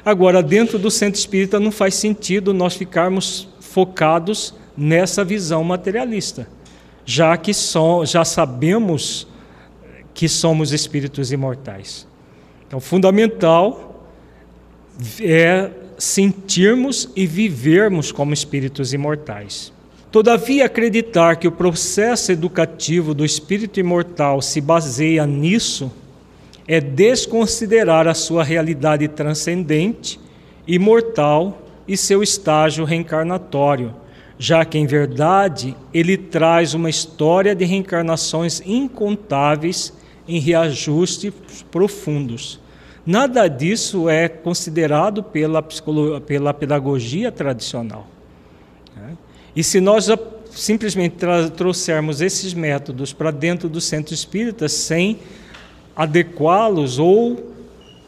Agora, 0.06 0.44
dentro 0.44 0.78
do 0.78 0.92
centro 0.92 1.20
espírita, 1.20 1.60
não 1.60 1.72
faz 1.72 1.96
sentido 1.96 2.54
nós 2.54 2.76
ficarmos 2.76 3.48
focados 3.60 4.54
nessa 4.78 5.24
visão 5.24 5.64
materialista, 5.64 6.48
já 7.04 7.36
que 7.36 7.56
só, 7.56 8.06
já 8.06 8.24
sabemos 8.24 9.28
que 10.20 10.28
somos 10.28 10.74
espíritos 10.74 11.32
imortais. 11.32 12.06
Então, 12.68 12.82
fundamental 12.82 14.06
é 15.22 15.72
sentirmos 15.98 17.08
e 17.16 17.26
vivermos 17.26 18.12
como 18.12 18.34
espíritos 18.34 18.92
imortais. 18.92 19.72
Todavia, 20.12 20.66
acreditar 20.66 21.38
que 21.38 21.48
o 21.48 21.54
processo 21.54 22.34
educativo 22.34 23.14
do 23.14 23.24
espírito 23.24 23.80
imortal 23.80 24.42
se 24.42 24.60
baseia 24.60 25.26
nisso 25.26 25.90
é 26.68 26.82
desconsiderar 26.82 28.06
a 28.06 28.14
sua 28.14 28.44
realidade 28.44 29.08
transcendente, 29.08 30.20
imortal 30.68 31.62
e 31.88 31.96
seu 31.96 32.22
estágio 32.22 32.84
reencarnatório, 32.84 33.96
já 34.38 34.66
que, 34.66 34.78
em 34.78 34.86
verdade, 34.86 35.78
ele 35.94 36.18
traz 36.18 36.74
uma 36.74 36.90
história 36.90 37.56
de 37.56 37.64
reencarnações 37.64 38.62
incontáveis 38.66 39.98
em 40.30 40.40
reajustes 40.40 41.34
profundos. 41.72 42.60
Nada 43.04 43.48
disso 43.48 44.08
é 44.08 44.30
considerado 44.30 45.24
pela, 45.24 45.64
pela 46.26 46.54
pedagogia 46.54 47.32
tradicional. 47.32 48.06
Né? 48.96 49.18
E 49.56 49.64
se 49.64 49.82
nós 49.82 50.08
simplesmente 50.52 51.16
trouxermos 51.58 52.22
esses 52.22 52.54
métodos 52.54 53.12
para 53.12 53.32
dentro 53.32 53.68
do 53.68 53.82
centro 53.82 54.14
espírita 54.14 54.70
sem 54.70 55.18
adequá-los 55.96 57.00
ou 57.00 57.52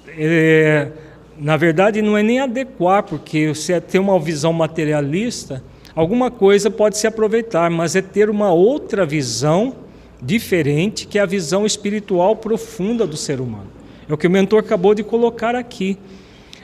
é, 0.10 0.92
na 1.40 1.58
verdade 1.58 2.04
não 2.04 2.16
é 2.16 2.22
nem 2.22 2.40
adequar, 2.40 3.02
porque 3.02 3.48
você 3.48 3.82
tem 3.82 4.00
uma 4.00 4.20
visão 4.20 4.54
materialista, 4.54 5.64
alguma 5.96 6.30
coisa 6.30 6.70
pode 6.70 7.00
se 7.00 7.08
aproveitar, 7.08 7.72
mas 7.72 7.96
é 7.96 8.02
ter 8.04 8.30
uma 8.30 8.52
outra 8.52 9.08
visão 9.08 9.81
diferente, 10.22 11.08
que 11.08 11.18
a 11.18 11.26
visão 11.26 11.66
espiritual 11.66 12.36
profunda 12.36 13.08
do 13.08 13.18
ser 13.18 13.42
humano. 13.42 13.68
É 14.08 14.14
o 14.14 14.18
que 14.18 14.28
o 14.28 14.32
mentor 14.32 14.60
acabou 14.60 14.94
de 14.94 15.04
colocar 15.04 15.56
aqui. 15.56 15.98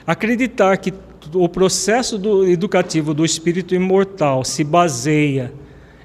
Acreditar 0.06 0.76
que 0.76 0.92
o 1.34 1.48
processo 1.48 2.16
do, 2.16 2.46
educativo 2.46 3.12
do 3.12 3.24
espírito 3.24 3.74
imortal 3.74 4.44
se 4.44 4.62
baseia 4.62 5.52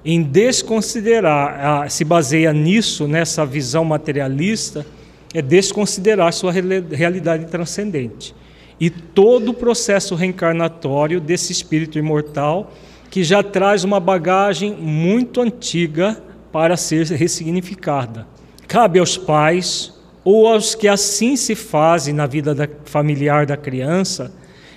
em 0.06 0.22
desconsiderar, 0.22 1.89
se 1.89 2.04
baseia 2.04 2.51
nisso, 2.51 3.08
nessa 3.08 3.45
visão 3.45 3.86
materialista, 3.86 4.86
é 5.34 5.41
desconsiderar 5.41 6.34
sua 6.34 6.51
realidade 6.51 7.45
transcendente. 7.45 8.36
E 8.80 8.89
todo 8.89 9.49
o 9.49 9.54
processo 9.54 10.14
reencarnatório 10.14 11.22
desse 11.22 11.54
espírito 11.54 11.97
imortal, 11.97 12.74
que 13.10 13.24
já 13.24 13.41
traz 13.41 13.84
uma 13.84 13.99
bagagem 13.99 14.76
muito 14.76 15.39
antiga 15.39 16.22
para 16.54 16.78
ser 16.78 17.08
ressignificada. 17.08 18.28
Cabe 18.68 18.99
aos 18.99 19.18
pais, 19.18 19.93
ou 20.24 20.47
aos 20.47 20.76
que 20.76 20.88
assim 20.88 21.36
se 21.36 21.56
fazem 21.56 22.14
na 22.14 22.26
vida 22.26 22.56
da, 22.56 22.70
familiar 22.86 23.45
da 23.45 23.58
criança, 23.58 24.32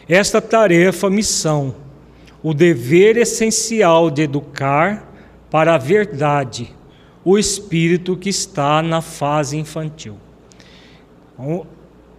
esta 0.08 0.40
tarefa, 0.40 1.08
missão, 1.08 1.76
o 2.42 2.54
dever 2.54 3.16
essencial 3.16 4.10
de 4.10 4.22
educar 4.22 5.12
para 5.50 5.74
a 5.74 5.78
verdade 5.78 6.74
o 7.24 7.36
espírito 7.36 8.16
que 8.16 8.28
está 8.28 8.80
na 8.80 9.02
fase 9.02 9.56
infantil. 9.56 10.16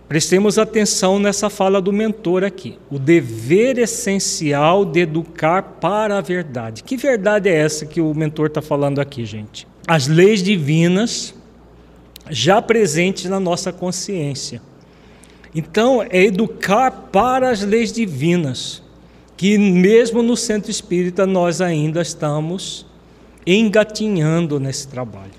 Prestemos 0.07 0.57
atenção 0.57 1.19
nessa 1.19 1.49
fala 1.49 1.81
do 1.81 1.91
mentor 1.91 2.43
aqui. 2.43 2.77
O 2.89 2.97
dever 2.97 3.77
essencial 3.77 4.85
de 4.85 5.01
educar 5.01 5.61
para 5.81 6.17
a 6.17 6.21
verdade. 6.21 6.81
Que 6.81 6.95
verdade 6.95 7.49
é 7.49 7.57
essa 7.57 7.85
que 7.85 7.99
o 7.99 8.13
mentor 8.13 8.47
está 8.47 8.61
falando 8.61 8.99
aqui, 8.99 9.25
gente? 9.25 9.67
As 9.85 10.07
leis 10.07 10.41
divinas 10.41 11.35
já 12.29 12.61
presentes 12.61 13.25
na 13.25 13.39
nossa 13.39 13.73
consciência. 13.73 14.61
Então, 15.53 16.01
é 16.09 16.23
educar 16.23 16.91
para 17.11 17.49
as 17.49 17.61
leis 17.61 17.91
divinas, 17.91 18.81
que 19.35 19.57
mesmo 19.57 20.21
no 20.21 20.37
centro 20.37 20.71
espírita 20.71 21.25
nós 21.25 21.61
ainda 21.61 22.01
estamos 22.01 22.85
engatinhando 23.45 24.59
nesse 24.59 24.87
trabalho. 24.87 25.31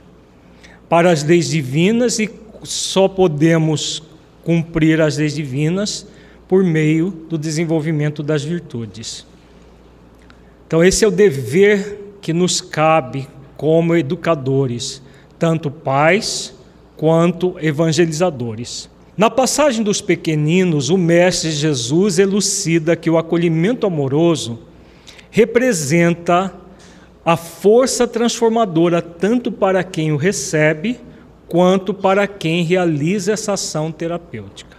Para 0.89 1.11
as 1.11 1.23
leis 1.23 1.51
divinas, 1.51 2.19
e 2.19 2.31
só 2.65 3.07
podemos 3.07 4.03
cumprir 4.49 4.99
as 5.03 5.19
leis 5.19 5.35
divinas 5.35 6.07
por 6.49 6.65
meio 6.65 7.11
do 7.29 7.37
desenvolvimento 7.37 8.23
das 8.23 8.43
virtudes. 8.43 9.27
Então, 10.67 10.83
esse 10.83 11.05
é 11.05 11.09
o 11.09 11.11
dever 11.11 12.15
que 12.23 12.33
nos 12.33 12.59
cabe 12.59 13.29
como 13.59 13.95
educadores, 13.95 15.03
tanto 15.39 15.71
pais, 15.71 16.55
quanto 16.97 17.57
evangelizadores. 17.61 18.89
Na 19.15 19.29
passagem 19.29 19.85
dos 19.85 20.01
pequeninos, 20.01 20.89
o 20.89 20.97
Mestre 20.97 21.51
Jesus 21.51 22.19
elucida 22.19 22.97
que 22.97 23.11
o 23.11 23.19
acolhimento 23.19 23.87
amoroso 23.87 24.61
representa 25.31 26.55
a 27.23 27.37
força 27.37 28.09
transformadora 28.09 29.03
tanto 29.03 29.53
para 29.53 29.85
quem 29.85 30.11
o 30.11 30.17
recebe 30.17 30.99
quanto 31.49 31.95
para 31.95 32.27
quem 32.27 32.63
realiza 32.63 33.33
essa 33.33 33.55
ação 33.55 33.91
terapêutica. 33.91 34.77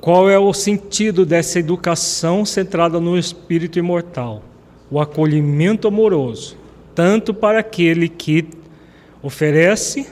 Qual 0.00 0.30
é 0.30 0.38
o 0.38 0.54
sentido 0.54 1.26
dessa 1.26 1.58
educação 1.58 2.44
centrada 2.46 2.98
no 2.98 3.18
espírito 3.18 3.78
imortal? 3.78 4.42
O 4.90 4.98
acolhimento 4.98 5.86
amoroso, 5.86 6.56
tanto 6.94 7.34
para 7.34 7.58
aquele 7.58 8.08
que 8.08 8.48
oferece 9.22 10.06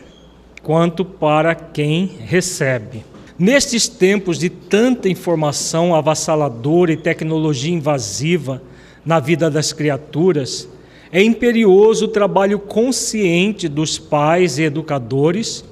quanto 0.62 1.04
para 1.04 1.54
quem 1.54 2.04
recebe. 2.20 3.02
Nestes 3.38 3.88
tempos 3.88 4.38
de 4.38 4.50
tanta 4.50 5.08
informação 5.08 5.94
avassaladora 5.94 6.92
e 6.92 6.96
tecnologia 6.96 7.72
invasiva 7.72 8.60
na 9.06 9.20
vida 9.20 9.48
das 9.48 9.72
criaturas, 9.72 10.68
é 11.12 11.22
imperioso 11.22 12.06
o 12.06 12.08
trabalho 12.08 12.58
consciente 12.58 13.68
dos 13.68 13.98
pais 13.98 14.58
e 14.58 14.62
educadores 14.62 15.64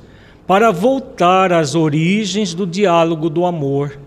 para 0.47 0.71
voltar 0.71 1.53
às 1.53 1.75
origens 1.75 2.55
do 2.55 2.67
diálogo 2.67 3.29
do 3.29 3.45
amor, 3.45 3.99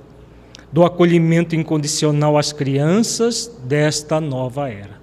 do 0.72 0.84
acolhimento 0.84 1.56
incondicional 1.56 2.38
às 2.38 2.52
crianças 2.52 3.52
desta 3.64 4.22
nova 4.22 4.70
era. 4.70 5.00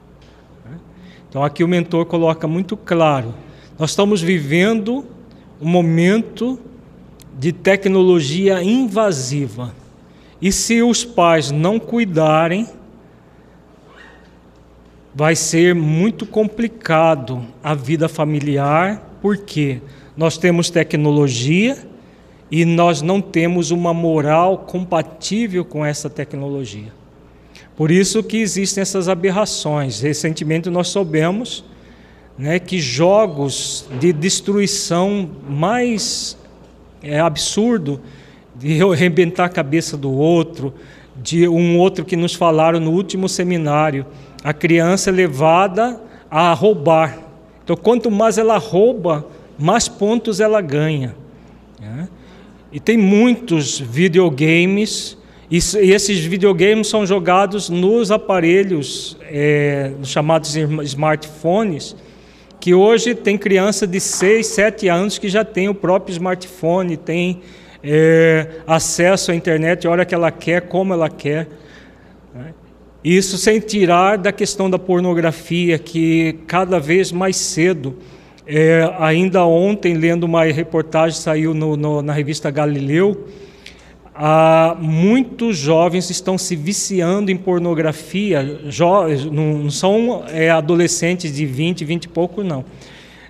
Então, 1.29 1.45
aqui 1.45 1.63
o 1.63 1.69
mentor 1.69 2.07
coloca 2.07 2.47
muito 2.47 2.77
claro 2.77 3.35
nós 3.79 3.91
estamos 3.91 4.23
vivendo 4.23 5.05
um 5.61 5.69
momento 5.69 6.59
de 7.39 7.53
tecnologia 7.53 8.63
invasiva. 8.63 9.75
E 10.41 10.51
se 10.51 10.83
os 10.83 11.05
pais 11.05 11.51
não 11.51 11.79
cuidarem, 11.79 12.67
vai 15.17 15.35
ser 15.35 15.75
muito 15.75 16.27
complicado 16.27 17.43
a 17.65 17.75
vida 17.75 18.07
familiar, 18.07 19.17
porque 19.23 19.81
nós 20.15 20.37
temos 20.37 20.69
tecnologia 20.69 21.79
e 22.51 22.67
nós 22.67 23.01
não 23.01 23.23
temos 23.23 23.71
uma 23.71 23.95
moral 23.95 24.59
compatível 24.59 25.65
com 25.65 25.83
essa 25.83 26.11
tecnologia. 26.11 26.93
Por 27.75 27.91
isso 27.91 28.23
que 28.23 28.37
existem 28.37 28.83
essas 28.83 29.09
aberrações. 29.09 30.03
Recentemente 30.03 30.69
nós 30.69 30.89
soubemos 30.89 31.65
né, 32.37 32.59
que 32.59 32.79
jogos 32.79 33.89
de 33.99 34.13
destruição 34.13 35.31
mais 35.49 36.37
é, 37.03 37.19
absurdo, 37.21 38.03
de 38.55 38.83
arrebentar 38.83 39.47
a 39.47 39.49
cabeça 39.49 39.97
do 39.97 40.13
outro, 40.13 40.75
de 41.17 41.49
um 41.49 41.79
outro 41.79 42.05
que 42.05 42.17
nos 42.17 42.35
falaram 42.35 42.79
no 42.79 42.91
último 42.91 43.31
seminário, 43.31 44.05
a 44.47 44.53
criança 44.53 45.11
é 45.11 45.13
levada 45.13 46.01
a 46.31 46.53
roubar. 46.53 47.19
Então, 47.65 47.77
quanto 47.77 48.13
mais 48.13 48.39
ela 48.39 48.57
rouba, 48.59 49.27
mais 49.59 49.89
pontos 49.89 50.39
ela 50.39 50.61
ganha. 50.61 51.17
Né? 51.81 52.09
E 52.71 52.79
tem 52.79 52.97
muitos 52.97 53.81
videogames, 53.81 55.19
e, 55.51 55.57
esses 55.57 56.21
videogames 56.21 56.87
são 56.87 57.05
jogados 57.05 57.69
nos 57.69 58.13
aparelhos 58.13 59.17
é, 59.23 59.91
chamados 60.05 60.55
smartphones, 60.55 61.97
que 62.61 62.73
hoje 62.73 63.17
tem 63.17 63.37
criança 63.37 63.85
de 63.85 63.99
6, 63.99 64.47
7 64.47 64.87
anos 64.87 65.19
que 65.19 65.29
já 65.29 65.45
tem 65.45 65.69
o 65.69 65.75
próprio 65.75 66.13
smartphone, 66.13 66.97
tem 66.97 67.43
é, 67.83 68.61
acesso 68.65 69.33
à 69.33 69.35
internet 69.35 69.89
a 69.89 69.91
hora 69.91 70.05
que 70.05 70.15
ela 70.15 70.31
quer, 70.31 70.69
como 70.69 70.93
ela 70.93 71.11
quer. 71.11 71.49
Isso 73.07 73.39
sem 73.39 73.61
tirar 73.61 74.19
da 74.19 74.33
questão 74.33 74.69
da 74.69 74.81
pornografia, 74.81 75.79
que 75.79 76.41
cada 76.45 76.81
vez 76.81 77.13
mais 77.13 77.37
cedo, 77.37 77.95
é, 78.45 78.93
ainda 78.99 79.47
ontem, 79.47 79.95
lendo 79.95 80.25
uma 80.25 80.43
reportagem, 80.43 81.17
saiu 81.17 81.55
no, 81.55 81.77
no, 81.77 82.03
na 82.03 82.13
revista 82.13 82.51
Galileu, 82.51 83.29
muitos 84.81 85.57
jovens 85.57 86.11
estão 86.11 86.37
se 86.37 86.57
viciando 86.57 87.31
em 87.31 87.37
pornografia, 87.37 88.59
jo, 88.65 89.07
não 89.31 89.71
são 89.71 90.25
é, 90.27 90.51
adolescentes 90.51 91.33
de 91.33 91.47
20, 91.47 91.85
20 91.85 92.05
e 92.07 92.09
pouco, 92.09 92.43
não, 92.43 92.65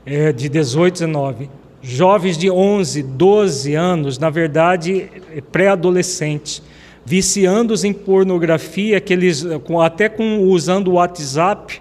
é, 0.07 0.33
de 0.33 0.49
18, 0.49 0.95
19 0.95 1.51
jovens 1.83 2.39
de 2.39 2.51
11, 2.51 3.03
12 3.03 3.75
anos, 3.75 4.19
na 4.19 4.31
verdade 4.31 5.09
pré-adolescentes, 5.53 6.63
viciando-os 7.07 7.85
em 7.85 7.93
pornografia, 7.93 9.01
que 9.01 9.13
eles, 9.13 9.47
até 9.81 10.09
com, 10.09 10.41
usando 10.41 10.89
o 10.89 10.95
WhatsApp, 10.95 11.81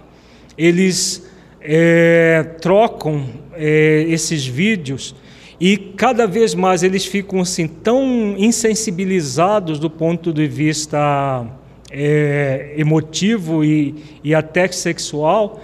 eles 0.56 1.26
é, 1.60 2.44
trocam 2.60 3.26
é, 3.54 4.06
esses 4.08 4.46
vídeos 4.46 5.16
e 5.60 5.76
cada 5.76 6.26
vez 6.28 6.54
mais 6.54 6.84
eles 6.84 7.04
ficam 7.04 7.40
assim 7.40 7.66
tão 7.66 8.36
insensibilizados 8.38 9.80
do 9.80 9.90
ponto 9.90 10.32
de 10.32 10.46
vista 10.46 11.44
é, 11.90 12.74
emotivo 12.76 13.64
e, 13.64 13.96
e 14.22 14.32
até 14.32 14.68
sexual 14.68 15.60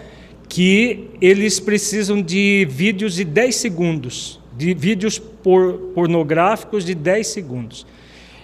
que 0.48 1.08
eles 1.20 1.60
precisam 1.60 2.20
de 2.20 2.66
vídeos 2.68 3.14
de 3.14 3.24
10 3.24 3.54
segundos, 3.54 4.40
de 4.58 4.74
vídeos 4.74 5.18
por, 5.18 5.74
pornográficos 5.94 6.84
de 6.84 6.94
10 6.94 7.26
segundos. 7.28 7.86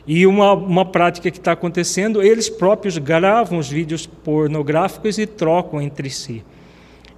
E 0.08 0.26
uma, 0.26 0.54
uma 0.54 0.86
prática 0.86 1.30
que 1.30 1.36
está 1.36 1.52
acontecendo, 1.52 2.22
eles 2.22 2.48
próprios 2.48 2.96
gravam 2.96 3.58
os 3.58 3.68
vídeos 3.68 4.06
pornográficos 4.06 5.18
e 5.18 5.26
trocam 5.26 5.82
entre 5.82 6.08
si. 6.08 6.42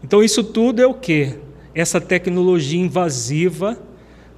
Então, 0.02 0.24
isso 0.24 0.42
tudo 0.42 0.82
é 0.82 0.86
o 0.88 0.92
que? 0.92 1.36
Essa 1.72 2.00
tecnologia 2.00 2.80
invasiva 2.80 3.78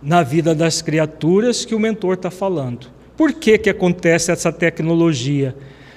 na 0.02 0.22
vida 0.22 0.54
das 0.54 0.82
criaturas 0.82 1.64
que 1.64 1.74
o 1.74 1.80
mentor 1.80 2.12
está 2.12 2.30
falando. 2.30 2.88
Por 3.16 3.32
que, 3.32 3.56
que 3.56 3.70
acontece 3.70 4.30
essa 4.30 4.52
tecnologia 4.52 5.56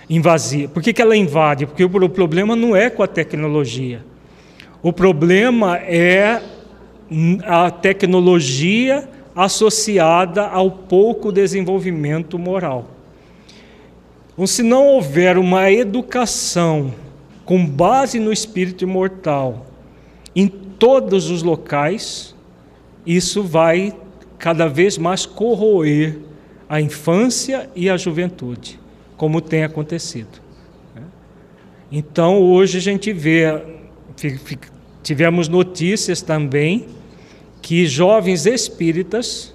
invasiva? 0.09 0.71
Por 0.71 0.81
que, 0.81 0.93
que 0.93 1.01
ela 1.01 1.17
invade? 1.17 1.65
Porque 1.65 1.83
o 1.83 2.09
problema 2.09 2.55
não 2.55 2.73
é 2.73 2.89
com 2.89 3.03
a 3.03 3.07
tecnologia. 3.07 4.01
O 4.81 4.93
problema 4.93 5.75
é 5.79 6.41
a 7.45 7.69
tecnologia 7.69 9.09
associada 9.35 10.47
ao 10.47 10.71
pouco 10.71 11.31
desenvolvimento 11.31 12.39
moral. 12.39 12.89
Então, 14.33 14.47
se 14.47 14.63
não 14.63 14.87
houver 14.87 15.37
uma 15.37 15.69
educação 15.71 16.93
com 17.43 17.65
base 17.65 18.19
no 18.19 18.31
espírito 18.31 18.83
imortal 18.83 19.65
em 20.35 20.47
todos 20.47 21.29
os 21.29 21.43
locais, 21.43 22.33
isso 23.05 23.43
vai 23.43 23.93
cada 24.37 24.67
vez 24.67 24.97
mais 24.97 25.25
corroer 25.25 26.17
a 26.67 26.81
infância 26.81 27.69
e 27.75 27.89
a 27.89 27.97
juventude, 27.97 28.79
como 29.15 29.39
tem 29.39 29.63
acontecido. 29.63 30.41
Né? 30.93 31.03
Então, 31.91 32.39
hoje 32.41 32.77
a 32.77 32.81
gente 32.81 33.13
vê, 33.13 33.61
tivemos 35.03 35.47
notícias 35.47 36.21
também 36.21 36.87
que 37.65 37.87
jovens 37.87 38.45
espíritas 38.45 39.51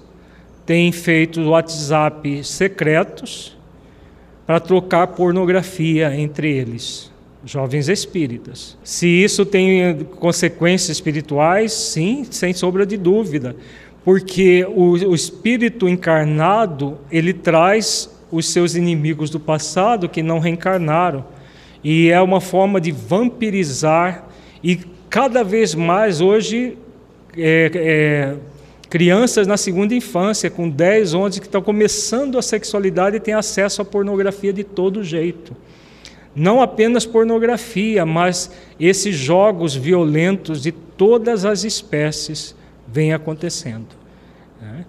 têm 0.65 0.91
feito 0.91 1.41
WhatsApp 1.43 2.43
secretos 2.43 3.57
para 4.45 4.59
trocar 4.59 5.07
pornografia 5.07 6.13
entre 6.13 6.51
eles, 6.51 7.09
jovens 7.45 7.87
espíritas. 7.87 8.77
Se 8.83 9.07
isso 9.07 9.45
tem 9.45 10.03
consequências 10.19 10.89
espirituais, 10.89 11.71
sim, 11.71 12.25
sem 12.29 12.51
sombra 12.51 12.85
de 12.85 12.97
dúvida, 12.97 13.55
porque 14.03 14.65
o, 14.65 14.91
o 14.91 15.15
espírito 15.15 15.87
encarnado 15.87 16.97
ele 17.09 17.31
traz 17.31 18.13
os 18.29 18.45
seus 18.45 18.75
inimigos 18.75 19.29
do 19.29 19.39
passado 19.39 20.09
que 20.09 20.21
não 20.21 20.39
reencarnaram 20.39 21.23
e 21.81 22.09
é 22.09 22.19
uma 22.19 22.41
forma 22.41 22.81
de 22.81 22.91
vampirizar 22.91 24.27
e 24.61 24.81
cada 25.09 25.45
vez 25.45 25.73
mais 25.73 26.19
hoje 26.19 26.77
é, 27.37 27.71
é, 27.73 28.35
crianças 28.89 29.47
na 29.47 29.57
segunda 29.57 29.95
infância, 29.95 30.49
com 30.49 30.69
10, 30.69 31.13
11, 31.13 31.39
que 31.39 31.47
estão 31.47 31.61
começando 31.61 32.37
a 32.37 32.41
sexualidade 32.41 33.17
e 33.17 33.19
têm 33.19 33.33
acesso 33.33 33.81
à 33.81 33.85
pornografia 33.85 34.51
de 34.51 34.63
todo 34.63 35.03
jeito. 35.03 35.55
Não 36.35 36.61
apenas 36.61 37.05
pornografia, 37.05 38.05
mas 38.05 38.51
esses 38.79 39.15
jogos 39.15 39.75
violentos 39.75 40.61
de 40.61 40.71
todas 40.71 41.45
as 41.45 41.63
espécies 41.63 42.55
vêm 42.87 43.13
acontecendo. 43.13 43.87
Né? 44.61 44.85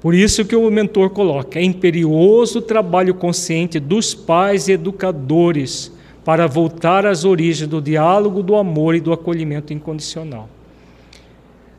Por 0.00 0.14
isso 0.14 0.44
que 0.44 0.56
o 0.56 0.70
mentor 0.70 1.10
coloca: 1.10 1.58
é 1.58 1.62
imperioso 1.62 2.58
o 2.58 2.62
trabalho 2.62 3.14
consciente 3.14 3.78
dos 3.78 4.14
pais 4.14 4.68
e 4.68 4.72
educadores 4.72 5.92
para 6.24 6.46
voltar 6.46 7.06
às 7.06 7.24
origens 7.24 7.68
do 7.68 7.80
diálogo, 7.80 8.42
do 8.42 8.54
amor 8.54 8.94
e 8.94 9.00
do 9.00 9.12
acolhimento 9.12 9.72
incondicional. 9.72 10.48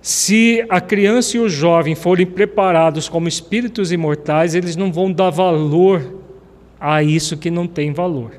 Se 0.04 0.66
a 0.68 0.82
criança 0.82 1.38
e 1.38 1.39
o 1.39 1.47
jovem 1.47 1.95
forem 1.95 2.26
preparados 2.26 3.08
como 3.08 3.30
espíritos 3.30 3.89
imortais, 3.89 4.54
eles 4.54 4.76
não 4.76 4.91
vão 4.91 5.10
dar 5.10 5.30
valor 5.30 6.16
a 6.78 7.01
isso 7.01 7.38
que 7.38 7.49
não 7.49 7.66
tem 7.66 7.93
valor. 7.93 8.34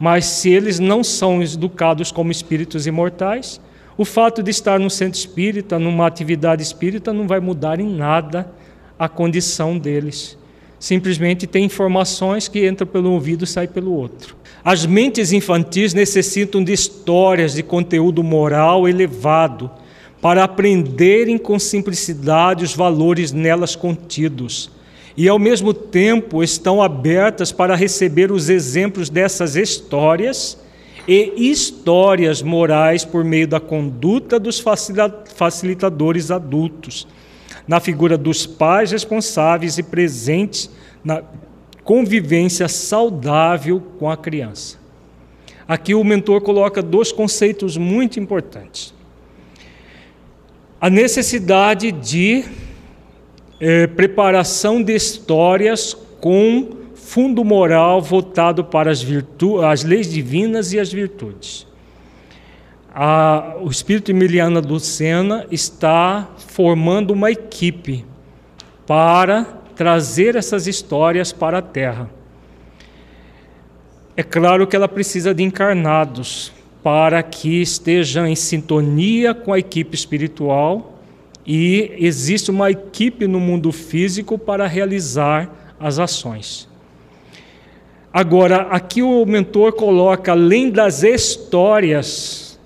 Mas 0.00 0.24
se 0.24 0.48
eles 0.48 0.78
não 0.78 1.04
são 1.04 1.42
educados 1.42 2.10
como 2.10 2.32
espíritos 2.32 2.86
imortais, 2.86 3.60
o 3.98 4.04
fato 4.06 4.42
de 4.42 4.50
estar 4.50 4.80
no 4.80 4.88
centro 4.88 5.18
espírita, 5.18 5.78
numa 5.78 6.06
atividade 6.06 6.62
espírita, 6.62 7.12
não 7.12 7.28
vai 7.28 7.38
mudar 7.38 7.78
em 7.78 7.94
nada 7.94 8.50
a 8.98 9.06
condição 9.06 9.76
deles. 9.76 10.38
Simplesmente 10.80 11.46
tem 11.46 11.66
informações 11.66 12.48
que 12.48 12.66
entram 12.66 12.86
pelo 12.86 13.12
ouvido 13.12 13.44
e 13.44 13.46
saem 13.46 13.68
pelo 13.68 13.92
outro. 13.92 14.34
As 14.64 14.86
mentes 14.86 15.34
infantis 15.34 15.92
necessitam 15.92 16.64
de 16.64 16.72
histórias 16.72 17.52
de 17.52 17.62
conteúdo 17.62 18.24
moral 18.24 18.88
elevado 18.88 19.70
para 20.24 20.42
aprenderem 20.42 21.36
com 21.36 21.58
simplicidade 21.58 22.64
os 22.64 22.74
valores 22.74 23.30
nelas 23.30 23.76
contidos 23.76 24.70
e, 25.14 25.28
ao 25.28 25.38
mesmo 25.38 25.74
tempo, 25.74 26.42
estão 26.42 26.82
abertas 26.82 27.52
para 27.52 27.74
receber 27.74 28.32
os 28.32 28.48
exemplos 28.48 29.10
dessas 29.10 29.54
histórias 29.54 30.58
e 31.06 31.50
histórias 31.50 32.40
morais 32.40 33.04
por 33.04 33.22
meio 33.22 33.46
da 33.46 33.60
conduta 33.60 34.40
dos 34.40 34.64
facilitadores 35.36 36.30
adultos, 36.30 37.06
na 37.68 37.78
figura 37.78 38.16
dos 38.16 38.46
pais 38.46 38.92
responsáveis 38.92 39.76
e 39.76 39.82
presentes 39.82 40.70
na 41.04 41.22
convivência 41.82 42.66
saudável 42.66 43.78
com 43.98 44.10
a 44.10 44.16
criança. 44.16 44.78
Aqui 45.68 45.94
o 45.94 46.02
mentor 46.02 46.40
coloca 46.40 46.80
dois 46.80 47.12
conceitos 47.12 47.76
muito 47.76 48.18
importantes. 48.18 48.94
A 50.84 50.90
necessidade 50.90 51.90
de 51.90 52.44
eh, 53.58 53.86
preparação 53.86 54.82
de 54.82 54.94
histórias 54.94 55.94
com 56.20 56.76
fundo 56.94 57.42
moral 57.42 58.02
voltado 58.02 58.62
para 58.62 58.90
as, 58.90 59.00
virtu 59.00 59.62
as 59.62 59.82
leis 59.82 60.12
divinas 60.12 60.74
e 60.74 60.78
as 60.78 60.92
virtudes. 60.92 61.66
A, 62.94 63.56
o 63.62 63.70
Espírito 63.70 64.10
Emiliana 64.10 64.60
Lucena 64.60 65.46
está 65.50 66.28
formando 66.36 67.14
uma 67.14 67.30
equipe 67.30 68.04
para 68.86 69.44
trazer 69.74 70.36
essas 70.36 70.66
histórias 70.66 71.32
para 71.32 71.60
a 71.60 71.62
Terra. 71.62 72.10
É 74.14 74.22
claro 74.22 74.66
que 74.66 74.76
ela 74.76 74.86
precisa 74.86 75.32
de 75.32 75.42
encarnados 75.42 76.52
para 76.84 77.22
que 77.22 77.62
estejam 77.62 78.26
em 78.26 78.36
sintonia 78.36 79.32
com 79.32 79.54
a 79.54 79.58
equipe 79.58 79.94
espiritual 79.94 80.98
e 81.46 81.92
existe 81.96 82.50
uma 82.50 82.70
equipe 82.70 83.26
no 83.26 83.40
mundo 83.40 83.72
físico 83.72 84.38
para 84.38 84.66
realizar 84.66 85.74
as 85.80 85.98
ações. 85.98 86.68
Agora, 88.12 88.68
aqui 88.70 89.02
o 89.02 89.24
mentor 89.24 89.72
coloca, 89.72 90.32
além 90.32 90.68
das 90.68 91.02
histórias, 91.02 92.60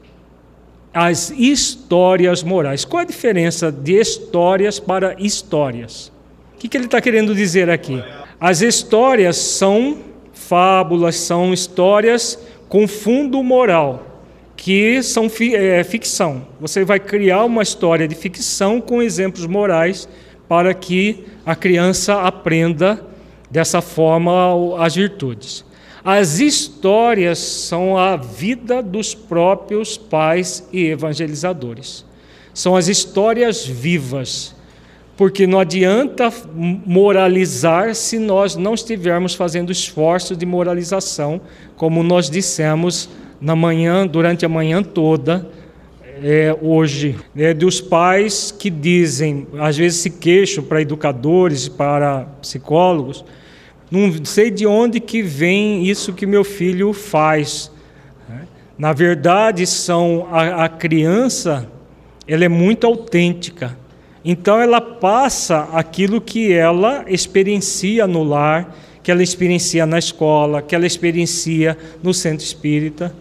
as 0.92 1.30
histórias 1.30 2.42
morais. 2.42 2.84
Qual 2.84 3.00
a 3.00 3.06
diferença 3.06 3.70
de 3.70 4.00
histórias 4.00 4.80
para 4.80 5.14
histórias? 5.20 6.12
O 6.56 6.58
que, 6.58 6.68
que 6.68 6.76
ele 6.76 6.86
está 6.86 7.00
querendo 7.00 7.36
dizer 7.36 7.70
aqui? 7.70 8.02
As 8.40 8.62
histórias 8.62 9.36
são 9.36 9.98
fábulas, 10.32 11.14
são 11.14 11.54
histórias 11.54 12.36
com 12.68 12.86
fundo 12.86 13.42
moral, 13.42 14.07
que 14.58 15.00
são 15.04 15.30
é, 15.52 15.84
ficção. 15.84 16.48
Você 16.60 16.84
vai 16.84 16.98
criar 16.98 17.44
uma 17.44 17.62
história 17.62 18.08
de 18.08 18.14
ficção 18.16 18.80
com 18.80 19.00
exemplos 19.00 19.46
morais 19.46 20.08
para 20.48 20.74
que 20.74 21.24
a 21.46 21.54
criança 21.54 22.22
aprenda 22.22 23.00
dessa 23.48 23.80
forma 23.80 24.32
as 24.84 24.96
virtudes. 24.96 25.64
As 26.04 26.40
histórias 26.40 27.38
são 27.38 27.96
a 27.96 28.16
vida 28.16 28.82
dos 28.82 29.14
próprios 29.14 29.96
pais 29.96 30.68
e 30.72 30.86
evangelizadores. 30.86 32.04
São 32.52 32.74
as 32.74 32.88
histórias 32.88 33.64
vivas, 33.64 34.56
porque 35.16 35.46
não 35.46 35.60
adianta 35.60 36.32
moralizar 36.52 37.94
se 37.94 38.18
nós 38.18 38.56
não 38.56 38.74
estivermos 38.74 39.34
fazendo 39.34 39.70
esforço 39.70 40.34
de 40.34 40.44
moralização, 40.44 41.40
como 41.76 42.02
nós 42.02 42.28
dissemos 42.28 43.08
na 43.40 43.54
manhã, 43.54 44.06
durante 44.06 44.44
a 44.44 44.48
manhã 44.48 44.82
toda, 44.82 45.48
é, 46.22 46.56
hoje, 46.60 47.16
é, 47.36 47.54
dos 47.54 47.80
pais 47.80 48.50
que 48.50 48.68
dizem, 48.68 49.46
às 49.58 49.76
vezes 49.76 50.00
se 50.00 50.10
queixam 50.10 50.64
para 50.64 50.82
educadores, 50.82 51.68
para 51.68 52.26
psicólogos, 52.40 53.24
não 53.90 54.24
sei 54.24 54.50
de 54.50 54.66
onde 54.66 55.00
que 55.00 55.22
vem 55.22 55.86
isso 55.86 56.12
que 56.12 56.26
meu 56.26 56.44
filho 56.44 56.92
faz. 56.92 57.70
Na 58.76 58.92
verdade, 58.92 59.66
são 59.66 60.28
a, 60.30 60.64
a 60.64 60.68
criança, 60.68 61.68
ela 62.26 62.44
é 62.44 62.48
muito 62.48 62.86
autêntica. 62.86 63.76
Então 64.24 64.60
ela 64.60 64.80
passa 64.80 65.68
aquilo 65.72 66.20
que 66.20 66.52
ela 66.52 67.04
experiencia 67.08 68.06
no 68.06 68.22
lar, 68.22 68.76
que 69.02 69.10
ela 69.10 69.22
experiencia 69.22 69.86
na 69.86 69.98
escola, 69.98 70.60
que 70.60 70.74
ela 70.74 70.86
experiencia 70.86 71.78
no 72.02 72.12
centro 72.12 72.44
espírita. 72.44 73.12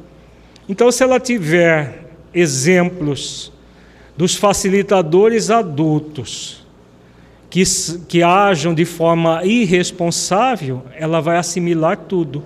Então, 0.70 0.92
se 0.92 1.04
ela 1.04 1.20
tiver 1.20 2.10
exemplos 2.34 3.52
dos 4.18 4.36
facilitadores 4.36 5.50
adultos, 5.50 6.66
que, 7.50 7.64
que 8.08 8.22
ajam 8.22 8.74
de 8.74 8.84
forma 8.84 9.44
irresponsável, 9.46 10.84
ela 10.96 11.22
vai 11.22 11.38
assimilar 11.38 11.98
tudo. 11.98 12.44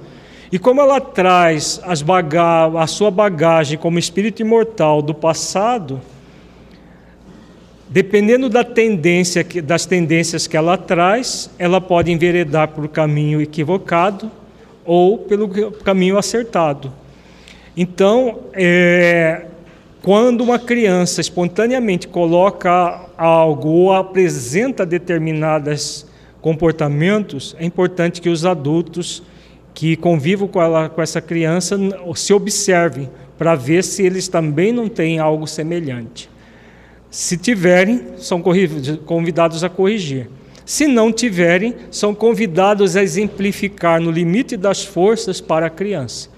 E 0.51 0.59
como 0.59 0.81
ela 0.81 0.99
traz 0.99 1.81
baga 2.05 2.67
a 2.79 2.85
sua 2.85 3.09
bagagem 3.09 3.77
como 3.77 3.97
espírito 3.97 4.41
imortal 4.41 5.01
do 5.01 5.13
passado, 5.13 6.01
dependendo 7.89 8.49
da 8.49 8.63
tendência 8.63 9.43
que, 9.43 9.61
das 9.61 9.85
tendências 9.85 10.47
que 10.47 10.55
ela 10.55 10.77
traz, 10.77 11.49
ela 11.57 11.81
pode 11.81 12.11
enveredar 12.11 12.67
por 12.69 12.87
caminho 12.87 13.41
equivocado 13.41 14.29
ou 14.85 15.17
pelo 15.17 15.71
caminho 15.71 16.17
acertado. 16.17 16.93
Então, 17.75 18.39
é, 18.53 19.45
quando 20.01 20.41
uma 20.41 20.59
criança 20.59 21.21
espontaneamente 21.21 22.07
coloca 22.07 23.05
algo 23.17 23.69
ou 23.69 23.93
apresenta 23.93 24.85
determinados 24.85 26.05
comportamentos, 26.41 27.55
é 27.59 27.65
importante 27.65 28.19
que 28.19 28.29
os 28.29 28.45
adultos 28.45 29.23
que 29.73 29.95
convivam 29.95 30.47
com, 30.47 30.61
ela, 30.61 30.89
com 30.89 31.01
essa 31.01 31.21
criança 31.21 31.77
se 32.15 32.33
observem 32.33 33.09
para 33.37 33.55
ver 33.55 33.83
se 33.83 34.03
eles 34.03 34.27
também 34.27 34.73
não 34.73 34.89
têm 34.89 35.19
algo 35.19 35.47
semelhante. 35.47 36.29
Se 37.09 37.37
tiverem, 37.37 38.01
são 38.17 38.41
convidados 39.05 39.63
a 39.63 39.69
corrigir. 39.69 40.29
Se 40.65 40.87
não 40.87 41.11
tiverem, 41.11 41.75
são 41.91 42.15
convidados 42.15 42.95
a 42.95 43.03
exemplificar 43.03 44.01
no 44.01 44.09
limite 44.09 44.55
das 44.57 44.83
forças 44.83 45.39
para 45.41 45.67
a 45.67 45.69
criança. 45.69 46.30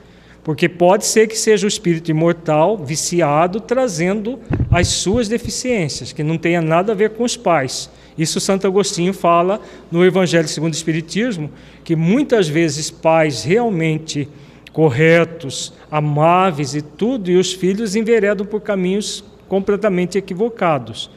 Porque 0.44 0.68
pode 0.68 1.06
ser 1.06 1.28
que 1.28 1.38
seja 1.38 1.66
o 1.66 1.70
espírito 1.70 2.12
imortal, 2.12 2.78
viciado, 2.78 3.62
trazendo 3.62 4.39
as 4.70 4.89
suas 4.89 5.30
deficiências, 5.30 6.12
que 6.12 6.22
não 6.22 6.38
tenha 6.38 6.62
nada 6.62 6.91
a 6.91 6.96
ver 6.96 7.12
com 7.12 7.24
os 7.24 7.38
pais. 7.38 7.89
Isso 8.18 8.39
Santo 8.39 8.68
Agostinho 8.68 9.14
fala 9.14 9.62
no 9.89 10.06
Evangelho 10.06 10.48
segundo 10.48 10.74
o 10.74 10.76
Espiritismo, 10.76 11.50
que 11.84 11.96
muitas 11.96 12.48
vezes 12.48 12.91
pais 12.91 13.44
realmente 13.44 14.28
corretos, 14.74 15.74
amáveis 15.89 16.76
e 16.76 16.82
tudo, 16.82 17.32
e 17.32 17.38
os 17.38 17.54
filhos 17.54 17.96
enveredam 17.96 18.46
por 18.46 18.62
caminhos 18.62 19.24
completamente 19.48 20.18
equivocados. 20.18 21.10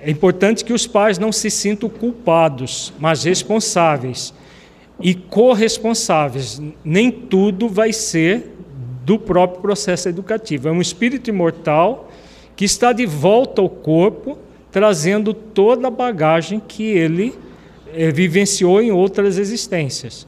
É 0.00 0.10
importante 0.10 0.64
que 0.64 0.72
os 0.72 0.86
pais 0.86 1.18
não 1.18 1.32
se 1.32 1.50
sintam 1.50 1.88
culpados, 1.88 2.92
mas 2.98 3.24
responsáveis 3.24 4.32
e 5.00 5.14
corresponsáveis. 5.14 6.60
Nem 6.84 7.10
tudo 7.10 7.68
vai 7.68 7.92
ser 7.92 8.53
do 9.04 9.18
próprio 9.18 9.60
processo 9.60 10.08
educativo. 10.08 10.68
É 10.68 10.72
um 10.72 10.80
espírito 10.80 11.28
imortal 11.28 12.10
que 12.56 12.64
está 12.64 12.92
de 12.92 13.06
volta 13.06 13.60
ao 13.60 13.68
corpo, 13.68 14.38
trazendo 14.70 15.34
toda 15.34 15.88
a 15.88 15.90
bagagem 15.90 16.60
que 16.60 16.84
ele 16.84 17.34
é, 17.92 18.10
vivenciou 18.10 18.80
em 18.80 18.90
outras 18.90 19.38
existências. 19.38 20.26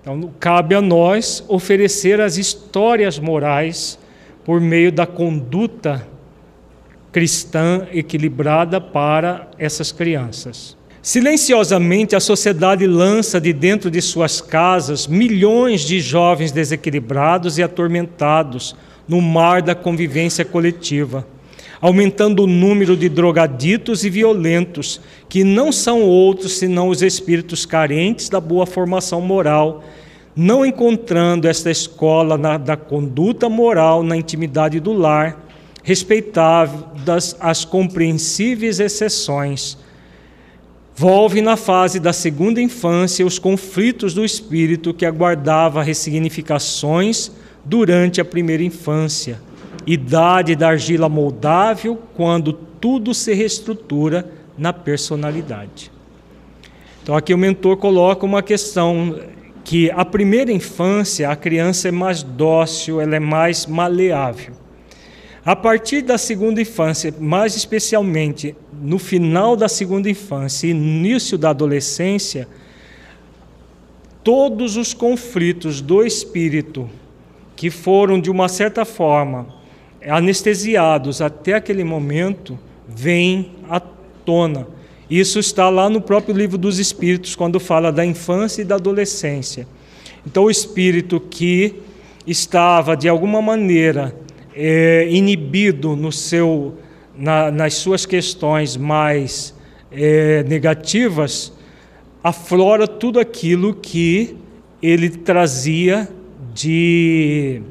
Então, 0.00 0.30
cabe 0.38 0.74
a 0.74 0.80
nós 0.80 1.44
oferecer 1.48 2.20
as 2.20 2.36
histórias 2.36 3.18
morais 3.18 3.98
por 4.44 4.60
meio 4.60 4.92
da 4.92 5.06
conduta 5.06 6.06
cristã 7.10 7.86
equilibrada 7.92 8.80
para 8.80 9.48
essas 9.58 9.90
crianças. 9.90 10.75
Silenciosamente, 11.06 12.16
a 12.16 12.20
sociedade 12.20 12.84
lança 12.84 13.40
de 13.40 13.52
dentro 13.52 13.88
de 13.88 14.02
suas 14.02 14.40
casas 14.40 15.06
milhões 15.06 15.82
de 15.82 16.00
jovens 16.00 16.50
desequilibrados 16.50 17.58
e 17.58 17.62
atormentados 17.62 18.74
no 19.06 19.22
mar 19.22 19.62
da 19.62 19.72
convivência 19.72 20.44
coletiva, 20.44 21.24
aumentando 21.80 22.42
o 22.42 22.46
número 22.48 22.96
de 22.96 23.08
drogaditos 23.08 24.02
e 24.02 24.10
violentos, 24.10 25.00
que 25.28 25.44
não 25.44 25.70
são 25.70 26.02
outros 26.02 26.58
senão 26.58 26.88
os 26.88 27.02
espíritos 27.02 27.64
carentes 27.64 28.28
da 28.28 28.40
boa 28.40 28.66
formação 28.66 29.20
moral, 29.20 29.84
não 30.34 30.66
encontrando 30.66 31.46
esta 31.46 31.70
escola 31.70 32.36
na, 32.36 32.58
da 32.58 32.76
conduta 32.76 33.48
moral 33.48 34.02
na 34.02 34.16
intimidade 34.16 34.80
do 34.80 34.92
lar, 34.92 35.40
respeitadas 35.84 37.36
as 37.38 37.64
compreensíveis 37.64 38.80
exceções 38.80 39.78
Volve 40.98 41.42
na 41.42 41.58
fase 41.58 42.00
da 42.00 42.10
segunda 42.10 42.58
infância 42.58 43.26
os 43.26 43.38
conflitos 43.38 44.14
do 44.14 44.24
espírito 44.24 44.94
que 44.94 45.04
aguardava 45.04 45.82
ressignificações 45.82 47.30
durante 47.62 48.18
a 48.18 48.24
primeira 48.24 48.62
infância, 48.62 49.38
idade 49.86 50.56
da 50.56 50.68
argila 50.68 51.06
moldável, 51.06 52.00
quando 52.14 52.54
tudo 52.54 53.12
se 53.12 53.34
reestrutura 53.34 54.26
na 54.56 54.72
personalidade. 54.72 55.92
Então 57.02 57.14
aqui 57.14 57.34
o 57.34 57.38
mentor 57.38 57.76
coloca 57.76 58.24
uma 58.24 58.42
questão 58.42 59.20
que 59.64 59.90
a 59.90 60.02
primeira 60.02 60.50
infância 60.50 61.28
a 61.28 61.36
criança 61.36 61.88
é 61.88 61.92
mais 61.92 62.22
dócil, 62.22 63.02
ela 63.02 63.16
é 63.16 63.20
mais 63.20 63.66
maleável. 63.66 64.54
A 65.44 65.54
partir 65.54 66.00
da 66.00 66.16
segunda 66.16 66.58
infância, 66.58 67.14
mais 67.20 67.54
especialmente 67.54 68.56
no 68.82 68.98
final 68.98 69.56
da 69.56 69.68
segunda 69.68 70.08
infância 70.10 70.66
e 70.66 70.70
início 70.70 71.36
da 71.36 71.50
adolescência, 71.50 72.48
todos 74.22 74.76
os 74.76 74.92
conflitos 74.92 75.80
do 75.80 76.04
espírito 76.04 76.90
que 77.54 77.70
foram, 77.70 78.20
de 78.20 78.30
uma 78.30 78.48
certa 78.48 78.84
forma, 78.84 79.46
anestesiados 80.06 81.20
até 81.20 81.54
aquele 81.54 81.84
momento, 81.84 82.58
vêm 82.88 83.52
à 83.68 83.80
tona. 83.80 84.66
Isso 85.08 85.38
está 85.38 85.70
lá 85.70 85.88
no 85.88 86.00
próprio 86.00 86.36
livro 86.36 86.58
dos 86.58 86.78
Espíritos, 86.78 87.36
quando 87.36 87.60
fala 87.60 87.92
da 87.92 88.04
infância 88.04 88.62
e 88.62 88.64
da 88.64 88.74
adolescência. 88.74 89.66
Então, 90.26 90.44
o 90.44 90.50
espírito 90.50 91.20
que 91.20 91.76
estava, 92.26 92.96
de 92.96 93.08
alguma 93.08 93.40
maneira, 93.40 94.14
é, 94.52 95.06
inibido 95.08 95.94
no 95.94 96.10
seu, 96.10 96.74
na, 97.16 97.50
nas 97.50 97.74
suas 97.74 98.04
questões 98.04 98.76
mais 98.76 99.54
é, 99.90 100.42
negativas, 100.44 101.52
aflora 102.22 102.86
tudo 102.86 103.18
aquilo 103.20 103.74
que 103.74 104.36
ele 104.82 105.08
trazia 105.08 106.08
de 106.52 107.62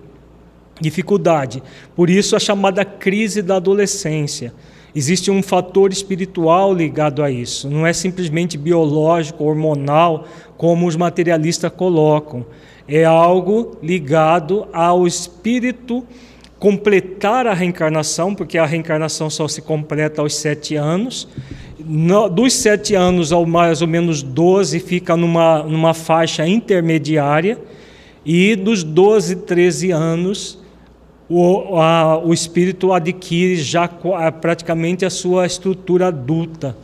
dificuldade. 0.79 1.61
Por 1.95 2.09
isso 2.09 2.35
a 2.35 2.39
chamada 2.39 2.83
crise 2.83 3.41
da 3.41 3.57
adolescência. 3.57 4.53
Existe 4.93 5.29
um 5.29 5.43
fator 5.43 5.91
espiritual 5.91 6.73
ligado 6.73 7.21
a 7.21 7.29
isso, 7.29 7.69
não 7.69 7.85
é 7.85 7.91
simplesmente 7.91 8.57
biológico, 8.57 9.43
hormonal, 9.43 10.25
como 10.55 10.87
os 10.87 10.95
materialistas 10.95 11.71
colocam. 11.73 12.45
É 12.87 13.03
algo 13.03 13.77
ligado 13.83 14.67
ao 14.71 15.05
espírito 15.05 16.05
completar 16.65 17.45
a 17.45 17.53
reencarnação, 17.53 18.33
porque 18.33 18.57
a 18.57 18.65
reencarnação 18.65 19.29
só 19.29 19.47
se 19.47 19.61
completa 19.61 20.23
aos 20.23 20.33
sete 20.33 20.75
anos. 20.75 21.27
No, 21.77 22.27
dos 22.27 22.53
sete 22.53 22.95
anos 22.95 23.31
ao 23.31 23.45
mais 23.45 23.83
ou 23.83 23.87
menos 23.87 24.23
12 24.23 24.79
fica 24.79 25.15
numa, 25.15 25.61
numa 25.61 25.93
faixa 25.93 26.47
intermediária, 26.47 27.59
e 28.25 28.55
dos 28.55 28.83
12, 28.83 29.35
13 29.35 29.91
anos 29.91 30.57
o, 31.29 31.77
a, 31.77 32.17
o 32.17 32.33
espírito 32.33 32.91
adquire 32.91 33.57
já 33.57 33.87
praticamente 33.87 35.05
a 35.05 35.11
sua 35.11 35.45
estrutura 35.45 36.07
adulta, 36.07 36.75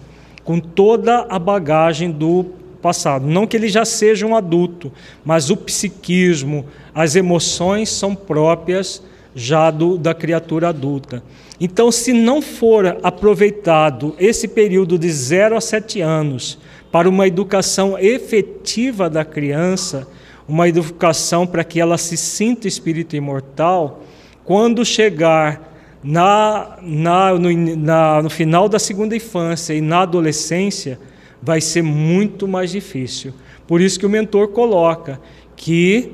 com 0.44 0.60
toda 0.60 1.26
a 1.28 1.40
bagagem 1.40 2.12
do 2.12 2.46
passado. 2.84 3.26
Não 3.26 3.48
que 3.48 3.58
ele 3.58 3.68
já 3.68 3.84
seja 3.84 4.28
um 4.28 4.36
adulto, 4.36 4.92
mas 5.26 5.50
o 5.50 5.58
psiquismo, 5.58 6.68
as 6.94 7.16
emoções 7.16 7.90
são 7.90 8.14
próprias 8.14 9.02
já 9.36 9.72
do, 9.72 9.98
da 9.98 10.14
criatura 10.14 10.70
adulta. 10.70 11.24
Então, 11.60 11.92
se 11.92 12.12
não 12.12 12.42
for 12.42 12.98
aproveitado 13.04 14.16
esse 14.20 14.48
período 14.48 14.98
de 14.98 15.10
0 15.12 15.56
a 15.56 15.62
7 15.62 16.02
anos 16.02 16.58
para 16.92 17.08
uma 17.08 17.28
educação 17.28 17.98
efetiva 17.98 19.10
da 19.10 19.24
criança, 19.24 20.08
uma 20.48 20.68
educação 20.68 21.48
para 21.48 21.64
que 21.64 21.80
ela 21.80 21.98
se 21.98 22.18
sinta 22.18 22.68
espírito 22.68 23.16
imortal, 23.16 24.04
quando 24.44 24.84
chegar 24.84 25.72
na, 26.04 26.78
na, 26.82 27.34
no, 27.34 27.78
na, 27.78 28.22
no 28.24 28.30
final 28.30 28.68
da 28.68 28.80
segunda 28.80 29.16
infância 29.16 29.74
e 29.74 29.82
na 29.82 30.02
adolescência, 30.02 31.00
vai 31.42 31.62
ser 31.62 31.82
muito 31.82 32.48
mais 32.48 32.72
difícil. 32.72 33.34
Por 33.68 33.82
isso 33.82 34.00
que 34.00 34.06
o 34.06 34.10
mentor 34.10 34.50
coloca 34.50 35.22
que 35.56 36.12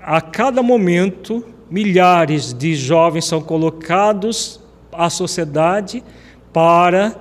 a 0.00 0.20
cada 0.20 0.62
momento 0.62 1.44
milhares 1.70 2.52
de 2.52 2.74
jovens 2.74 3.24
são 3.24 3.40
colocados 3.40 4.60
à 4.92 5.10
sociedade 5.10 6.02
para 6.52 7.16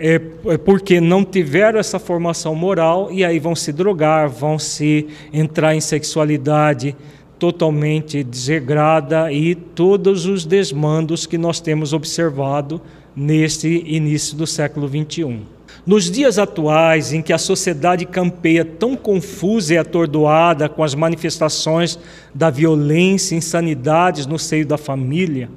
é, 0.00 0.20
é, 0.46 0.56
porque 0.56 1.00
não 1.00 1.24
tiveram 1.24 1.80
essa 1.80 1.98
formação 1.98 2.54
moral 2.54 3.10
e 3.10 3.24
aí 3.24 3.40
vão 3.40 3.56
se 3.56 3.72
drogar, 3.72 4.28
vão 4.28 4.56
se 4.58 5.08
entrar 5.32 5.74
em 5.74 5.80
sexualidade 5.80 6.94
totalmente 7.36 8.22
desregrada 8.22 9.32
e 9.32 9.54
todos 9.54 10.26
os 10.26 10.44
desmandos 10.44 11.26
que 11.26 11.36
nós 11.36 11.60
temos 11.60 11.92
observado 11.92 12.80
neste 13.14 13.68
início 13.86 14.36
do 14.36 14.46
século 14.46 14.88
XXI. 14.88 15.57
Nos 15.88 16.10
dias 16.10 16.38
atuais, 16.38 17.14
em 17.14 17.22
que 17.22 17.32
a 17.32 17.38
sociedade 17.38 18.04
campeia 18.04 18.62
tão 18.62 18.94
confusa 18.94 19.72
e 19.72 19.78
atordoada 19.78 20.68
com 20.68 20.84
as 20.84 20.94
manifestações 20.94 21.98
da 22.34 22.50
violência 22.50 23.34
e 23.34 23.38
insanidades 23.38 24.26
no 24.26 24.38
seio 24.38 24.66
da 24.66 24.76
família, 24.76 25.48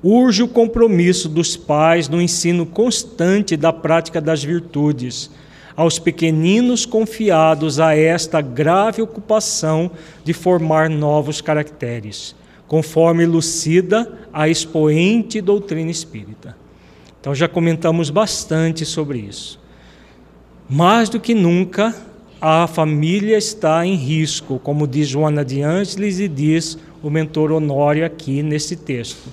urge 0.00 0.44
o 0.44 0.48
compromisso 0.48 1.28
dos 1.28 1.56
pais 1.56 2.08
no 2.08 2.22
ensino 2.22 2.64
constante 2.64 3.56
da 3.56 3.72
prática 3.72 4.20
das 4.20 4.44
virtudes, 4.44 5.28
aos 5.74 5.98
pequeninos 5.98 6.86
confiados 6.86 7.80
a 7.80 7.92
esta 7.92 8.40
grave 8.40 9.02
ocupação 9.02 9.90
de 10.22 10.32
formar 10.32 10.88
novos 10.88 11.40
caracteres, 11.40 12.36
conforme 12.68 13.24
elucida 13.24 14.20
a 14.32 14.48
expoente 14.48 15.40
doutrina 15.40 15.90
espírita. 15.90 16.56
Então 17.20 17.34
já 17.34 17.48
comentamos 17.48 18.08
bastante 18.08 18.84
sobre 18.86 19.18
isso. 19.18 19.58
Mais 20.72 21.08
do 21.08 21.18
que 21.18 21.34
nunca, 21.34 21.92
a 22.40 22.64
família 22.68 23.36
está 23.36 23.84
em 23.84 23.96
risco, 23.96 24.60
como 24.62 24.86
diz 24.86 25.08
Joana 25.08 25.44
de 25.44 25.62
Ângeles 25.62 26.20
e 26.20 26.28
diz 26.28 26.78
o 27.02 27.10
mentor 27.10 27.50
Honório 27.50 28.06
aqui 28.06 28.40
nesse 28.40 28.76
texto. 28.76 29.30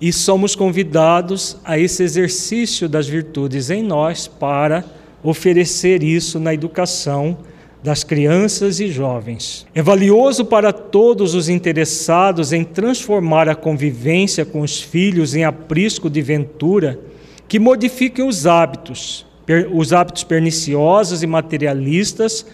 E 0.00 0.12
somos 0.12 0.56
convidados 0.56 1.56
a 1.64 1.78
esse 1.78 2.02
exercício 2.02 2.88
das 2.88 3.06
virtudes 3.06 3.70
em 3.70 3.84
nós 3.84 4.26
para 4.26 4.84
oferecer 5.22 6.02
isso 6.02 6.40
na 6.40 6.52
educação 6.52 7.38
das 7.80 8.02
crianças 8.02 8.80
e 8.80 8.88
jovens. 8.88 9.64
É 9.72 9.80
valioso 9.80 10.44
para 10.44 10.72
todos 10.72 11.36
os 11.36 11.48
interessados 11.48 12.52
em 12.52 12.64
transformar 12.64 13.48
a 13.48 13.54
convivência 13.54 14.44
com 14.44 14.62
os 14.62 14.80
filhos 14.80 15.36
em 15.36 15.44
aprisco 15.44 16.10
de 16.10 16.20
ventura 16.20 16.98
que 17.46 17.60
modifiquem 17.60 18.26
os 18.26 18.44
hábitos, 18.44 19.24
os 19.72 19.92
hábitos 19.92 20.24
perniciosos 20.24 21.22
e 21.22 21.26
materialistas 21.26 22.44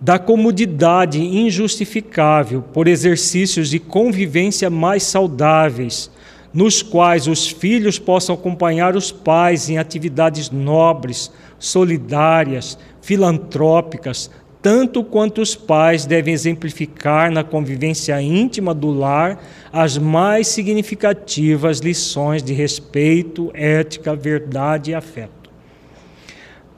da 0.00 0.18
comodidade 0.18 1.20
injustificável 1.20 2.62
por 2.62 2.86
exercícios 2.86 3.70
de 3.70 3.78
convivência 3.78 4.70
mais 4.70 5.02
saudáveis, 5.02 6.10
nos 6.54 6.82
quais 6.82 7.26
os 7.26 7.48
filhos 7.48 7.98
possam 7.98 8.34
acompanhar 8.34 8.96
os 8.96 9.10
pais 9.10 9.68
em 9.68 9.78
atividades 9.78 10.50
nobres, 10.50 11.30
solidárias, 11.58 12.78
filantrópicas, 13.00 14.30
tanto 14.62 15.04
quanto 15.04 15.40
os 15.40 15.54
pais 15.54 16.04
devem 16.04 16.34
exemplificar 16.34 17.30
na 17.30 17.44
convivência 17.44 18.20
íntima 18.20 18.74
do 18.74 18.90
lar 18.90 19.42
as 19.72 19.96
mais 19.98 20.48
significativas 20.48 21.78
lições 21.80 22.42
de 22.42 22.52
respeito, 22.52 23.50
ética, 23.54 24.14
verdade 24.14 24.90
e 24.90 24.94
afeto. 24.94 25.37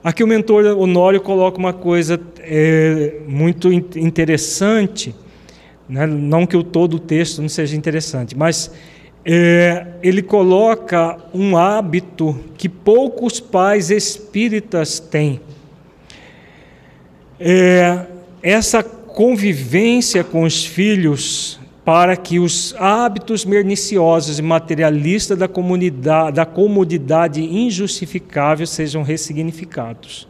Aqui 0.02 0.24
o 0.24 0.26
mentor 0.26 0.64
Honório 0.78 1.20
coloca 1.20 1.58
uma 1.58 1.74
coisa 1.74 2.18
é, 2.38 3.18
muito 3.28 3.70
interessante, 3.70 5.14
né? 5.86 6.06
não 6.06 6.46
que 6.46 6.56
o 6.56 6.62
todo 6.62 6.94
o 6.94 6.98
texto 6.98 7.42
não 7.42 7.50
seja 7.50 7.76
interessante, 7.76 8.34
mas 8.34 8.72
é, 9.22 9.86
ele 10.02 10.22
coloca 10.22 11.18
um 11.34 11.54
hábito 11.54 12.40
que 12.56 12.66
poucos 12.66 13.40
pais 13.40 13.90
espíritas 13.90 14.98
têm. 14.98 15.38
É, 17.38 18.06
essa 18.42 18.82
convivência 18.82 20.24
com 20.24 20.44
os 20.44 20.64
filhos 20.64 21.59
para 21.84 22.16
que 22.16 22.38
os 22.38 22.74
hábitos 22.78 23.44
merniciosos 23.44 24.38
e 24.38 24.42
materialistas 24.42 25.38
da, 25.38 25.48
comunidade, 25.48 26.36
da 26.36 26.44
comodidade 26.44 27.42
injustificável 27.42 28.66
sejam 28.66 29.02
ressignificados. 29.02 30.28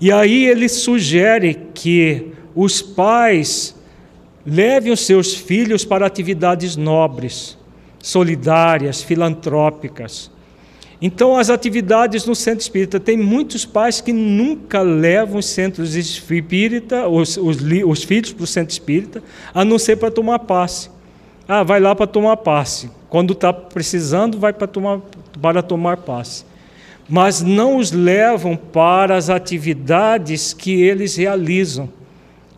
E 0.00 0.12
aí 0.12 0.46
ele 0.46 0.68
sugere 0.68 1.54
que 1.74 2.32
os 2.54 2.80
pais 2.82 3.74
levem 4.44 4.92
os 4.92 5.00
seus 5.00 5.34
filhos 5.34 5.84
para 5.84 6.06
atividades 6.06 6.76
nobres, 6.76 7.58
solidárias, 7.98 9.02
filantrópicas, 9.02 10.30
então, 11.00 11.36
as 11.36 11.48
atividades 11.48 12.26
no 12.26 12.34
centro 12.34 12.60
espírita, 12.60 12.98
tem 12.98 13.16
muitos 13.16 13.64
pais 13.64 14.00
que 14.00 14.12
nunca 14.12 14.80
levam 14.82 15.38
os 15.38 15.46
centros 15.46 15.94
espírita, 15.94 17.06
os, 17.06 17.36
os, 17.36 17.58
os 17.86 18.02
filhos 18.02 18.32
para 18.32 18.42
o 18.42 18.46
centro 18.46 18.72
espírita, 18.72 19.22
a 19.54 19.64
não 19.64 19.78
ser 19.78 19.96
para 19.96 20.10
tomar 20.10 20.40
passe. 20.40 20.90
Ah, 21.46 21.62
vai 21.62 21.78
lá 21.78 21.94
para 21.94 22.06
tomar 22.06 22.36
passe. 22.38 22.90
Quando 23.08 23.32
está 23.32 23.52
precisando, 23.52 24.38
vai 24.40 24.52
para 24.52 24.66
tomar, 24.66 25.00
para 25.40 25.62
tomar 25.62 25.98
passe. 25.98 26.44
Mas 27.08 27.40
não 27.40 27.76
os 27.76 27.92
levam 27.92 28.56
para 28.56 29.16
as 29.16 29.30
atividades 29.30 30.52
que 30.52 30.82
eles 30.82 31.16
realizam. 31.16 31.88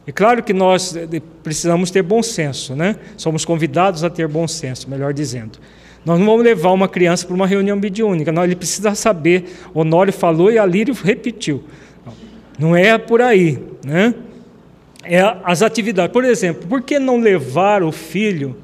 É 0.07 0.11
claro 0.11 0.43
que 0.43 0.53
nós 0.53 0.97
eh, 0.97 1.07
precisamos 1.43 1.91
ter 1.91 2.03
bom 2.03 2.23
senso, 2.23 2.75
né? 2.75 2.97
Somos 3.17 3.45
convidados 3.45 4.03
a 4.03 4.11
ter 4.11 4.27
bom 4.27 4.49
senso, 4.49 4.91
melhor 4.91 5.13
dizendo. 5.13 5.59
Nós 6.05 6.19
não 6.19 6.27
vamos 6.27 6.43
levar 6.43 6.73
uma 6.73 6.89
criança 6.89 7.27
para 7.27 7.35
uma 7.35 7.47
reunião 7.47 7.77
mediúnica. 7.77 8.33
Não, 8.33 8.45
ele 8.45 8.57
precisa 8.57 8.95
saber. 8.95 9.45
Honório 9.75 10.13
falou 10.13 10.51
e 10.51 10.59
a 10.59 10.65
Lírio 10.65 10.95
repetiu. 10.95 11.65
Não 12.59 12.75
é 12.75 12.97
por 12.99 13.21
aí, 13.21 13.59
né? 13.85 14.15
É 15.03 15.21
as 15.45 15.63
atividades. 15.63 16.13
Por 16.13 16.25
exemplo, 16.25 16.67
por 16.69 16.83
que 16.83 16.99
não 16.99 17.19
levar 17.19 17.83
o 17.83 17.91
filho 17.91 18.57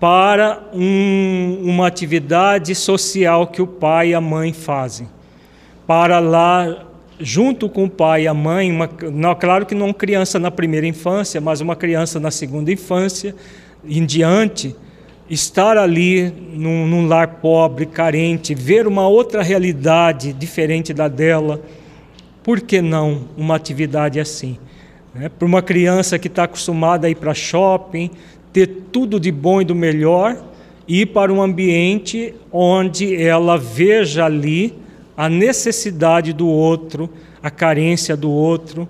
para 0.00 0.62
um, 0.72 1.60
uma 1.62 1.86
atividade 1.86 2.74
social 2.74 3.46
que 3.46 3.60
o 3.60 3.66
pai 3.66 4.10
e 4.10 4.14
a 4.14 4.20
mãe 4.20 4.52
fazem? 4.52 5.08
Para 5.86 6.18
lá, 6.18 6.86
junto 7.20 7.68
com 7.68 7.84
o 7.84 7.90
pai 7.90 8.22
e 8.22 8.28
a 8.28 8.34
mãe, 8.34 8.70
uma, 8.70 8.88
não, 9.12 9.34
claro 9.34 9.64
que 9.64 9.74
não 9.74 9.92
criança 9.92 10.38
na 10.38 10.50
primeira 10.50 10.86
infância, 10.86 11.40
mas 11.40 11.60
uma 11.60 11.76
criança 11.76 12.18
na 12.18 12.30
segunda 12.30 12.72
infância, 12.72 13.34
em 13.84 14.04
diante, 14.04 14.74
estar 15.28 15.76
ali 15.76 16.32
num, 16.52 16.86
num, 16.86 17.06
lar 17.06 17.40
pobre, 17.40 17.86
carente, 17.86 18.54
ver 18.54 18.86
uma 18.86 19.08
outra 19.08 19.42
realidade 19.42 20.32
diferente 20.32 20.94
da 20.94 21.08
dela, 21.08 21.60
por 22.42 22.60
que 22.60 22.80
não 22.80 23.28
uma 23.36 23.56
atividade 23.56 24.20
assim? 24.20 24.56
Né? 25.14 25.28
Para 25.28 25.46
uma 25.46 25.62
criança 25.62 26.18
que 26.18 26.28
está 26.28 26.44
acostumada 26.44 27.06
a 27.06 27.10
ir 27.10 27.16
para 27.16 27.34
shopping, 27.34 28.10
ter 28.52 28.66
tudo 28.92 29.18
de 29.18 29.32
bom 29.32 29.60
e 29.60 29.64
do 29.64 29.74
melhor, 29.74 30.36
ir 30.86 31.06
para 31.06 31.32
um 31.32 31.42
ambiente 31.42 32.34
onde 32.52 33.20
ela 33.20 33.58
veja 33.58 34.24
ali 34.24 34.72
a 35.16 35.28
necessidade 35.28 36.32
do 36.32 36.46
outro, 36.46 37.10
a 37.42 37.50
carência 37.50 38.16
do 38.16 38.30
outro? 38.30 38.88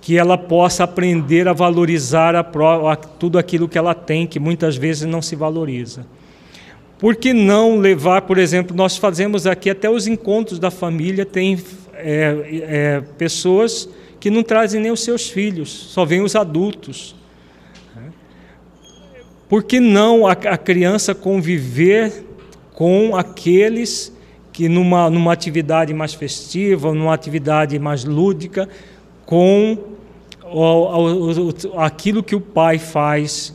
Que 0.00 0.16
ela 0.16 0.38
possa 0.38 0.84
aprender 0.84 1.46
a 1.46 1.52
valorizar 1.52 2.34
a, 2.34 2.40
a, 2.40 2.96
tudo 2.96 3.38
aquilo 3.38 3.68
que 3.68 3.76
ela 3.76 3.94
tem, 3.94 4.26
que 4.26 4.40
muitas 4.40 4.76
vezes 4.76 5.04
não 5.04 5.20
se 5.20 5.36
valoriza. 5.36 6.06
Por 6.98 7.16
que 7.16 7.32
não 7.32 7.78
levar, 7.78 8.22
por 8.22 8.38
exemplo, 8.38 8.76
nós 8.76 8.96
fazemos 8.96 9.46
aqui 9.46 9.70
até 9.70 9.88
os 9.88 10.06
encontros 10.06 10.58
da 10.58 10.70
família, 10.70 11.24
tem 11.24 11.58
é, 11.94 12.60
é, 12.62 13.00
pessoas 13.16 13.88
que 14.18 14.30
não 14.30 14.42
trazem 14.42 14.80
nem 14.80 14.90
os 14.90 15.02
seus 15.02 15.28
filhos, 15.28 15.70
só 15.70 16.04
vêm 16.04 16.22
os 16.22 16.36
adultos. 16.36 17.14
Por 19.48 19.64
que 19.64 19.80
não 19.80 20.26
a, 20.26 20.32
a 20.32 20.56
criança 20.56 21.14
conviver 21.14 22.24
com 22.72 23.16
aqueles 23.16 24.12
que 24.52 24.68
numa, 24.68 25.10
numa 25.10 25.32
atividade 25.32 25.92
mais 25.92 26.14
festiva, 26.14 26.92
numa 26.94 27.14
atividade 27.14 27.78
mais 27.78 28.04
lúdica, 28.04 28.68
com 29.30 29.78
aquilo 31.76 32.20
que 32.20 32.34
o 32.34 32.40
pai 32.40 32.78
faz 32.78 33.54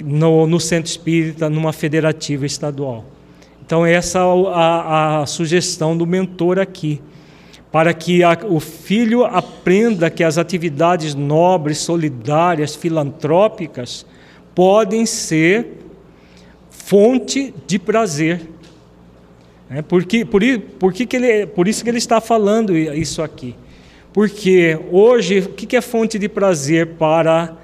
no, 0.00 0.46
no 0.46 0.60
centro 0.60 0.88
espírita, 0.88 1.50
numa 1.50 1.72
federativa 1.72 2.46
estadual. 2.46 3.04
Então, 3.66 3.84
essa 3.84 4.20
é 4.20 4.22
a, 4.54 5.22
a 5.22 5.26
sugestão 5.26 5.96
do 5.96 6.06
mentor 6.06 6.60
aqui, 6.60 7.02
para 7.72 7.92
que 7.92 8.22
a, 8.22 8.38
o 8.48 8.60
filho 8.60 9.24
aprenda 9.24 10.08
que 10.08 10.22
as 10.22 10.38
atividades 10.38 11.16
nobres, 11.16 11.78
solidárias, 11.78 12.76
filantrópicas 12.76 14.06
podem 14.54 15.04
ser 15.04 15.78
fonte 16.70 17.52
de 17.66 17.76
prazer. 17.76 18.40
É, 19.68 19.82
porque, 19.82 20.24
por, 20.24 20.40
por, 20.78 20.92
que 20.92 21.08
ele, 21.16 21.44
por 21.44 21.66
isso 21.66 21.82
que 21.82 21.90
ele 21.90 21.98
está 21.98 22.20
falando 22.20 22.76
isso 22.76 23.20
aqui. 23.20 23.56
Porque 24.14 24.78
hoje, 24.92 25.40
o 25.40 25.48
que 25.48 25.76
é 25.76 25.80
fonte 25.80 26.20
de 26.20 26.28
prazer 26.28 26.86
para 26.86 27.56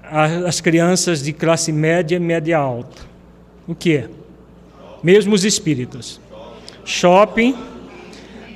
as 0.00 0.60
crianças 0.60 1.20
de 1.20 1.32
classe 1.32 1.72
média 1.72 2.14
e 2.14 2.20
média 2.20 2.56
alta? 2.56 3.02
O 3.66 3.74
que 3.74 3.96
é? 3.96 4.08
Mesmo 5.02 5.34
os 5.34 5.44
espíritos. 5.44 6.20
Shopping, 6.84 7.56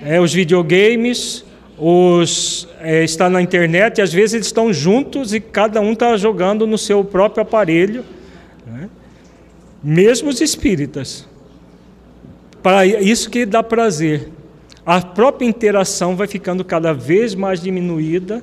é, 0.00 0.20
os 0.20 0.32
videogames, 0.32 1.44
os, 1.76 2.68
é, 2.80 3.02
está 3.02 3.28
na 3.28 3.42
internet, 3.42 3.98
e 3.98 4.02
às 4.02 4.12
vezes 4.12 4.34
eles 4.34 4.46
estão 4.46 4.72
juntos 4.72 5.34
e 5.34 5.40
cada 5.40 5.80
um 5.80 5.94
está 5.94 6.16
jogando 6.16 6.64
no 6.64 6.78
seu 6.78 7.02
próprio 7.02 7.42
aparelho. 7.42 8.04
Né? 8.64 8.88
Mesmo 9.82 10.30
os 10.30 10.40
espíritas. 10.40 11.26
Para 12.62 12.86
isso 12.86 13.28
que 13.28 13.44
dá 13.44 13.64
prazer 13.64 14.30
a 14.84 15.00
própria 15.00 15.46
interação 15.46 16.16
vai 16.16 16.26
ficando 16.26 16.64
cada 16.64 16.92
vez 16.92 17.34
mais 17.34 17.60
diminuída 17.60 18.42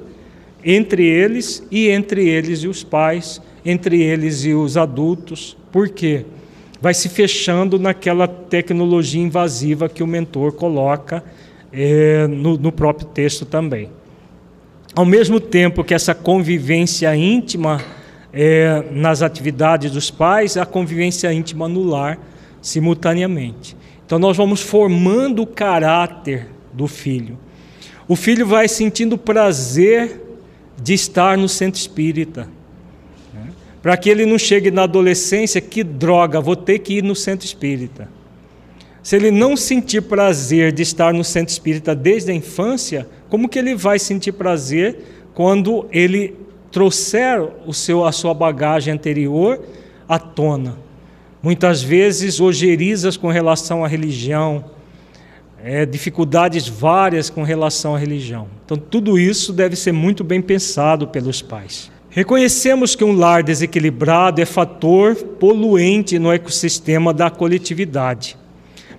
entre 0.64 1.06
eles 1.06 1.66
e 1.70 1.90
entre 1.90 2.28
eles 2.28 2.60
e 2.60 2.68
os 2.68 2.84
pais, 2.84 3.42
entre 3.66 4.02
eles 4.02 4.46
e 4.46 4.54
os 4.54 4.78
adultos. 4.78 5.58
Por 5.72 5.90
quê? 5.90 6.26
Vai 6.82 6.94
se 6.94 7.10
fechando 7.10 7.78
naquela 7.78 8.28
tecnologia 8.28 9.22
invasiva 9.22 9.90
que 9.90 10.02
o 10.02 10.08
mentor 10.08 10.54
coloca 10.54 11.24
é, 11.74 12.26
no, 12.28 12.58
no 12.58 12.72
próprio 12.72 13.08
texto 13.08 13.46
também. 13.46 13.90
Ao 14.96 15.06
mesmo 15.06 15.40
tempo 15.40 15.84
que 15.84 15.94
essa 15.94 16.16
convivência 16.16 17.14
íntima 17.16 17.82
é, 18.34 18.84
nas 18.92 19.22
atividades 19.22 19.92
dos 19.92 20.10
pais, 20.10 20.56
a 20.56 20.66
convivência 20.66 21.32
íntima 21.34 21.68
no 21.68 21.84
lar 21.84 22.18
simultaneamente. 22.62 23.76
Então 24.10 24.18
nós 24.18 24.36
vamos 24.36 24.60
formando 24.60 25.44
o 25.44 25.46
caráter 25.46 26.48
do 26.74 26.88
filho. 26.88 27.38
O 28.08 28.16
filho 28.16 28.44
vai 28.44 28.68
sentindo 28.68 29.20
prazer 29.20 30.20
de 30.82 30.96
estar 30.96 31.38
no 31.38 31.48
centro 31.48 31.80
espírita. 31.80 32.50
Para 33.84 33.96
que 33.96 34.10
ele 34.10 34.26
não 34.26 34.40
chegue 34.40 34.72
na 34.72 34.86
adolescência, 34.86 35.62
que 35.62 35.84
droga, 35.84 36.42
vou 36.42 36.56
ter 36.56 36.80
que 36.80 36.96
ir 36.96 37.04
no 37.04 37.16
centro 37.16 37.46
espírita. 37.46 38.10
Se 39.04 39.16
ele 39.16 39.30
não 39.30 39.56
sentir 39.56 40.02
prazer 40.02 40.72
de 40.72 40.82
estar 40.82 41.14
no 41.14 41.24
centro 41.24 41.52
espírita 41.52 41.94
desde 41.94 42.32
a 42.32 42.34
infância, 42.34 43.08
como 43.30 43.48
que 43.48 43.60
ele 43.60 43.76
vai 43.76 44.00
sentir 44.00 44.32
prazer 44.32 45.28
quando 45.36 45.86
ele 45.92 46.34
trouxer 46.72 47.48
o 47.64 47.76
seu, 47.76 48.04
a 48.04 48.12
sua 48.12 48.34
bagagem 48.34 48.92
anterior 48.92 49.64
à 50.08 50.18
tona? 50.18 50.89
Muitas 51.42 51.82
vezes 51.82 52.40
ogerizas 52.40 53.18
com 53.18 53.30
relação 53.30 53.84
à 53.84 53.88
religião, 53.88 54.66
é, 55.64 55.86
dificuldades 55.86 56.68
várias 56.68 57.30
com 57.30 57.44
relação 57.44 57.96
à 57.96 57.98
religião. 57.98 58.48
Então, 58.66 58.78
tudo 58.78 59.18
isso 59.18 59.52
deve 59.52 59.76
ser 59.76 59.92
muito 59.92 60.24
bem 60.24 60.42
pensado 60.42 61.08
pelos 61.08 61.42
pais. 61.42 61.92
Reconhecemos 62.10 62.96
que 62.96 63.04
um 63.04 63.16
lar 63.16 63.44
desequilibrado 63.44 64.42
é 64.42 64.46
fator 64.46 65.16
poluente 65.16 66.18
no 66.18 66.32
ecossistema 66.32 67.14
da 67.14 67.30
coletividade. 67.30 68.38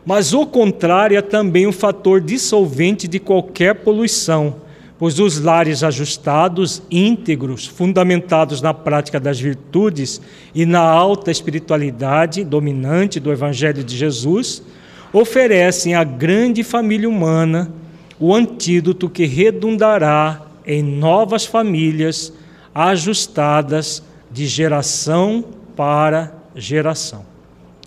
Mas 0.07 0.33
o 0.33 0.47
contrário 0.47 1.17
é 1.17 1.23
também 1.23 1.67
um 1.67 1.73
fator 1.73 2.21
dissolvente 2.21 3.09
de 3.09 3.19
qualquer 3.19 3.75
poluição 3.77 4.57
pois 5.01 5.19
os 5.19 5.41
lares 5.41 5.83
ajustados, 5.83 6.83
íntegros, 6.91 7.67
fundamentados 7.67 8.61
na 8.61 8.75
prática 8.75 9.19
das 9.19 9.41
virtudes 9.41 10.21
e 10.55 10.67
na 10.67 10.83
alta 10.83 11.31
espiritualidade 11.31 12.45
dominante 12.45 13.19
do 13.19 13.33
Evangelho 13.33 13.83
de 13.83 13.97
Jesus, 13.97 14.63
oferecem 15.11 15.95
à 15.95 16.05
grande 16.05 16.63
família 16.63 17.09
humana 17.09 17.73
o 18.19 18.35
antídoto 18.35 19.09
que 19.09 19.25
redundará 19.25 20.43
em 20.67 20.83
novas 20.83 21.47
famílias 21.47 22.31
ajustadas 22.75 24.03
de 24.31 24.47
geração 24.47 25.43
para 25.75 26.31
geração. 26.55 27.25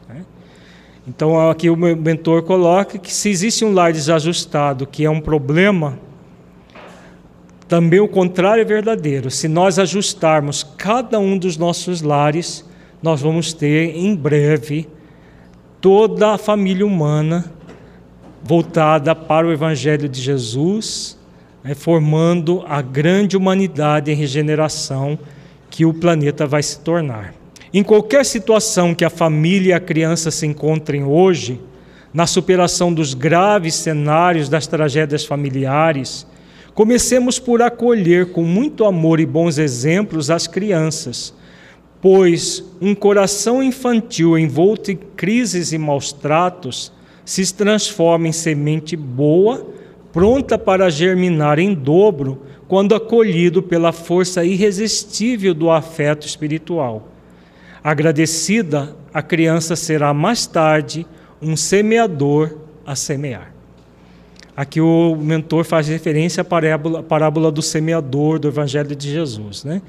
Né? 0.10 0.26
Então, 1.08 1.48
aqui 1.48 1.70
o 1.70 1.76
mentor 1.78 2.42
coloca 2.42 2.98
que 2.98 3.14
se 3.14 3.30
existe 3.30 3.64
um 3.64 3.72
lar 3.72 3.94
desajustado, 3.94 4.88
que 4.88 5.06
é 5.06 5.10
um 5.12 5.22
problema 5.22 6.00
também 7.74 8.00
o 8.00 8.08
contrário 8.08 8.62
é 8.62 8.64
verdadeiro. 8.64 9.32
Se 9.32 9.48
nós 9.48 9.80
ajustarmos 9.80 10.62
cada 10.78 11.18
um 11.18 11.36
dos 11.36 11.58
nossos 11.58 12.04
lares, 12.04 12.64
nós 13.02 13.20
vamos 13.20 13.52
ter 13.52 13.96
em 13.96 14.16
breve 14.16 14.88
toda 15.82 16.36
a 16.36 16.38
família 16.38 16.86
humana 16.86 17.52
voltada 18.44 19.16
para 19.16 19.48
o 19.48 19.52
Evangelho 19.52 20.08
de 20.08 20.22
Jesus, 20.22 21.18
né, 21.64 21.74
formando 21.74 22.64
a 22.68 22.80
grande 22.80 23.36
humanidade 23.36 24.12
em 24.12 24.16
regeneração 24.16 25.18
que 25.68 25.84
o 25.84 25.96
planeta 25.96 26.46
vai 26.46 26.62
se 26.62 26.80
tornar. 26.80 27.34
Em 27.74 27.82
qualquer 27.82 28.24
situação 28.24 28.94
que 28.94 29.04
a 29.04 29.10
família 29.10 29.72
e 29.72 29.74
a 29.74 29.80
criança 29.80 30.30
se 30.30 30.46
encontrem 30.46 31.04
hoje, 31.04 31.60
na 32.14 32.28
superação 32.28 32.94
dos 32.94 33.16
graves 33.16 33.74
cenários 33.74 34.48
das 34.48 34.68
tragédias 34.68 35.26
familiares, 35.26 36.28
Comecemos 36.74 37.38
por 37.38 37.62
acolher 37.62 38.32
com 38.32 38.44
muito 38.44 38.84
amor 38.84 39.20
e 39.20 39.26
bons 39.26 39.60
exemplos 39.60 40.32
as 40.32 40.48
crianças, 40.48 41.34
pois 42.02 42.64
um 42.82 42.96
coração 42.96 43.62
infantil 43.62 44.38
envolto 44.38 44.92
em 44.92 44.96
crises 44.96 45.72
e 45.72 45.78
maus 45.78 46.12
tratos 46.12 46.92
se 47.24 47.54
transforma 47.54 48.28
em 48.28 48.32
semente 48.32 48.96
boa, 48.96 49.68
pronta 50.12 50.58
para 50.58 50.90
germinar 50.90 51.60
em 51.60 51.76
dobro 51.76 52.42
quando 52.68 52.96
acolhido 52.96 53.62
pela 53.62 53.92
força 53.92 54.44
irresistível 54.44 55.54
do 55.54 55.70
afeto 55.70 56.26
espiritual. 56.26 57.08
Agradecida, 57.84 58.96
a 59.14 59.22
criança 59.22 59.76
será 59.76 60.12
mais 60.12 60.48
tarde 60.48 61.06
um 61.40 61.56
semeador 61.56 62.58
a 62.84 62.96
semear. 62.96 63.53
Aqui 64.56 64.80
o 64.80 65.16
mentor 65.16 65.66
faz 65.66 65.88
referência 65.88 66.42
à 66.42 66.44
parábola, 66.44 67.02
parábola 67.02 67.52
do 67.52 67.62
semeador 67.62 68.38
do 68.38 68.48
Evangelho 68.48 68.96
de 68.96 69.12
Jesus. 69.12 69.64
Né? 69.64 69.82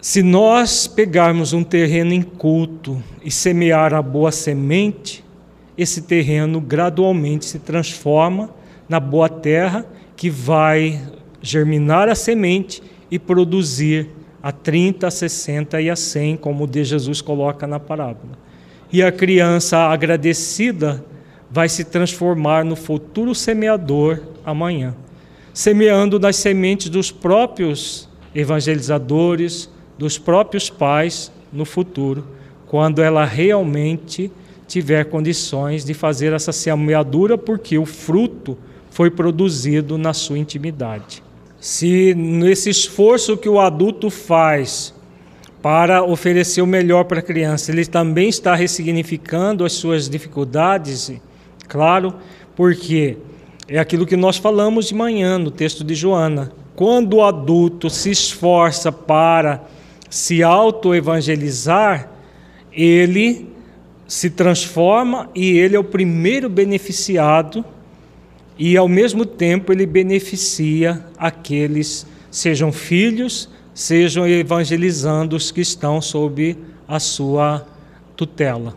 Se 0.00 0.22
nós 0.22 0.88
pegarmos 0.88 1.52
um 1.52 1.62
terreno 1.62 2.12
inculto 2.12 3.00
e 3.22 3.30
semear 3.30 3.94
a 3.94 4.02
boa 4.02 4.32
semente, 4.32 5.24
esse 5.76 6.02
terreno 6.02 6.60
gradualmente 6.60 7.44
se 7.44 7.60
transforma 7.60 8.50
na 8.88 8.98
boa 8.98 9.28
terra 9.28 9.86
que 10.16 10.28
vai 10.28 11.00
germinar 11.40 12.08
a 12.08 12.16
semente 12.16 12.82
e 13.08 13.18
produzir 13.18 14.08
a 14.42 14.50
30, 14.50 15.06
a 15.06 15.10
60 15.10 15.80
e 15.80 15.88
a 15.88 15.94
100, 15.94 16.36
como 16.38 16.64
o 16.64 16.66
de 16.66 16.82
Jesus 16.82 17.20
coloca 17.20 17.66
na 17.66 17.78
parábola. 17.78 18.36
E 18.92 19.02
a 19.02 19.12
criança 19.12 19.78
agradecida 19.78 21.04
vai 21.50 21.68
se 21.68 21.84
transformar 21.84 22.64
no 22.64 22.76
futuro 22.76 23.34
semeador 23.34 24.20
amanhã, 24.44 24.94
semeando 25.52 26.18
nas 26.18 26.36
sementes 26.36 26.88
dos 26.88 27.10
próprios 27.10 28.08
evangelizadores, 28.34 29.70
dos 29.96 30.18
próprios 30.18 30.68
pais 30.70 31.32
no 31.52 31.64
futuro, 31.64 32.24
quando 32.66 33.02
ela 33.02 33.24
realmente 33.24 34.30
tiver 34.66 35.06
condições 35.06 35.84
de 35.84 35.94
fazer 35.94 36.32
essa 36.32 36.52
semeadura, 36.52 37.38
porque 37.38 37.78
o 37.78 37.86
fruto 37.86 38.58
foi 38.90 39.10
produzido 39.10 39.96
na 39.96 40.12
sua 40.12 40.38
intimidade. 40.38 41.22
se 41.60 42.14
nesse 42.14 42.70
esforço 42.70 43.36
que 43.36 43.48
o 43.48 43.58
adulto 43.58 44.10
faz 44.10 44.94
para 45.60 46.04
oferecer 46.04 46.62
o 46.62 46.66
melhor 46.66 47.04
para 47.04 47.18
a 47.18 47.22
criança, 47.22 47.72
ele 47.72 47.84
também 47.84 48.28
está 48.28 48.54
ressignificando 48.54 49.64
as 49.64 49.72
suas 49.72 50.08
dificuldades, 50.08 51.10
claro, 51.68 52.14
porque 52.56 53.16
é 53.68 53.78
aquilo 53.78 54.06
que 54.06 54.16
nós 54.16 54.36
falamos 54.36 54.86
de 54.86 54.94
manhã 54.94 55.38
no 55.38 55.50
texto 55.50 55.84
de 55.84 55.94
Joana. 55.94 56.50
Quando 56.74 57.14
o 57.14 57.24
adulto 57.24 57.90
se 57.90 58.10
esforça 58.10 58.90
para 58.90 59.64
se 60.08 60.42
auto-evangelizar, 60.42 62.10
ele 62.72 63.48
se 64.06 64.30
transforma 64.30 65.28
e 65.34 65.58
ele 65.58 65.76
é 65.76 65.78
o 65.78 65.84
primeiro 65.84 66.48
beneficiado 66.48 67.64
e 68.58 68.76
ao 68.76 68.88
mesmo 68.88 69.26
tempo 69.26 69.72
ele 69.72 69.84
beneficia 69.84 71.04
aqueles, 71.16 72.06
sejam 72.30 72.72
filhos, 72.72 73.48
sejam 73.74 74.26
evangelizando 74.26 75.36
os 75.36 75.50
que 75.50 75.60
estão 75.60 76.00
sob 76.00 76.56
a 76.88 76.98
sua 76.98 77.66
tutela. 78.16 78.74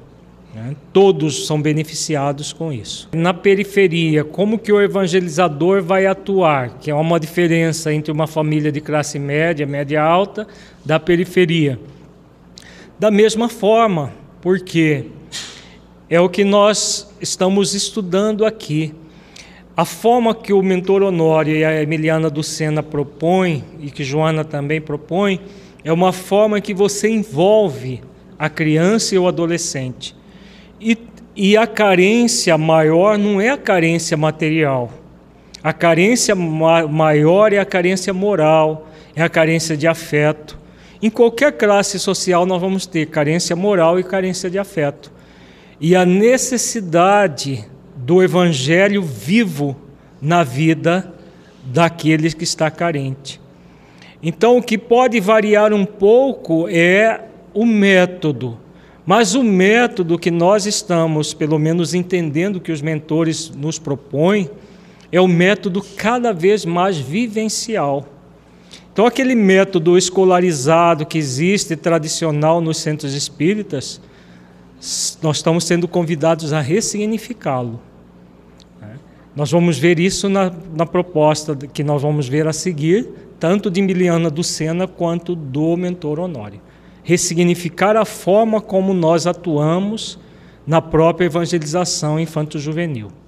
Né? 0.54 0.76
Todos 0.92 1.46
são 1.48 1.62
beneficiados 1.62 2.52
com 2.52 2.74
isso. 2.74 3.10
Na 3.14 3.34
periferia, 3.34 4.24
como 4.24 4.60
que 4.60 4.72
o 4.72 4.82
evangelizador 4.82 5.82
vai 5.82 6.06
atuar? 6.06 6.78
Que 6.80 6.92
é 6.92 6.96
uma 6.96 7.20
diferença 7.20 7.94
entre 7.94 8.12
uma 8.12 8.28
família 8.28 8.72
de 8.72 8.82
classe 8.82 9.18
média, 9.18 9.66
média 9.66 10.04
alta, 10.04 10.46
da 10.84 11.00
periferia. 11.00 11.80
Da 13.00 13.10
mesma 13.10 13.48
forma, 13.48 14.12
porque 14.42 15.06
é 16.10 16.20
o 16.20 16.28
que 16.28 16.44
nós 16.44 17.10
estamos 17.22 17.74
estudando 17.74 18.46
aqui. 18.46 18.94
A 19.76 19.86
forma 19.86 20.36
que 20.36 20.52
o 20.52 20.62
mentor 20.62 21.02
Honório 21.02 21.56
e 21.56 21.64
a 21.64 21.82
Emiliana 21.82 22.30
Ducena 22.30 22.84
propõem, 22.84 23.64
e 23.80 23.90
que 23.90 24.04
Joana 24.04 24.44
também 24.44 24.82
propõe, 24.82 25.40
é 25.84 25.94
uma 25.94 26.12
forma 26.12 26.60
que 26.60 26.74
você 26.74 27.10
envolve 27.10 28.02
a 28.38 28.50
criança 28.50 29.16
e 29.16 29.18
o 29.18 29.28
adolescente. 29.28 30.14
E, 30.82 30.98
e 31.36 31.56
a 31.56 31.68
carência 31.68 32.58
maior 32.58 33.18
não 33.18 33.40
é 33.40 33.50
a 33.50 33.58
carência 33.58 34.18
material. 34.18 34.92
A 35.64 35.72
carência 35.72 36.34
ma 36.34 36.88
maior 36.88 37.54
é 37.54 37.60
a 37.60 37.66
carência 37.66 38.12
moral, 38.12 38.88
é 39.16 39.22
a 39.22 39.30
carência 39.30 39.78
de 39.78 39.88
afeto. 39.88 40.58
Em 41.00 41.10
qualquer 41.10 41.52
classe 41.52 42.00
social 42.00 42.48
nós 42.48 42.60
vamos 42.60 42.88
ter 42.88 43.06
carência 43.06 43.56
moral 43.56 44.00
e 44.00 44.04
carência 44.04 44.50
de 44.50 44.58
afeto. 44.58 45.12
E 45.80 45.96
a 45.96 46.04
necessidade 46.04 47.64
do 47.96 48.24
evangelho 48.24 49.04
vivo 49.04 49.76
na 50.20 50.44
vida 50.44 51.14
daquele 51.64 52.32
que 52.32 52.44
está 52.44 52.72
carente. 52.72 53.40
Então, 54.24 54.58
o 54.58 54.64
que 54.64 54.78
pode 54.78 55.20
variar 55.20 55.74
um 55.74 55.86
pouco 55.86 56.68
é 56.70 57.22
o 57.54 57.66
método, 57.66 58.58
mas 59.06 59.34
o 59.34 59.44
método 59.44 60.20
que 60.20 60.30
nós 60.30 60.66
estamos, 60.66 61.34
pelo 61.34 61.58
menos 61.58 61.94
entendendo 61.94 62.60
que 62.60 62.72
os 62.72 62.82
mentores 62.82 63.50
nos 63.50 63.80
propõem, 63.80 64.50
é 65.12 65.20
o 65.20 65.28
método 65.28 65.82
cada 65.98 66.32
vez 66.32 66.66
mais 66.66 66.98
vivencial. 66.98 68.08
Então, 68.94 69.06
aquele 69.06 69.36
método 69.36 69.98
escolarizado 69.98 71.06
que 71.06 71.18
existe, 71.18 71.76
tradicional 71.76 72.62
nos 72.62 72.78
centros 72.78 73.14
espíritas, 73.14 74.02
nós 75.22 75.38
estamos 75.38 75.64
sendo 75.66 75.88
convidados 75.88 76.54
a 76.54 76.62
ressignificá-lo. 76.62 77.80
Nós 79.34 79.50
vamos 79.50 79.78
ver 79.78 79.98
isso 79.98 80.28
na, 80.28 80.52
na 80.76 80.86
proposta 80.86 81.56
que 81.56 81.84
nós 81.84 82.02
vamos 82.02 82.28
ver 82.28 82.48
a 82.48 82.54
seguir, 82.54 83.08
tanto 83.40 83.72
de 83.72 83.82
Miliana 83.82 84.30
Ducena 84.30 84.88
quanto 84.88 85.36
do 85.36 85.78
mentor 85.78 86.20
Honório. 86.20 86.60
Ressignificar 87.04 87.96
a 87.96 88.06
forma 88.06 88.62
como 88.62 88.94
nós 88.94 89.26
atuamos 89.26 90.20
na 90.66 90.82
própria 90.82 91.26
evangelização 91.26 92.20
infanto-juvenil. 92.20 93.21